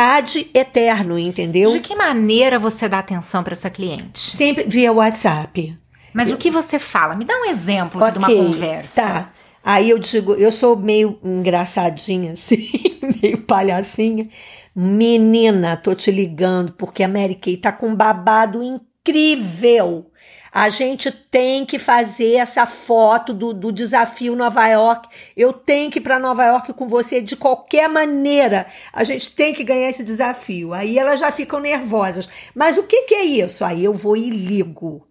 Ad 0.00 0.48
eterno, 0.54 1.18
entendeu? 1.18 1.72
De 1.72 1.80
que 1.80 1.96
maneira 1.96 2.56
você 2.56 2.88
dá 2.88 3.00
atenção 3.00 3.42
para 3.42 3.54
essa 3.54 3.68
cliente? 3.68 4.20
Sempre 4.20 4.62
via 4.68 4.92
WhatsApp. 4.92 5.76
Mas 6.14 6.30
o 6.30 6.36
que 6.36 6.52
você 6.52 6.78
fala? 6.78 7.16
Me 7.16 7.24
dá 7.24 7.34
um 7.34 7.46
exemplo 7.46 8.00
de 8.12 8.18
uma 8.18 8.28
conversa. 8.28 9.02
Tá. 9.02 9.32
Aí 9.64 9.90
eu 9.90 9.98
digo, 9.98 10.34
eu 10.34 10.52
sou 10.52 10.76
meio 10.76 11.18
engraçadinha, 11.20 12.30
assim, 12.38 12.70
meio 13.20 13.38
palhacinha. 13.38 14.28
Menina, 14.72 15.76
tô 15.76 15.92
te 15.96 16.12
ligando 16.12 16.74
porque 16.74 17.02
a 17.02 17.08
Mary 17.08 17.34
Kay 17.34 17.56
tá 17.56 17.72
com 17.72 17.88
um 17.88 17.96
babado 17.96 18.62
incrível. 18.62 20.12
A 20.52 20.68
gente 20.68 21.10
tem 21.10 21.64
que 21.64 21.78
fazer 21.78 22.34
essa 22.34 22.66
foto 22.66 23.32
do, 23.32 23.52
do 23.52 23.72
desafio 23.72 24.36
Nova 24.36 24.66
York. 24.68 25.08
Eu 25.36 25.52
tenho 25.52 25.90
que 25.90 25.98
ir 25.98 26.02
para 26.02 26.18
Nova 26.18 26.44
York 26.44 26.72
com 26.72 26.86
você 26.86 27.20
de 27.20 27.36
qualquer 27.36 27.88
maneira. 27.88 28.66
A 28.92 29.04
gente 29.04 29.34
tem 29.34 29.54
que 29.54 29.64
ganhar 29.64 29.90
esse 29.90 30.04
desafio. 30.04 30.72
Aí 30.74 30.98
elas 30.98 31.20
já 31.20 31.32
ficam 31.32 31.60
nervosas. 31.60 32.28
Mas 32.54 32.76
o 32.76 32.82
que, 32.82 33.02
que 33.02 33.14
é 33.14 33.24
isso? 33.24 33.64
Aí 33.64 33.84
eu 33.84 33.94
vou 33.94 34.16
e 34.16 34.28
ligo. 34.30 35.07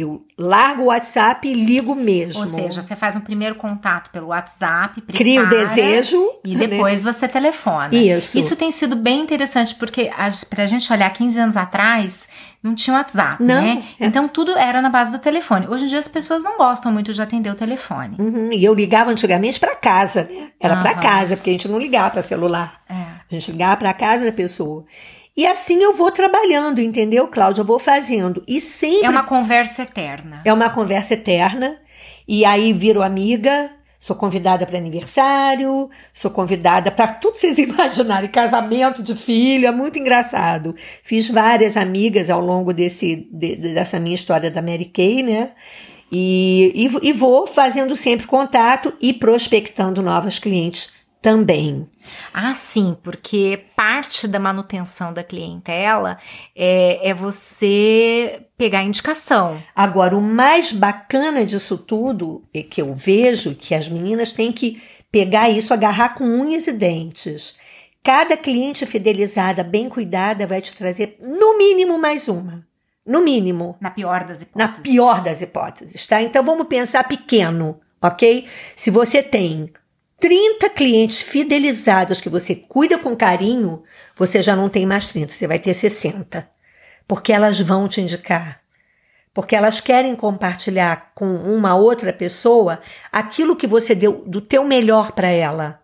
Eu 0.00 0.24
largo 0.38 0.82
o 0.82 0.86
WhatsApp 0.86 1.48
e 1.48 1.52
ligo 1.52 1.92
mesmo. 1.92 2.40
Ou 2.40 2.46
seja, 2.46 2.82
você 2.82 2.94
faz 2.94 3.16
um 3.16 3.20
primeiro 3.20 3.56
contato 3.56 4.10
pelo 4.10 4.28
WhatsApp, 4.28 5.00
Cria 5.00 5.42
o 5.42 5.48
prepara, 5.48 5.66
desejo. 5.68 6.24
E 6.44 6.54
né? 6.54 6.68
depois 6.68 7.02
você 7.02 7.26
telefona. 7.26 7.92
Isso. 7.92 8.38
Isso 8.38 8.54
tem 8.54 8.70
sido 8.70 8.94
bem 8.94 9.20
interessante, 9.20 9.74
porque 9.74 10.08
a, 10.16 10.28
pra 10.48 10.66
gente 10.66 10.92
olhar 10.92 11.10
15 11.10 11.40
anos 11.40 11.56
atrás, 11.56 12.28
não 12.62 12.76
tinha 12.76 12.94
WhatsApp, 12.96 13.42
Não, 13.42 13.60
né? 13.60 13.82
é. 13.98 14.06
Então 14.06 14.28
tudo 14.28 14.52
era 14.56 14.80
na 14.80 14.88
base 14.88 15.10
do 15.10 15.18
telefone. 15.18 15.66
Hoje 15.66 15.86
em 15.86 15.88
dia 15.88 15.98
as 15.98 16.06
pessoas 16.06 16.44
não 16.44 16.56
gostam 16.56 16.92
muito 16.92 17.12
de 17.12 17.20
atender 17.20 17.50
o 17.50 17.56
telefone. 17.56 18.14
Uhum, 18.20 18.52
E 18.52 18.64
eu 18.64 18.74
ligava 18.74 19.10
antigamente 19.10 19.58
para 19.58 19.74
casa, 19.74 20.28
né? 20.30 20.50
Era 20.60 20.76
para 20.76 20.92
Aham. 20.92 21.02
casa, 21.02 21.36
porque 21.36 21.50
a 21.50 21.52
gente 21.54 21.66
não 21.68 21.78
ligava 21.78 22.10
para 22.10 22.22
celular. 22.22 22.82
É. 22.88 22.94
A 22.94 23.34
gente 23.34 23.50
ligava 23.50 23.76
para 23.76 23.92
casa 23.92 24.24
da 24.24 24.32
pessoa. 24.32 24.84
E 25.38 25.46
assim 25.46 25.80
eu 25.80 25.94
vou 25.94 26.10
trabalhando, 26.10 26.80
entendeu, 26.80 27.28
Cláudia? 27.28 27.60
Eu 27.60 27.64
vou 27.64 27.78
fazendo. 27.78 28.42
E 28.44 28.60
sempre 28.60 29.06
É 29.06 29.08
uma 29.10 29.22
conversa 29.22 29.82
eterna. 29.82 30.42
é 30.44 30.52
uma 30.52 30.68
conversa 30.68 31.14
eterna. 31.14 31.78
E 32.26 32.44
aí 32.44 32.72
viro 32.72 33.00
amiga, 33.02 33.70
sou 34.00 34.16
convidada 34.16 34.66
para 34.66 34.76
aniversário, 34.76 35.88
sou 36.12 36.30
convidada 36.32 36.90
para 36.90 37.06
tudo 37.08 37.34
que 37.34 37.38
vocês 37.38 37.56
imaginarem, 37.70 38.28
casamento 38.28 39.00
de 39.02 39.14
filho, 39.14 39.68
é 39.68 39.70
muito 39.70 39.96
engraçado. 39.98 40.74
Fiz 41.04 41.28
várias 41.28 41.76
amigas 41.76 42.28
ao 42.30 42.40
longo 42.40 42.72
desse, 42.74 43.28
de- 43.32 43.54
dessa 43.56 44.00
minha 44.00 44.16
história 44.16 44.50
da 44.50 44.60
Mary 44.60 44.86
Kay, 44.86 45.22
né? 45.22 45.50
E, 46.10 46.72
e, 47.02 47.08
e 47.10 47.12
vou 47.12 47.46
fazendo 47.46 47.94
sempre 47.94 48.26
contato 48.26 48.92
e 49.00 49.12
prospectando 49.12 50.02
novas 50.02 50.38
clientes 50.40 50.92
também. 51.22 51.86
Ah, 52.32 52.54
sim, 52.54 52.96
porque 53.02 53.64
parte 53.76 54.26
da 54.28 54.38
manutenção 54.38 55.12
da 55.12 55.22
clientela 55.22 56.18
é, 56.54 57.08
é 57.10 57.14
você 57.14 58.46
pegar 58.56 58.82
indicação. 58.82 59.62
Agora, 59.74 60.16
o 60.16 60.20
mais 60.20 60.72
bacana 60.72 61.44
disso 61.46 61.76
tudo 61.78 62.44
é 62.52 62.62
que 62.62 62.80
eu 62.82 62.94
vejo 62.94 63.54
que 63.54 63.74
as 63.74 63.88
meninas 63.88 64.32
têm 64.32 64.52
que 64.52 64.82
pegar 65.10 65.48
isso, 65.48 65.72
agarrar 65.72 66.14
com 66.14 66.24
unhas 66.24 66.66
e 66.66 66.72
dentes. 66.72 67.54
Cada 68.02 68.36
cliente 68.36 68.86
fidelizada, 68.86 69.62
bem 69.62 69.88
cuidada, 69.88 70.46
vai 70.46 70.60
te 70.60 70.74
trazer 70.74 71.16
no 71.20 71.58
mínimo 71.58 71.98
mais 71.98 72.28
uma. 72.28 72.66
No 73.06 73.20
mínimo. 73.20 73.76
Na 73.80 73.90
pior 73.90 74.24
das 74.24 74.40
Na 74.40 74.44
hipóteses. 74.66 74.82
pior 74.82 75.22
das 75.22 75.40
hipóteses, 75.40 76.06
tá? 76.06 76.22
Então 76.22 76.44
vamos 76.44 76.66
pensar 76.66 77.04
pequeno, 77.04 77.80
ok? 78.02 78.46
Se 78.76 78.90
você 78.90 79.22
tem 79.22 79.72
30 80.20 80.68
clientes 80.70 81.22
fidelizados 81.22 82.20
que 82.20 82.28
você 82.28 82.56
cuida 82.56 82.98
com 82.98 83.16
carinho, 83.16 83.84
você 84.16 84.42
já 84.42 84.56
não 84.56 84.68
tem 84.68 84.84
mais 84.84 85.08
30, 85.08 85.32
você 85.32 85.46
vai 85.46 85.58
ter 85.58 85.72
60. 85.72 86.48
Porque 87.06 87.32
elas 87.32 87.60
vão 87.60 87.88
te 87.88 88.00
indicar. 88.00 88.60
Porque 89.32 89.54
elas 89.54 89.80
querem 89.80 90.16
compartilhar 90.16 91.12
com 91.14 91.26
uma 91.26 91.76
outra 91.76 92.12
pessoa 92.12 92.80
aquilo 93.12 93.54
que 93.54 93.66
você 93.66 93.94
deu 93.94 94.24
do 94.26 94.40
teu 94.40 94.64
melhor 94.64 95.12
para 95.12 95.28
ela. 95.28 95.80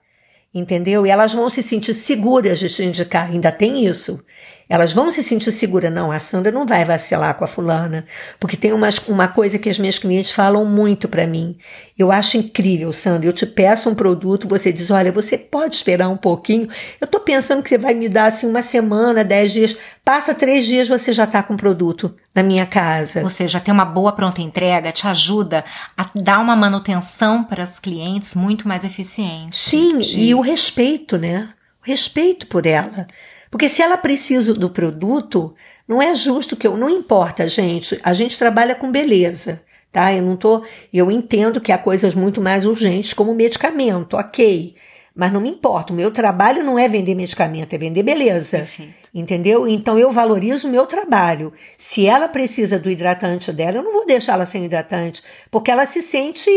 Entendeu? 0.53 1.07
E 1.07 1.11
elas 1.11 1.33
vão 1.33 1.49
se 1.49 1.63
sentir 1.63 1.95
seguras 1.95 2.59
de 2.59 2.69
te 2.69 2.83
indicar. 2.83 3.31
Ainda 3.31 3.53
tem 3.53 3.87
isso. 3.87 4.25
Elas 4.69 4.93
vão 4.93 5.11
se 5.11 5.23
sentir 5.23 5.53
seguras. 5.53 5.93
Não, 5.93 6.11
a 6.11 6.19
Sandra 6.19 6.51
não 6.51 6.67
vai 6.67 6.85
vacilar 6.85 7.35
com 7.35 7.45
a 7.45 7.47
fulana. 7.47 8.05
Porque 8.41 8.57
tem 8.57 8.73
umas, 8.73 8.99
uma 9.07 9.29
coisa 9.29 9.59
que 9.59 9.69
as 9.69 9.79
minhas 9.79 9.99
clientes 9.99 10.31
falam 10.31 10.65
muito 10.65 11.07
para 11.09 11.27
mim. 11.27 11.57
Eu 11.99 12.11
acho 12.11 12.37
incrível, 12.39 12.93
Sandra. 12.93 13.29
Eu 13.29 13.33
te 13.33 13.45
peço 13.47 13.91
um 13.91 13.95
produto, 13.95 14.49
você 14.49 14.73
diz: 14.73 14.91
olha, 14.91 15.13
você 15.13 15.37
pode 15.37 15.77
esperar 15.77 16.09
um 16.09 16.17
pouquinho. 16.17 16.69
Eu 17.01 17.07
tô 17.07 17.21
pensando 17.21 17.63
que 17.63 17.69
você 17.69 17.79
vai 17.79 17.93
me 17.95 18.09
dar 18.09 18.27
assim 18.27 18.47
uma 18.49 18.63
semana, 18.63 19.23
dez 19.23 19.53
dias. 19.53 19.77
Passa 20.05 20.35
três 20.35 20.67
dias, 20.67 20.89
você 20.89 21.13
já 21.13 21.27
tá 21.27 21.43
com 21.43 21.55
o 21.55 21.57
produto 21.59 22.15
na 22.35 22.43
minha 22.43 22.67
casa. 22.67 23.23
Ou 23.23 23.31
seja, 23.31 23.61
ter 23.61 23.71
uma 23.73 23.85
boa 23.85 24.13
pronta 24.13 24.41
entrega 24.43 24.93
te 24.93 25.07
ajuda 25.07 25.65
a 25.97 26.09
dar 26.15 26.39
uma 26.41 26.57
manutenção 26.57 27.45
para 27.45 27.63
as 27.63 27.79
clientes 27.79 28.35
muito 28.35 28.67
mais 28.67 28.83
eficiente. 28.85 29.55
Sim, 29.57 29.99
De- 29.99 30.21
e 30.21 30.35
o 30.35 30.41
respeito, 30.41 31.17
né? 31.19 31.51
O 31.87 31.87
respeito 31.91 32.47
por 32.47 32.67
ela. 32.67 33.07
Porque 33.55 33.69
se 33.69 33.83
ela 33.83 33.97
precisa 33.97 34.53
do 34.53 34.69
produto, 34.69 35.55
não 35.87 36.03
é 36.03 36.13
justo 36.13 36.57
que 36.57 36.67
eu. 36.67 36.77
Não 36.77 36.91
importa, 36.91 37.49
gente. 37.49 37.97
A 38.03 38.13
gente 38.13 38.37
trabalha 38.37 38.75
com 38.75 38.91
beleza, 38.91 39.63
tá? 39.93 40.13
Eu 40.13 40.25
não 40.25 40.37
tô. 40.37 40.65
Eu 40.93 41.09
entendo 41.09 41.61
que 41.61 41.71
há 41.71 41.79
coisas 41.79 42.17
muito 42.17 42.41
mais 42.41 42.67
urgentes, 42.67 43.15
como 43.15 43.33
medicamento, 43.33 44.17
ok. 44.17 44.75
Mas 45.15 45.33
não 45.33 45.41
me 45.41 45.51
importa. 45.51 45.93
O 45.93 45.97
meu 45.97 46.11
trabalho 46.11 46.65
não 46.65 46.77
é 46.77 46.89
vender 46.89 47.15
medicamento, 47.15 47.73
é 47.73 47.79
vender 47.79 48.03
beleza. 48.03 48.59
Perfeito. 48.59 48.93
Entendeu? 49.15 49.69
Então 49.69 49.97
eu 49.97 50.11
valorizo 50.11 50.67
o 50.67 50.71
meu 50.73 50.85
trabalho. 50.85 51.53
Se 51.79 52.09
ela 52.09 52.27
precisa 52.27 52.77
do 52.77 52.91
hidratante 52.91 53.53
dela, 53.53 53.77
eu 53.77 53.85
não 53.85 53.93
vou 53.93 54.05
deixar 54.05 54.33
ela 54.33 54.47
sem 54.47 54.65
hidratante, 54.65 55.23
porque 55.49 55.71
ela 55.71 55.87
se 55.87 56.03
sente. 56.03 56.51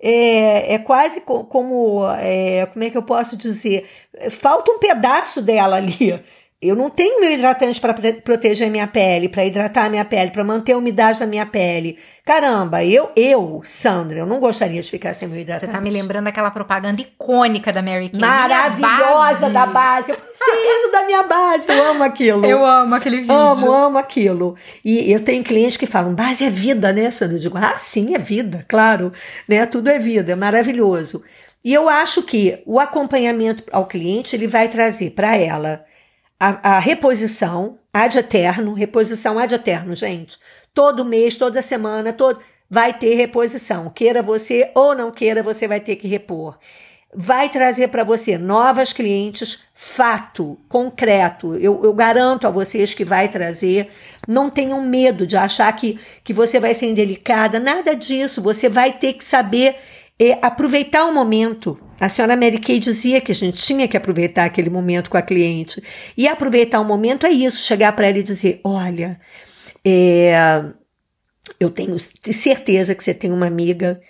É, 0.00 0.74
é 0.74 0.78
quase 0.78 1.22
co- 1.22 1.44
como. 1.44 2.06
é, 2.20 2.66
como 2.66 2.84
é 2.84 2.90
que 2.90 2.96
eu 2.96 3.02
posso 3.02 3.36
dizer? 3.36 3.88
Falta 4.30 4.70
um 4.70 4.78
pedaço 4.78 5.42
dela 5.42 5.76
ali. 5.76 6.22
Eu 6.60 6.74
não 6.74 6.90
tenho 6.90 7.20
meu 7.20 7.32
hidratante 7.32 7.80
para 7.80 7.94
proteger 7.94 8.68
minha 8.68 8.88
pele, 8.88 9.28
para 9.28 9.44
hidratar 9.44 9.88
minha 9.88 10.04
pele, 10.04 10.32
para 10.32 10.42
manter 10.42 10.72
a 10.72 10.78
umidade 10.78 11.20
na 11.20 11.26
minha 11.26 11.46
pele. 11.46 11.96
Caramba, 12.24 12.84
eu, 12.84 13.12
eu, 13.14 13.62
Sandra, 13.64 14.18
eu 14.18 14.26
não 14.26 14.40
gostaria 14.40 14.82
de 14.82 14.90
ficar 14.90 15.14
sem 15.14 15.28
meu 15.28 15.40
hidratante. 15.40 15.66
Você 15.66 15.72
tá 15.72 15.80
me 15.80 15.88
lembrando 15.88 16.24
daquela 16.24 16.50
propaganda 16.50 17.00
icônica 17.00 17.72
da 17.72 17.80
Mary 17.80 18.08
Kay. 18.08 18.20
Maravilhosa 18.20 19.40
base. 19.40 19.52
da 19.52 19.66
base. 19.66 20.10
Eu 20.10 20.16
preciso 20.16 20.90
da 20.90 21.06
minha 21.06 21.22
base. 21.22 21.68
Eu 21.68 21.90
amo 21.90 22.02
aquilo. 22.02 22.44
Eu 22.44 22.66
amo 22.66 22.94
aquele 22.96 23.18
vídeo. 23.18 23.36
Amo, 23.36 23.72
amo 23.72 23.98
aquilo. 23.98 24.56
E 24.84 25.12
eu 25.12 25.20
tenho 25.20 25.44
clientes 25.44 25.76
que 25.76 25.86
falam, 25.86 26.12
base 26.12 26.42
é 26.42 26.50
vida, 26.50 26.92
né, 26.92 27.08
Sandra? 27.12 27.36
Eu 27.36 27.40
digo, 27.40 27.56
ah, 27.56 27.76
sim, 27.78 28.16
é 28.16 28.18
vida, 28.18 28.66
claro. 28.66 29.12
Né? 29.48 29.64
Tudo 29.64 29.90
é 29.90 29.98
vida, 30.00 30.32
é 30.32 30.36
maravilhoso. 30.36 31.22
E 31.64 31.72
eu 31.72 31.88
acho 31.88 32.22
que 32.22 32.60
o 32.66 32.80
acompanhamento 32.80 33.62
ao 33.70 33.86
cliente, 33.86 34.34
ele 34.34 34.48
vai 34.48 34.66
trazer 34.66 35.10
para 35.10 35.36
ela 35.36 35.84
a, 36.38 36.78
reposição 36.78 37.78
ad 37.92 38.16
eterno, 38.16 38.72
reposição 38.72 39.38
ad 39.38 39.52
eterno, 39.54 39.94
gente. 39.94 40.38
Todo 40.72 41.04
mês, 41.04 41.36
toda 41.36 41.60
semana, 41.60 42.12
todo 42.12 42.40
vai 42.70 42.92
ter 42.92 43.14
reposição. 43.14 43.90
Queira 43.90 44.22
você 44.22 44.70
ou 44.74 44.94
não 44.94 45.10
queira, 45.10 45.42
você 45.42 45.66
vai 45.66 45.80
ter 45.80 45.96
que 45.96 46.06
repor. 46.06 46.58
Vai 47.14 47.48
trazer 47.48 47.88
para 47.88 48.04
você 48.04 48.36
novas 48.36 48.92
clientes, 48.92 49.64
fato, 49.74 50.58
concreto. 50.68 51.56
Eu, 51.56 51.82
eu, 51.82 51.92
garanto 51.94 52.46
a 52.46 52.50
vocês 52.50 52.92
que 52.92 53.04
vai 53.04 53.28
trazer. 53.28 53.88
Não 54.28 54.50
tenham 54.50 54.82
medo 54.82 55.26
de 55.26 55.34
achar 55.34 55.72
que, 55.72 55.98
que 56.22 56.34
você 56.34 56.60
vai 56.60 56.74
ser 56.74 56.86
indelicada, 56.86 57.58
nada 57.58 57.96
disso. 57.96 58.42
Você 58.42 58.68
vai 58.68 58.92
ter 58.92 59.14
que 59.14 59.24
saber 59.24 59.76
aproveitar 60.42 61.04
o 61.06 61.14
momento. 61.14 61.78
A 62.00 62.08
senhora 62.08 62.36
Mary 62.36 62.58
Kay 62.58 62.78
dizia 62.78 63.20
que 63.20 63.32
a 63.32 63.34
gente 63.34 63.58
tinha 63.58 63.86
que 63.86 63.96
aproveitar 63.96 64.44
aquele 64.44 64.70
momento 64.70 65.10
com 65.10 65.16
a 65.16 65.22
cliente. 65.22 65.82
E 66.16 66.26
aproveitar 66.26 66.80
o 66.80 66.84
momento 66.84 67.26
é 67.26 67.30
isso, 67.30 67.64
chegar 67.64 67.92
para 67.92 68.08
ela 68.08 68.18
e 68.18 68.22
dizer: 68.22 68.60
olha, 68.64 69.20
é, 69.84 70.64
eu 71.58 71.70
tenho 71.70 71.96
certeza 71.98 72.94
que 72.94 73.02
você 73.02 73.14
tem 73.14 73.32
uma 73.32 73.46
amiga 73.46 74.00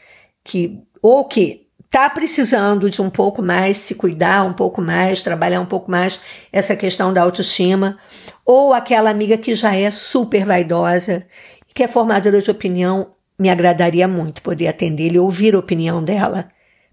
que, 0.42 0.80
ou 1.02 1.24
que 1.26 1.66
está 1.84 2.08
precisando 2.10 2.90
de 2.90 3.00
um 3.00 3.08
pouco 3.08 3.42
mais 3.42 3.78
se 3.78 3.94
cuidar, 3.94 4.44
um 4.44 4.52
pouco 4.52 4.82
mais, 4.82 5.22
trabalhar 5.22 5.60
um 5.60 5.66
pouco 5.66 5.90
mais 5.90 6.20
essa 6.52 6.76
questão 6.76 7.14
da 7.14 7.22
autoestima, 7.22 7.98
ou 8.44 8.74
aquela 8.74 9.08
amiga 9.08 9.38
que 9.38 9.54
já 9.54 9.74
é 9.74 9.90
super 9.90 10.44
vaidosa 10.44 11.26
que 11.78 11.84
é 11.84 11.86
formadora 11.86 12.42
de 12.42 12.50
opinião 12.50 13.12
me 13.38 13.50
agradaria 13.50 14.08
muito 14.08 14.42
poder 14.42 14.68
atendê-la 14.68 15.14
e 15.14 15.18
ouvir 15.18 15.54
a 15.54 15.58
opinião 15.58 16.02
dela, 16.02 16.48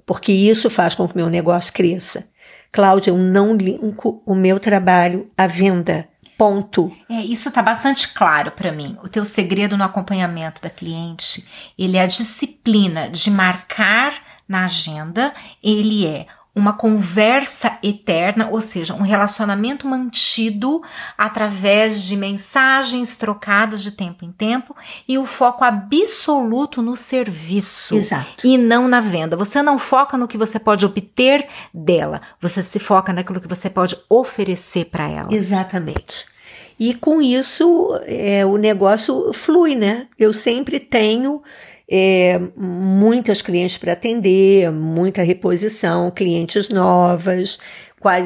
porque 0.05 0.31
isso 0.31 0.69
faz 0.69 0.93
com 0.93 1.07
que 1.07 1.15
meu 1.15 1.29
negócio 1.29 1.73
cresça. 1.73 2.29
Cláudia, 2.71 3.11
eu 3.11 3.17
não 3.17 3.55
linko 3.55 4.21
o 4.25 4.35
meu 4.35 4.59
trabalho 4.59 5.31
à 5.37 5.47
venda. 5.47 6.07
Ponto. 6.37 6.91
É, 7.09 7.21
isso 7.21 7.47
está 7.47 7.61
bastante 7.61 8.09
claro 8.09 8.51
para 8.51 8.71
mim. 8.71 8.97
O 9.01 9.07
teu 9.07 9.23
segredo 9.23 9.77
no 9.77 9.83
acompanhamento 9.85 10.61
da 10.61 10.69
cliente, 10.69 11.47
ele 11.79 11.95
é 11.95 12.01
a 12.01 12.07
disciplina 12.07 13.09
de 13.09 13.31
marcar 13.31 14.13
na 14.47 14.65
agenda, 14.65 15.33
ele 15.63 16.05
é 16.05 16.27
uma 16.55 16.71
conversa 16.71 17.77
eterna, 17.83 18.47
ou 18.49 18.61
seja, 18.61 18.93
um 18.93 19.01
relacionamento 19.01 19.85
mantido 19.85 20.81
através 21.17 22.01
de 22.01 22.15
mensagens 22.15 23.17
trocadas 23.17 23.83
de 23.83 23.91
tempo 23.91 24.23
em 24.23 24.31
tempo 24.31 24.73
e 25.05 25.17
o 25.17 25.25
foco 25.25 25.65
absoluto 25.65 26.81
no 26.81 26.95
serviço 26.95 27.95
Exato. 27.95 28.47
e 28.47 28.57
não 28.57 28.87
na 28.87 29.01
venda. 29.01 29.35
Você 29.35 29.61
não 29.61 29.77
foca 29.77 30.17
no 30.17 30.29
que 30.29 30.37
você 30.37 30.57
pode 30.57 30.85
obter 30.85 31.45
dela, 31.73 32.21
você 32.39 32.63
se 32.63 32.79
foca 32.79 33.11
naquilo 33.11 33.41
que 33.41 33.47
você 33.49 33.69
pode 33.69 33.97
oferecer 34.09 34.85
para 34.85 35.09
ela. 35.09 35.27
Exatamente. 35.31 36.33
E 36.79 36.93
com 36.93 37.21
isso, 37.21 37.99
é, 38.03 38.45
o 38.45 38.57
negócio 38.57 39.31
flui, 39.33 39.75
né? 39.75 40.07
Eu 40.19 40.33
sempre 40.33 40.79
tenho 40.79 41.41
é, 41.89 42.39
muitas 42.55 43.41
clientes 43.41 43.77
para 43.77 43.93
atender, 43.93 44.71
muita 44.71 45.21
reposição, 45.21 46.11
clientes 46.11 46.69
novas. 46.69 47.59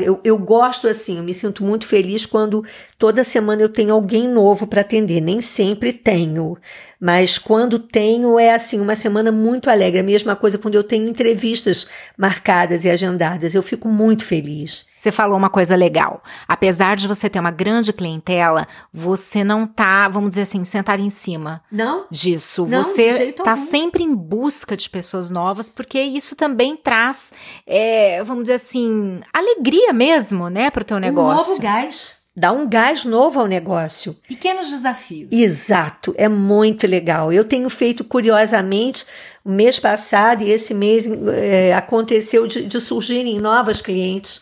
Eu, 0.04 0.20
eu 0.26 0.38
gosto 0.38 0.90
assim, 0.90 1.18
eu 1.18 1.24
me 1.24 1.34
sinto 1.34 1.64
muito 1.64 1.88
feliz 1.88 2.26
quando 2.26 2.66
toda 2.98 3.24
semana 3.24 3.62
eu 3.62 3.70
tenho 3.70 3.94
alguém 3.94 4.28
novo 4.28 4.68
para 4.68 4.82
atender. 4.82 5.22
Nem 5.22 5.42
sempre 5.42 5.94
tenho, 5.94 6.58
mas 7.00 7.38
quando 7.38 7.80
tenho 7.80 8.38
é 8.38 8.54
assim, 8.54 8.80
uma 8.80 8.96
semana 8.96 9.32
muito 9.32 9.70
alegre. 9.70 10.00
A 10.00 10.04
mesma 10.04 10.36
coisa 10.36 10.58
quando 10.58 10.76
eu 10.76 10.84
tenho 10.84 11.08
entrevistas 11.08 11.88
marcadas 12.18 12.84
e 12.84 12.90
agendadas. 12.90 13.56
Eu 13.56 13.64
fico 13.64 13.88
muito 13.88 14.26
feliz. 14.26 14.86
Você 14.98 15.14
falou 15.14 15.38
uma 15.38 15.50
coisa 15.50 15.78
legal. 15.78 16.22
Apesar 16.46 16.98
de 16.98 17.08
você 17.08 17.30
ter 17.30 17.40
uma 17.40 17.52
grande 17.52 17.94
clientela, 17.94 18.68
você 18.94 19.46
não 19.46 19.66
tá, 19.66 20.10
vamos 20.10 20.32
dizer 20.32 20.42
assim, 20.42 20.66
sentado 20.66 21.02
em 21.02 21.10
cima 21.10 21.64
não, 21.72 22.06
disso. 22.12 22.66
Não, 22.68 22.84
você 22.84 23.32
tá 23.32 23.52
algum. 23.52 23.66
sempre 23.66 24.04
em 24.04 24.14
busca 24.14 24.76
de 24.76 24.90
pessoas 24.90 25.30
novas, 25.30 25.70
porque 25.70 26.02
isso 26.02 26.36
também 26.36 26.76
traz, 26.76 27.34
é, 27.66 28.22
vamos 28.26 28.44
dizer 28.44 28.56
assim, 28.56 29.22
alegria 29.34 29.94
mesmo, 29.94 30.50
né, 30.50 30.70
para 30.70 30.82
o 30.82 30.86
teu 30.86 31.00
negócio. 31.00 31.54
Um 31.54 31.56
novo 31.56 31.62
gás 31.62 32.19
dá 32.40 32.54
um 32.54 32.68
gás 32.68 33.04
novo 33.04 33.40
ao 33.40 33.48
negócio. 33.48 34.16
Pequenos 34.28 34.70
desafios. 34.70 35.30
Exato, 35.32 36.14
é 36.18 36.30
muito 36.30 36.88
legal. 36.88 37.34
Eu 37.34 37.44
tenho 37.44 37.70
feito 37.70 38.04
curiosamente, 38.04 39.06
o 39.44 39.52
mês 39.52 39.78
passado 39.78 40.42
e 40.42 40.50
esse 40.50 40.74
mês 40.74 41.06
é, 41.36 41.74
aconteceu 41.74 42.48
de, 42.48 42.64
de 42.64 42.80
surgirem 42.80 43.40
novas 43.40 43.82
clientes 43.82 44.42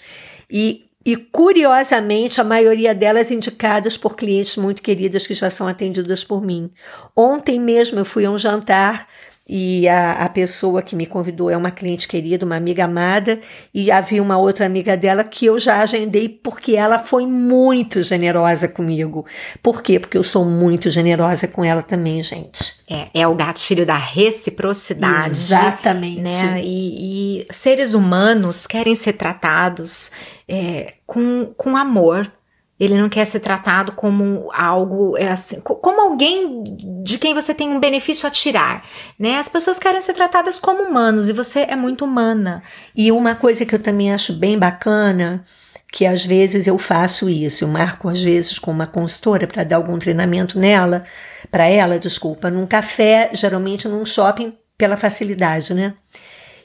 e 0.50 0.84
e 1.06 1.16
curiosamente, 1.16 2.42
a 2.42 2.44
maioria 2.44 2.94
delas 2.94 3.32
indicadas 3.32 3.98
por 3.98 4.18
clientes 4.18 4.58
muito 4.58 4.82
queridas 4.82 5.26
que 5.26 5.34
já 5.34 5.50
são 5.50 5.66
atendidas 5.66 6.22
por 6.22 6.44
mim. 6.44 6.70
Ontem 7.16 7.62
mesmo 7.62 7.98
eu 7.98 8.04
fui 8.04 8.26
a 8.26 8.30
um 8.30 8.38
jantar 8.38 9.08
e 9.48 9.88
a, 9.88 10.14
a 10.26 10.30
pessoa 10.30 10.82
que 10.82 10.96
me 10.96 11.06
convidou 11.06 11.50
é 11.50 11.56
uma 11.56 11.72
cliente 11.72 12.08
querida, 12.08 12.46
uma 12.46 12.58
amiga 12.58 12.86
amada, 12.86 13.40
e 13.74 13.90
havia 13.90 14.22
uma 14.22 14.38
outra 14.38 14.66
amiga 14.66 14.98
dela 14.98 15.24
que 15.24 15.46
eu 15.46 15.58
já 15.60 15.80
agendei 15.80 16.28
porque 16.28 16.76
ela 16.76 17.00
foi 17.00 17.26
muito 17.26 18.04
generosa 18.04 18.68
comigo. 18.68 19.26
Por 19.64 19.82
quê? 19.82 20.00
Porque 20.00 20.18
eu 20.18 20.24
sou 20.24 20.44
muito 20.44 20.90
generosa 20.90 21.48
com 21.48 21.64
ela 21.64 21.82
também, 21.82 22.22
gente. 22.22 22.76
É, 22.90 23.22
é 23.22 23.28
o 23.28 23.36
gatilho 23.36 23.86
da 23.86 23.98
reciprocidade. 23.98 25.32
Exatamente. 25.32 26.22
Né? 26.22 26.62
E, 26.64 27.42
e 27.42 27.48
seres 27.54 27.94
humanos 27.94 28.68
querem 28.68 28.96
ser 28.96 29.14
tratados 29.14 30.12
é, 30.48 30.94
com, 31.06 31.54
com 31.58 31.76
amor, 31.76 32.32
ele 32.80 32.96
não 33.00 33.10
quer 33.10 33.26
ser 33.26 33.40
tratado 33.40 33.92
como 33.94 34.50
algo, 34.54 35.18
é 35.18 35.30
assim, 35.30 35.60
como 35.62 36.02
alguém 36.02 36.64
de 37.04 37.18
quem 37.18 37.34
você 37.34 37.54
tem 37.54 37.70
um 37.70 37.80
benefício 37.80 38.28
a 38.28 38.32
tirar, 38.32 38.86
né? 39.18 39.40
As 39.40 39.50
pessoas 39.50 39.80
querem 39.80 40.00
ser 40.00 40.14
tratadas 40.14 40.60
como 40.60 40.84
humanos 40.84 41.28
e 41.28 41.34
você 41.34 41.62
é 41.62 41.76
muito 41.76 42.06
humana. 42.06 42.62
E 42.96 43.12
uma 43.12 43.34
coisa 43.34 43.66
que 43.66 43.74
eu 43.74 43.80
também 43.80 44.14
acho 44.14 44.34
bem 44.34 44.60
bacana, 44.60 45.44
que 45.92 46.06
às 46.06 46.24
vezes 46.24 46.68
eu 46.68 46.78
faço 46.78 47.30
isso, 47.30 47.64
eu 47.64 47.68
marco 47.68 48.10
às 48.10 48.22
vezes 48.22 48.60
com 48.60 48.70
uma 48.70 48.86
consultora 48.86 49.48
para 49.48 49.64
dar 49.64 49.78
algum 49.78 49.98
treinamento 49.98 50.60
nela, 50.60 51.04
para 51.50 51.66
ela, 51.68 51.98
desculpa, 51.98 52.52
num 52.52 52.68
café, 52.68 53.32
geralmente 53.34 53.88
num 53.88 54.06
shopping 54.06 54.56
pela 54.78 54.96
facilidade, 54.96 55.74
né? 55.74 55.96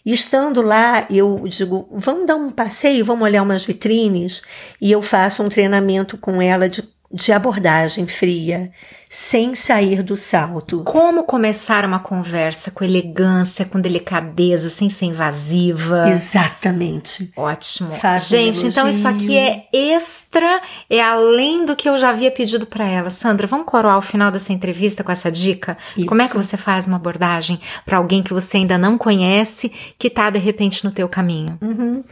E 0.05 0.13
estando 0.13 0.61
lá, 0.63 1.07
eu 1.09 1.43
digo, 1.47 1.89
vamos 1.93 2.27
dar 2.27 2.37
um 2.37 2.51
passeio, 2.51 3.05
vamos 3.05 3.23
olhar 3.23 3.43
umas 3.43 3.65
vitrines, 3.65 4.43
e 4.81 4.91
eu 4.91 5.01
faço 5.01 5.43
um 5.43 5.49
treinamento 5.49 6.19
com 6.19 6.43
ela 6.43 6.69
de 6.69 6.83
de 7.13 7.31
abordagem 7.31 8.07
fria, 8.07 8.71
sem 9.11 9.55
sair 9.55 10.03
do 10.03 10.17
salto. 10.17 10.83
Como 10.85 11.25
começar 11.25 11.85
uma 11.85 11.99
conversa 11.99 12.71
com 12.71 12.83
elegância, 12.83 13.67
com 13.67 13.79
delicadeza, 13.79 14.71
sem 14.71 14.89
ser 14.89 15.07
invasiva. 15.07 16.09
Exatamente. 16.09 17.31
Ótimo. 17.37 17.95
Faz 17.95 18.29
Gente, 18.29 18.65
um 18.65 18.69
então 18.69 18.89
isso 18.89 19.07
aqui 19.07 19.37
é 19.37 19.67
extra, 19.71 20.63
é 20.89 21.03
além 21.03 21.67
do 21.67 21.77
que 21.77 21.87
eu 21.87 21.99
já 21.99 22.09
havia 22.09 22.31
pedido 22.31 22.65
para 22.65 22.89
ela. 22.89 23.11
Sandra, 23.11 23.47
vamos 23.47 23.67
coroar 23.67 23.99
o 23.99 24.03
final 24.03 24.31
dessa 24.31 24.53
entrevista 24.53 25.05
com 25.05 25.13
essa 25.13 25.31
dica? 25.31 25.77
Isso. 25.95 26.07
Como 26.07 26.23
é 26.23 26.29
que 26.29 26.37
você 26.37 26.57
faz 26.57 26.87
uma 26.87 26.97
abordagem 26.97 27.61
para 27.85 27.99
alguém 27.99 28.23
que 28.23 28.33
você 28.33 28.57
ainda 28.57 28.79
não 28.79 28.97
conhece, 28.97 29.71
que 29.99 30.09
tá 30.09 30.31
de 30.31 30.39
repente 30.39 30.83
no 30.85 30.91
teu 30.91 31.07
caminho? 31.07 31.59
Uhum. 31.61 32.03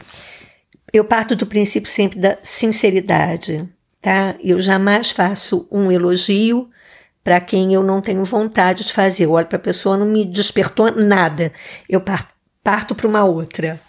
Eu 0.93 1.03
parto 1.03 1.35
do 1.35 1.47
princípio 1.47 1.89
sempre 1.89 2.19
da 2.19 2.37
sinceridade 2.43 3.67
tá? 4.01 4.35
Eu 4.43 4.59
jamais 4.59 5.11
faço 5.11 5.67
um 5.71 5.91
elogio 5.91 6.69
para 7.23 7.39
quem 7.39 7.73
eu 7.73 7.83
não 7.83 8.01
tenho 8.01 8.25
vontade 8.25 8.83
de 8.83 8.91
fazer. 8.91 9.25
Eu 9.25 9.31
olho 9.31 9.47
para 9.47 9.57
a 9.57 9.61
pessoa, 9.61 9.97
não 9.97 10.07
me 10.07 10.25
despertou 10.25 10.91
nada. 10.91 11.53
Eu 11.87 12.03
parto 12.63 12.95
para 12.95 13.07
uma 13.07 13.23
outra. 13.23 13.79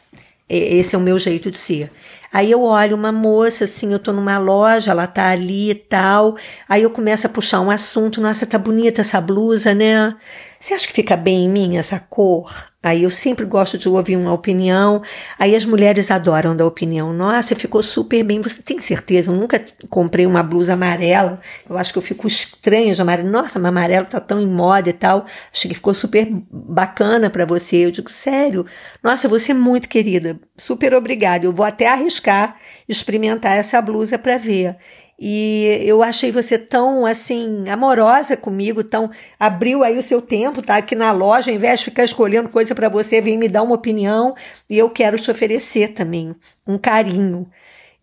Esse 0.48 0.94
é 0.94 0.98
o 0.98 1.00
meu 1.00 1.18
jeito 1.18 1.50
de 1.50 1.56
ser. 1.56 1.90
Aí 2.30 2.50
eu 2.50 2.62
olho 2.62 2.96
uma 2.96 3.12
moça, 3.12 3.64
assim, 3.64 3.92
eu 3.92 3.98
tô 3.98 4.12
numa 4.12 4.38
loja, 4.38 4.90
ela 4.90 5.06
tá 5.06 5.28
ali 5.28 5.70
e 5.70 5.74
tal. 5.74 6.36
Aí 6.68 6.82
eu 6.82 6.90
começo 6.90 7.26
a 7.26 7.30
puxar 7.30 7.60
um 7.60 7.70
assunto. 7.70 8.20
Nossa, 8.20 8.46
tá 8.46 8.58
bonita 8.58 9.00
essa 9.00 9.20
blusa, 9.20 9.74
né? 9.74 10.14
Você 10.60 10.74
acha 10.74 10.86
que 10.86 10.92
fica 10.92 11.16
bem 11.16 11.46
em 11.46 11.48
mim 11.48 11.76
essa 11.78 11.98
cor? 11.98 12.71
Aí 12.82 13.04
eu 13.04 13.10
sempre 13.10 13.46
gosto 13.46 13.78
de 13.78 13.88
ouvir 13.88 14.16
uma 14.16 14.32
opinião. 14.32 15.02
Aí 15.38 15.54
as 15.54 15.64
mulheres 15.64 16.10
adoram 16.10 16.56
da 16.56 16.66
opinião. 16.66 17.12
Nossa, 17.12 17.54
ficou 17.54 17.82
super 17.82 18.24
bem. 18.24 18.40
Você 18.40 18.60
tem 18.60 18.78
certeza? 18.80 19.30
Eu 19.30 19.36
nunca 19.36 19.64
comprei 19.88 20.26
uma 20.26 20.42
blusa 20.42 20.72
amarela. 20.72 21.40
Eu 21.68 21.78
acho 21.78 21.92
que 21.92 21.98
eu 21.98 22.02
fico 22.02 22.26
estranha 22.26 22.92
de 22.92 23.00
amarelo. 23.00 23.30
Nossa, 23.30 23.58
mas 23.60 23.68
amarelo 23.68 24.06
tá 24.06 24.18
tão 24.18 24.40
em 24.42 24.48
moda 24.48 24.90
e 24.90 24.92
tal. 24.92 25.24
Achei 25.52 25.68
que 25.68 25.76
ficou 25.76 25.94
super 25.94 26.28
bacana 26.50 27.30
para 27.30 27.46
você. 27.46 27.76
Eu 27.86 27.92
digo, 27.92 28.10
sério? 28.10 28.66
Nossa, 29.02 29.28
você 29.28 29.52
é 29.52 29.54
muito 29.54 29.88
querida. 29.88 30.40
Super 30.56 30.92
obrigada. 30.94 31.46
Eu 31.46 31.52
vou 31.52 31.64
até 31.64 31.86
arriscar 31.86 32.56
experimentar 32.88 33.56
essa 33.56 33.80
blusa 33.80 34.18
para 34.18 34.36
ver. 34.36 34.76
E 35.18 35.78
eu 35.84 36.02
achei 36.02 36.32
você 36.32 36.58
tão, 36.58 37.06
assim, 37.06 37.68
amorosa 37.68 38.36
comigo, 38.36 38.82
tão. 38.82 39.10
Abriu 39.38 39.84
aí 39.84 39.96
o 39.96 40.02
seu 40.02 40.20
tempo, 40.20 40.62
tá 40.62 40.76
aqui 40.76 40.94
na 40.94 41.12
loja, 41.12 41.50
ao 41.50 41.54
invés 41.54 41.80
de 41.80 41.86
ficar 41.86 42.04
escolhendo 42.04 42.48
coisa 42.48 42.74
para 42.74 42.88
você, 42.88 43.20
vem 43.20 43.38
me 43.38 43.48
dar 43.48 43.62
uma 43.62 43.74
opinião. 43.74 44.34
E 44.68 44.76
eu 44.76 44.90
quero 44.90 45.18
te 45.18 45.30
oferecer 45.30 45.88
também 45.94 46.34
um 46.66 46.76
carinho. 46.76 47.48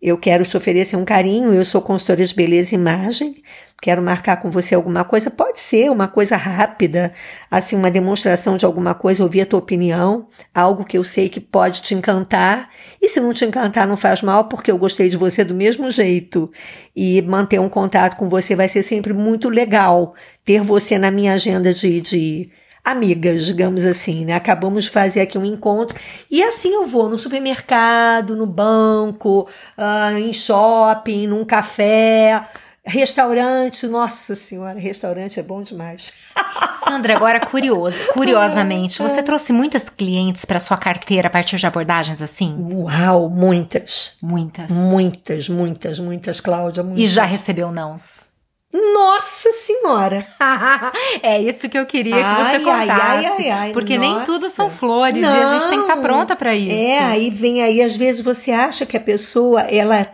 Eu 0.00 0.16
quero 0.16 0.46
te 0.46 0.56
oferecer 0.56 0.96
um 0.96 1.04
carinho. 1.04 1.52
Eu 1.52 1.64
sou 1.64 1.82
consultora 1.82 2.24
de 2.24 2.34
beleza 2.34 2.74
e 2.74 2.78
imagem 2.78 3.42
quero 3.80 4.02
marcar 4.02 4.36
com 4.36 4.50
você 4.50 4.74
alguma 4.74 5.04
coisa, 5.04 5.30
pode 5.30 5.58
ser 5.58 5.90
uma 5.90 6.06
coisa 6.06 6.36
rápida, 6.36 7.12
assim, 7.50 7.76
uma 7.76 7.90
demonstração 7.90 8.56
de 8.56 8.66
alguma 8.66 8.94
coisa, 8.94 9.22
ouvir 9.22 9.42
a 9.42 9.46
tua 9.46 9.58
opinião, 9.58 10.28
algo 10.54 10.84
que 10.84 10.98
eu 10.98 11.04
sei 11.04 11.28
que 11.28 11.40
pode 11.40 11.80
te 11.80 11.94
encantar. 11.94 12.68
E 13.00 13.08
se 13.08 13.20
não 13.20 13.32
te 13.32 13.44
encantar, 13.44 13.86
não 13.86 13.96
faz 13.96 14.20
mal, 14.22 14.44
porque 14.44 14.70
eu 14.70 14.76
gostei 14.76 15.08
de 15.08 15.16
você 15.16 15.42
do 15.42 15.54
mesmo 15.54 15.90
jeito. 15.90 16.50
E 16.94 17.22
manter 17.22 17.58
um 17.58 17.68
contato 17.68 18.16
com 18.16 18.28
você 18.28 18.54
vai 18.54 18.68
ser 18.68 18.82
sempre 18.82 19.14
muito 19.14 19.48
legal. 19.48 20.14
Ter 20.44 20.60
você 20.60 20.98
na 20.98 21.10
minha 21.10 21.32
agenda 21.32 21.72
de, 21.72 22.00
de 22.00 22.50
amigas, 22.84 23.46
digamos 23.46 23.84
assim, 23.84 24.24
né? 24.24 24.34
Acabamos 24.34 24.84
de 24.84 24.90
fazer 24.90 25.20
aqui 25.20 25.38
um 25.38 25.44
encontro 25.44 25.98
e 26.30 26.42
assim 26.42 26.74
eu 26.74 26.86
vou 26.86 27.08
no 27.08 27.18
supermercado, 27.18 28.34
no 28.34 28.46
banco, 28.46 29.48
uh, 29.78 30.18
em 30.18 30.32
shopping, 30.32 31.26
num 31.26 31.44
café. 31.44 32.44
Restaurante, 32.84 33.86
nossa 33.86 34.34
senhora, 34.34 34.78
restaurante 34.78 35.38
é 35.38 35.42
bom 35.42 35.60
demais. 35.62 36.14
Sandra, 36.82 37.14
agora 37.14 37.38
curioso, 37.38 37.98
curiosamente, 38.14 39.02
você 39.02 39.22
trouxe 39.22 39.52
muitas 39.52 39.90
clientes 39.90 40.46
para 40.46 40.58
sua 40.58 40.78
carteira 40.78 41.28
a 41.28 41.30
partir 41.30 41.56
de 41.56 41.66
abordagens 41.66 42.22
assim? 42.22 42.56
Uau, 42.72 43.28
muitas. 43.28 44.16
Muitas. 44.22 44.70
Muitas, 44.70 45.48
muitas, 45.48 45.98
muitas, 45.98 46.40
Cláudia. 46.40 46.82
Muitas. 46.82 47.04
E 47.04 47.06
já 47.06 47.24
recebeu 47.24 47.70
nãos? 47.70 48.30
Nossa 48.72 49.52
Senhora! 49.52 50.24
é 51.22 51.42
isso 51.42 51.68
que 51.68 51.76
eu 51.76 51.84
queria 51.84 52.14
que 52.14 52.22
ai, 52.22 52.58
você 52.58 52.64
contasse. 52.64 53.26
Ai, 53.26 53.26
ai, 53.26 53.50
ai, 53.50 53.72
porque 53.72 53.98
nossa. 53.98 54.16
nem 54.16 54.24
tudo 54.24 54.48
são 54.48 54.70
flores 54.70 55.20
Não, 55.20 55.36
e 55.36 55.42
a 55.42 55.58
gente 55.58 55.68
tem 55.68 55.78
que 55.78 55.84
estar 55.84 55.96
tá 55.96 56.02
pronta 56.02 56.36
para 56.36 56.54
isso. 56.54 56.72
É, 56.72 57.00
aí 57.00 57.30
vem 57.30 57.62
aí, 57.62 57.82
às 57.82 57.96
vezes 57.96 58.22
você 58.22 58.52
acha 58.52 58.86
que 58.86 58.96
a 58.96 59.00
pessoa, 59.00 59.62
ela 59.62 60.06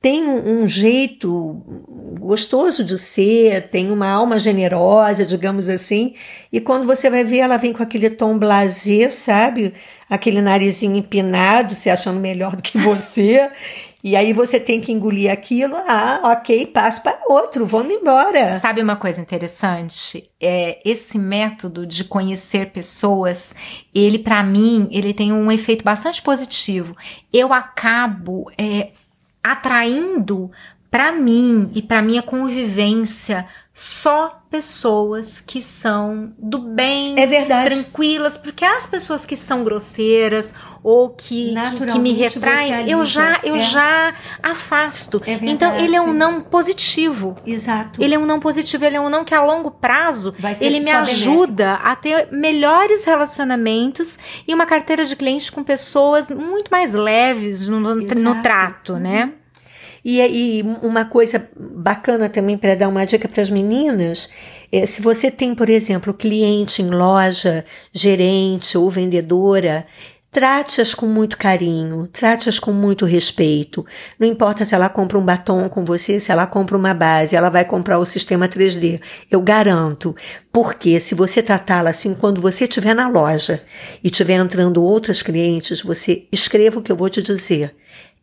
tem 0.00 0.22
um 0.22 0.68
jeito 0.68 1.64
gostoso 2.20 2.84
de 2.84 2.98
ser, 2.98 3.68
tem 3.70 3.90
uma 3.90 4.08
alma 4.08 4.38
generosa, 4.38 5.24
digamos 5.24 5.68
assim, 5.68 6.14
e 6.52 6.60
quando 6.60 6.86
você 6.86 7.10
vai 7.10 7.24
ver, 7.24 7.38
ela 7.38 7.56
vem 7.56 7.72
com 7.72 7.82
aquele 7.82 8.10
tom 8.10 8.38
blasé, 8.38 9.08
sabe? 9.10 9.72
Aquele 10.08 10.40
narizinho 10.40 10.96
empinado, 10.96 11.74
se 11.74 11.90
achando 11.90 12.20
melhor 12.20 12.54
do 12.54 12.62
que 12.62 12.78
você. 12.78 13.50
E 14.04 14.14
aí 14.14 14.32
você 14.32 14.60
tem 14.60 14.80
que 14.80 14.92
engolir 14.92 15.32
aquilo, 15.32 15.74
ah, 15.88 16.20
ok, 16.22 16.66
passo 16.66 17.02
para 17.02 17.18
outro, 17.28 17.66
vamos 17.66 17.92
embora. 17.92 18.56
Sabe 18.60 18.80
uma 18.80 18.94
coisa 18.94 19.20
interessante? 19.20 20.30
É, 20.40 20.78
esse 20.84 21.18
método 21.18 21.84
de 21.84 22.04
conhecer 22.04 22.70
pessoas, 22.70 23.52
ele 23.92 24.20
para 24.20 24.44
mim, 24.44 24.86
ele 24.92 25.12
tem 25.12 25.32
um 25.32 25.50
efeito 25.50 25.82
bastante 25.82 26.22
positivo. 26.22 26.96
Eu 27.32 27.52
acabo 27.52 28.48
é, 28.56 28.90
atraindo 29.52 30.50
para 30.90 31.12
mim 31.12 31.70
e 31.74 31.82
para 31.82 32.02
minha 32.02 32.22
convivência 32.22 33.46
só 33.78 34.40
pessoas 34.48 35.38
que 35.38 35.60
são 35.60 36.32
do 36.38 36.58
bem, 36.58 37.20
é 37.20 37.26
verdade. 37.26 37.68
tranquilas, 37.68 38.38
porque 38.38 38.64
as 38.64 38.86
pessoas 38.86 39.26
que 39.26 39.36
são 39.36 39.62
grosseiras 39.62 40.54
ou 40.82 41.10
que, 41.10 41.54
que, 41.76 41.84
que 41.84 41.98
me 41.98 42.14
retraem, 42.14 42.88
eu 42.90 43.04
já 43.04 43.38
eu 43.44 43.56
é. 43.56 43.58
já 43.58 44.14
afasto. 44.42 45.20
É 45.26 45.34
então 45.42 45.76
ele 45.76 45.94
é 45.94 46.00
um 46.00 46.14
não 46.14 46.40
positivo. 46.40 47.36
Exato. 47.46 48.02
Ele 48.02 48.14
é 48.14 48.18
um 48.18 48.24
não 48.24 48.40
positivo, 48.40 48.82
ele 48.82 48.96
é 48.96 49.00
um 49.00 49.10
não 49.10 49.26
que 49.26 49.34
a 49.34 49.44
longo 49.44 49.70
prazo 49.70 50.34
ele 50.58 50.80
me 50.80 50.90
ajuda 50.90 51.66
benéfico. 51.66 51.88
a 51.88 51.96
ter 51.96 52.28
melhores 52.32 53.04
relacionamentos 53.04 54.18
e 54.48 54.54
uma 54.54 54.64
carteira 54.64 55.04
de 55.04 55.14
clientes 55.14 55.50
com 55.50 55.62
pessoas 55.62 56.30
muito 56.30 56.70
mais 56.70 56.94
leves 56.94 57.68
no, 57.68 57.78
no 57.78 58.42
trato, 58.42 58.94
né? 58.94 59.24
uhum. 59.24 59.45
E, 60.08 60.20
e 60.20 60.62
uma 60.84 61.04
coisa 61.04 61.50
bacana 61.58 62.28
também 62.28 62.56
para 62.56 62.76
dar 62.76 62.86
uma 62.86 63.04
dica 63.04 63.26
para 63.26 63.42
as 63.42 63.50
meninas, 63.50 64.30
é, 64.70 64.86
se 64.86 65.02
você 65.02 65.32
tem, 65.32 65.52
por 65.52 65.68
exemplo, 65.68 66.14
cliente 66.14 66.80
em 66.80 66.90
loja, 66.90 67.64
gerente 67.92 68.78
ou 68.78 68.88
vendedora, 68.88 69.84
Trate-as 70.28 70.94
com 70.94 71.06
muito 71.06 71.38
carinho, 71.38 72.06
trate-as 72.08 72.58
com 72.58 72.70
muito 72.70 73.06
respeito. 73.06 73.86
Não 74.18 74.28
importa 74.28 74.66
se 74.66 74.74
ela 74.74 74.86
compra 74.86 75.16
um 75.16 75.24
batom 75.24 75.66
com 75.66 75.82
você, 75.82 76.20
se 76.20 76.30
ela 76.30 76.46
compra 76.46 76.76
uma 76.76 76.92
base, 76.92 77.34
ela 77.34 77.48
vai 77.48 77.64
comprar 77.64 77.98
o 77.98 78.04
sistema 78.04 78.46
3D. 78.46 79.00
Eu 79.30 79.40
garanto. 79.40 80.14
Porque 80.52 81.00
se 81.00 81.14
você 81.14 81.42
tratá-la 81.42 81.88
assim, 81.88 82.12
quando 82.12 82.38
você 82.38 82.64
estiver 82.64 82.94
na 82.94 83.08
loja 83.08 83.62
e 84.04 84.08
estiver 84.08 84.34
entrando 84.34 84.84
outras 84.84 85.22
clientes, 85.22 85.80
você 85.80 86.26
escreva 86.30 86.80
o 86.80 86.82
que 86.82 86.92
eu 86.92 86.96
vou 86.96 87.08
te 87.08 87.22
dizer. 87.22 87.74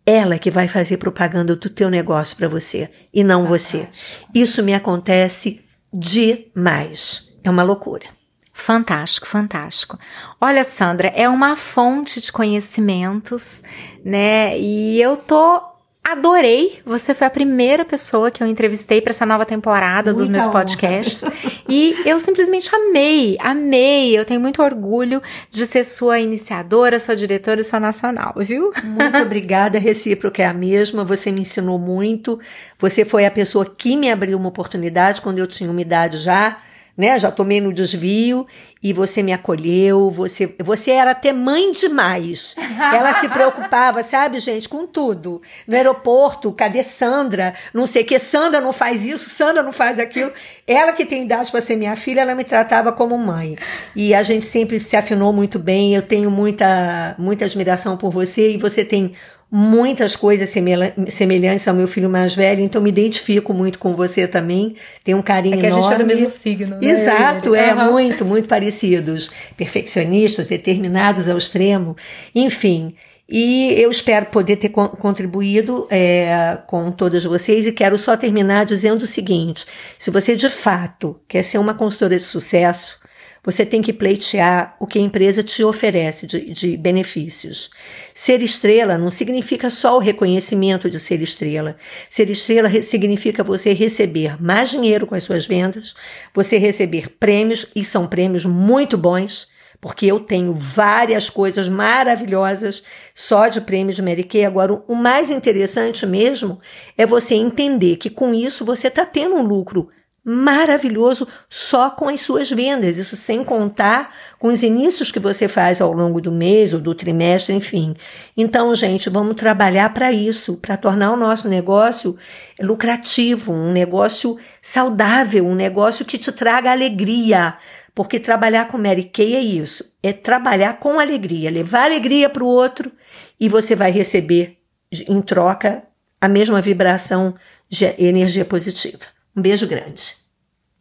Ela 0.05 0.37
que 0.37 0.51
vai 0.51 0.67
fazer 0.67 0.97
propaganda 0.97 1.55
do 1.55 1.69
teu 1.69 1.89
negócio 1.89 2.35
para 2.35 2.47
você 2.47 2.89
e 3.13 3.23
não 3.23 3.45
você. 3.45 3.87
Isso 4.33 4.61
me 4.61 4.73
acontece 4.73 5.63
demais. 5.93 7.31
É 7.43 7.49
uma 7.49 7.63
loucura. 7.63 8.05
Fantástico, 8.53 9.25
fantástico. 9.25 9.97
Olha, 10.39 10.63
Sandra, 10.63 11.07
é 11.15 11.27
uma 11.27 11.55
fonte 11.55 12.21
de 12.21 12.31
conhecimentos, 12.31 13.63
né? 14.05 14.57
E 14.59 15.01
eu 15.01 15.17
tô 15.17 15.72
Adorei! 16.03 16.79
Você 16.85 17.13
foi 17.13 17.25
a 17.25 17.29
primeira 17.29 17.85
pessoa 17.85 18.29
que 18.29 18.43
eu 18.43 18.47
entrevistei 18.47 18.99
para 18.99 19.11
essa 19.11 19.25
nova 19.25 19.45
temporada 19.45 20.11
Muita 20.11 20.19
dos 20.21 20.27
meus 20.27 20.45
podcasts. 20.47 21.23
e 21.67 21.95
eu 22.05 22.19
simplesmente 22.19 22.69
amei, 22.75 23.37
amei. 23.39 24.17
Eu 24.17 24.25
tenho 24.25 24.41
muito 24.41 24.61
orgulho 24.61 25.21
de 25.49 25.65
ser 25.65 25.85
sua 25.85 26.19
iniciadora, 26.19 26.99
sua 26.99 27.15
diretora 27.15 27.61
e 27.61 27.63
sua 27.63 27.79
nacional, 27.79 28.33
viu? 28.37 28.73
Muito 28.83 29.17
obrigada, 29.23 29.79
recíproca 29.79 30.43
é 30.43 30.45
a 30.45 30.53
mesma. 30.53 31.05
Você 31.05 31.31
me 31.31 31.41
ensinou 31.41 31.79
muito. 31.79 32.37
Você 32.77 33.05
foi 33.05 33.25
a 33.25 33.31
pessoa 33.31 33.65
que 33.65 33.95
me 33.95 34.11
abriu 34.11 34.37
uma 34.37 34.49
oportunidade 34.49 35.21
quando 35.21 35.39
eu 35.39 35.47
tinha 35.47 35.71
uma 35.71 35.81
idade 35.81 36.17
já 36.17 36.57
né? 36.95 37.17
Já 37.19 37.31
tomei 37.31 37.59
no 37.59 37.73
desvio 37.73 38.45
e 38.81 38.93
você 38.93 39.23
me 39.23 39.33
acolheu, 39.33 40.09
você, 40.09 40.55
você 40.63 40.91
era 40.91 41.11
até 41.11 41.33
mãe 41.33 41.71
demais. 41.71 42.55
Ela 42.77 43.13
se 43.15 43.27
preocupava, 43.29 44.03
sabe, 44.03 44.39
gente, 44.39 44.69
com 44.69 44.85
tudo. 44.85 45.41
No 45.67 45.75
aeroporto, 45.75 46.51
cadê 46.51 46.83
Sandra? 46.83 47.53
Não 47.73 47.87
sei 47.87 48.03
o 48.03 48.05
que, 48.05 48.19
Sandra 48.19 48.61
não 48.61 48.71
faz 48.71 49.05
isso, 49.05 49.29
Sandra 49.29 49.63
não 49.63 49.73
faz 49.73 49.97
aquilo. 49.97 50.31
Ela 50.67 50.93
que 50.93 51.05
tem 51.05 51.23
idade 51.23 51.51
para 51.51 51.61
ser 51.61 51.75
minha 51.75 51.95
filha, 51.95 52.21
ela 52.21 52.35
me 52.35 52.43
tratava 52.43 52.91
como 52.91 53.17
mãe. 53.17 53.57
E 53.95 54.13
a 54.13 54.21
gente 54.21 54.45
sempre 54.45 54.79
se 54.79 54.95
afinou 54.95 55.33
muito 55.33 55.57
bem. 55.57 55.95
Eu 55.95 56.01
tenho 56.01 56.29
muita, 56.29 57.15
muita 57.17 57.45
admiração 57.45 57.97
por 57.97 58.11
você 58.11 58.53
e 58.53 58.57
você 58.57 58.85
tem 58.85 59.13
muitas 59.55 60.15
coisas 60.15 60.49
semelhantes 60.49 61.67
ao 61.67 61.75
meu 61.75 61.87
filho 61.87 62.09
mais 62.09 62.33
velho, 62.33 62.59
então 62.63 62.81
me 62.81 62.89
identifico 62.89 63.53
muito 63.53 63.77
com 63.77 63.95
você 63.95 64.27
também. 64.27 64.75
Tem 65.03 65.13
um 65.13 65.21
carinho 65.21 65.53
é 65.53 65.59
que 65.59 65.65
enorme. 65.67 65.85
A 65.85 65.89
gente 65.89 66.01
é 66.01 66.03
do 66.03 66.07
mesmo 66.07 66.27
signo, 66.27 66.75
né? 66.75 66.87
Exato, 66.89 67.53
é 67.53 67.71
uhum. 67.71 67.91
muito, 67.91 68.25
muito 68.25 68.47
parecidos. 68.47 69.29
Perfeccionistas, 69.55 70.47
determinados 70.47 71.29
ao 71.29 71.37
extremo, 71.37 71.95
enfim. 72.33 72.95
E 73.29 73.73
eu 73.79 73.91
espero 73.91 74.25
poder 74.25 74.55
ter 74.55 74.69
contribuído 74.69 75.87
é, 75.91 76.57
com 76.65 76.91
todas 76.91 77.23
vocês 77.23 77.67
e 77.67 77.71
quero 77.71 77.99
só 77.99 78.17
terminar 78.17 78.65
dizendo 78.65 79.03
o 79.03 79.07
seguinte: 79.07 79.67
se 79.99 80.09
você 80.09 80.35
de 80.35 80.49
fato 80.49 81.19
quer 81.27 81.43
ser 81.43 81.59
uma 81.59 81.75
consultora 81.75 82.17
de 82.17 82.23
sucesso, 82.23 82.97
você 83.43 83.65
tem 83.65 83.81
que 83.81 83.91
pleitear 83.91 84.75
o 84.79 84.87
que 84.87 84.97
a 84.97 85.01
empresa 85.01 85.43
te 85.43 85.63
oferece 85.63 86.25
de, 86.25 86.51
de 86.51 86.77
benefícios. 86.77 87.69
Ser 88.13 88.41
estrela 88.41 88.97
não 88.97 89.11
significa 89.11 89.69
só 89.69 89.97
o 89.97 89.99
reconhecimento 89.99 90.89
de 90.89 90.97
ser 90.97 91.21
estrela. 91.21 91.75
Ser 92.09 92.29
estrela 92.29 92.69
significa 92.81 93.43
você 93.43 93.73
receber 93.73 94.41
mais 94.41 94.69
dinheiro 94.69 95.05
com 95.05 95.13
as 95.13 95.25
suas 95.25 95.45
vendas, 95.45 95.93
você 96.33 96.57
receber 96.57 97.09
prêmios, 97.19 97.67
e 97.75 97.83
são 97.83 98.07
prêmios 98.07 98.45
muito 98.45 98.97
bons, 98.97 99.51
porque 99.81 100.05
eu 100.05 100.21
tenho 100.21 100.53
várias 100.53 101.29
coisas 101.29 101.67
maravilhosas 101.67 102.81
só 103.13 103.49
de 103.49 103.59
prêmio 103.59 103.93
de 103.93 104.01
Mary 104.01 104.23
Kay. 104.23 104.45
Agora, 104.45 104.81
o 104.87 104.95
mais 104.95 105.29
interessante 105.29 106.05
mesmo 106.05 106.61
é 106.97 107.05
você 107.05 107.35
entender 107.35 107.97
que 107.97 108.09
com 108.09 108.33
isso 108.33 108.63
você 108.63 108.87
está 108.87 109.05
tendo 109.05 109.35
um 109.35 109.43
lucro 109.43 109.89
maravilhoso 110.25 111.27
só 111.49 111.89
com 111.89 112.07
as 112.07 112.21
suas 112.21 112.49
vendas, 112.49 112.97
isso 112.97 113.15
sem 113.15 113.43
contar 113.43 114.15
com 114.39 114.47
os 114.47 114.63
inícios 114.63 115.11
que 115.11 115.19
você 115.19 115.47
faz 115.47 115.81
ao 115.81 115.91
longo 115.91 116.21
do 116.21 116.31
mês 116.31 116.73
ou 116.73 116.79
do 116.79 116.95
trimestre, 116.95 117.53
enfim. 117.53 117.93
Então, 118.35 118.73
gente, 118.73 119.09
vamos 119.09 119.35
trabalhar 119.35 119.93
para 119.93 120.13
isso, 120.13 120.57
para 120.57 120.77
tornar 120.77 121.11
o 121.11 121.17
nosso 121.17 121.49
negócio 121.49 122.17
lucrativo, 122.59 123.51
um 123.51 123.73
negócio 123.73 124.37
saudável, 124.61 125.45
um 125.45 125.55
negócio 125.55 126.05
que 126.05 126.17
te 126.17 126.31
traga 126.31 126.71
alegria. 126.71 127.57
Porque 127.93 128.19
trabalhar 128.19 128.67
com 128.69 128.77
Mary 128.77 129.03
Kay 129.03 129.35
é 129.35 129.41
isso, 129.41 129.93
é 130.01 130.11
trabalhar 130.11 130.79
com 130.79 130.99
alegria, 130.99 131.51
levar 131.51 131.83
alegria 131.83 132.27
para 132.27 132.43
o 132.43 132.47
outro 132.47 132.91
e 133.39 133.47
você 133.47 133.75
vai 133.75 133.91
receber 133.91 134.57
em 134.91 135.21
troca 135.21 135.83
a 136.19 136.27
mesma 136.27 136.59
vibração 136.59 137.35
de 137.69 137.85
energia 137.99 138.45
positiva. 138.45 139.05
Um 139.35 139.41
beijo 139.41 139.67
grande. 139.67 140.15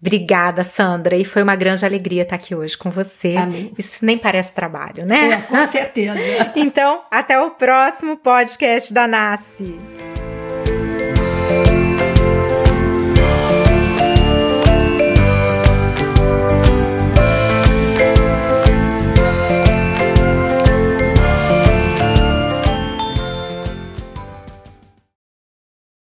Obrigada, 0.00 0.64
Sandra. 0.64 1.16
E 1.16 1.24
foi 1.24 1.44
uma 1.44 1.55
grande 1.55 1.86
alegria 1.86 2.22
estar 2.22 2.34
aqui 2.34 2.55
hoje 2.55 2.76
com 2.76 2.90
você. 2.90 3.36
Amém. 3.36 3.70
Isso 3.78 4.05
nem 4.05 4.18
parece 4.18 4.53
trabalho, 4.53 5.07
né? 5.07 5.30
É, 5.30 5.36
com 5.42 5.66
certeza. 5.68 6.18
então, 6.57 7.03
até 7.09 7.40
o 7.40 7.50
próximo 7.50 8.16
podcast 8.16 8.92
da 8.92 9.07
NASCE. 9.07 9.78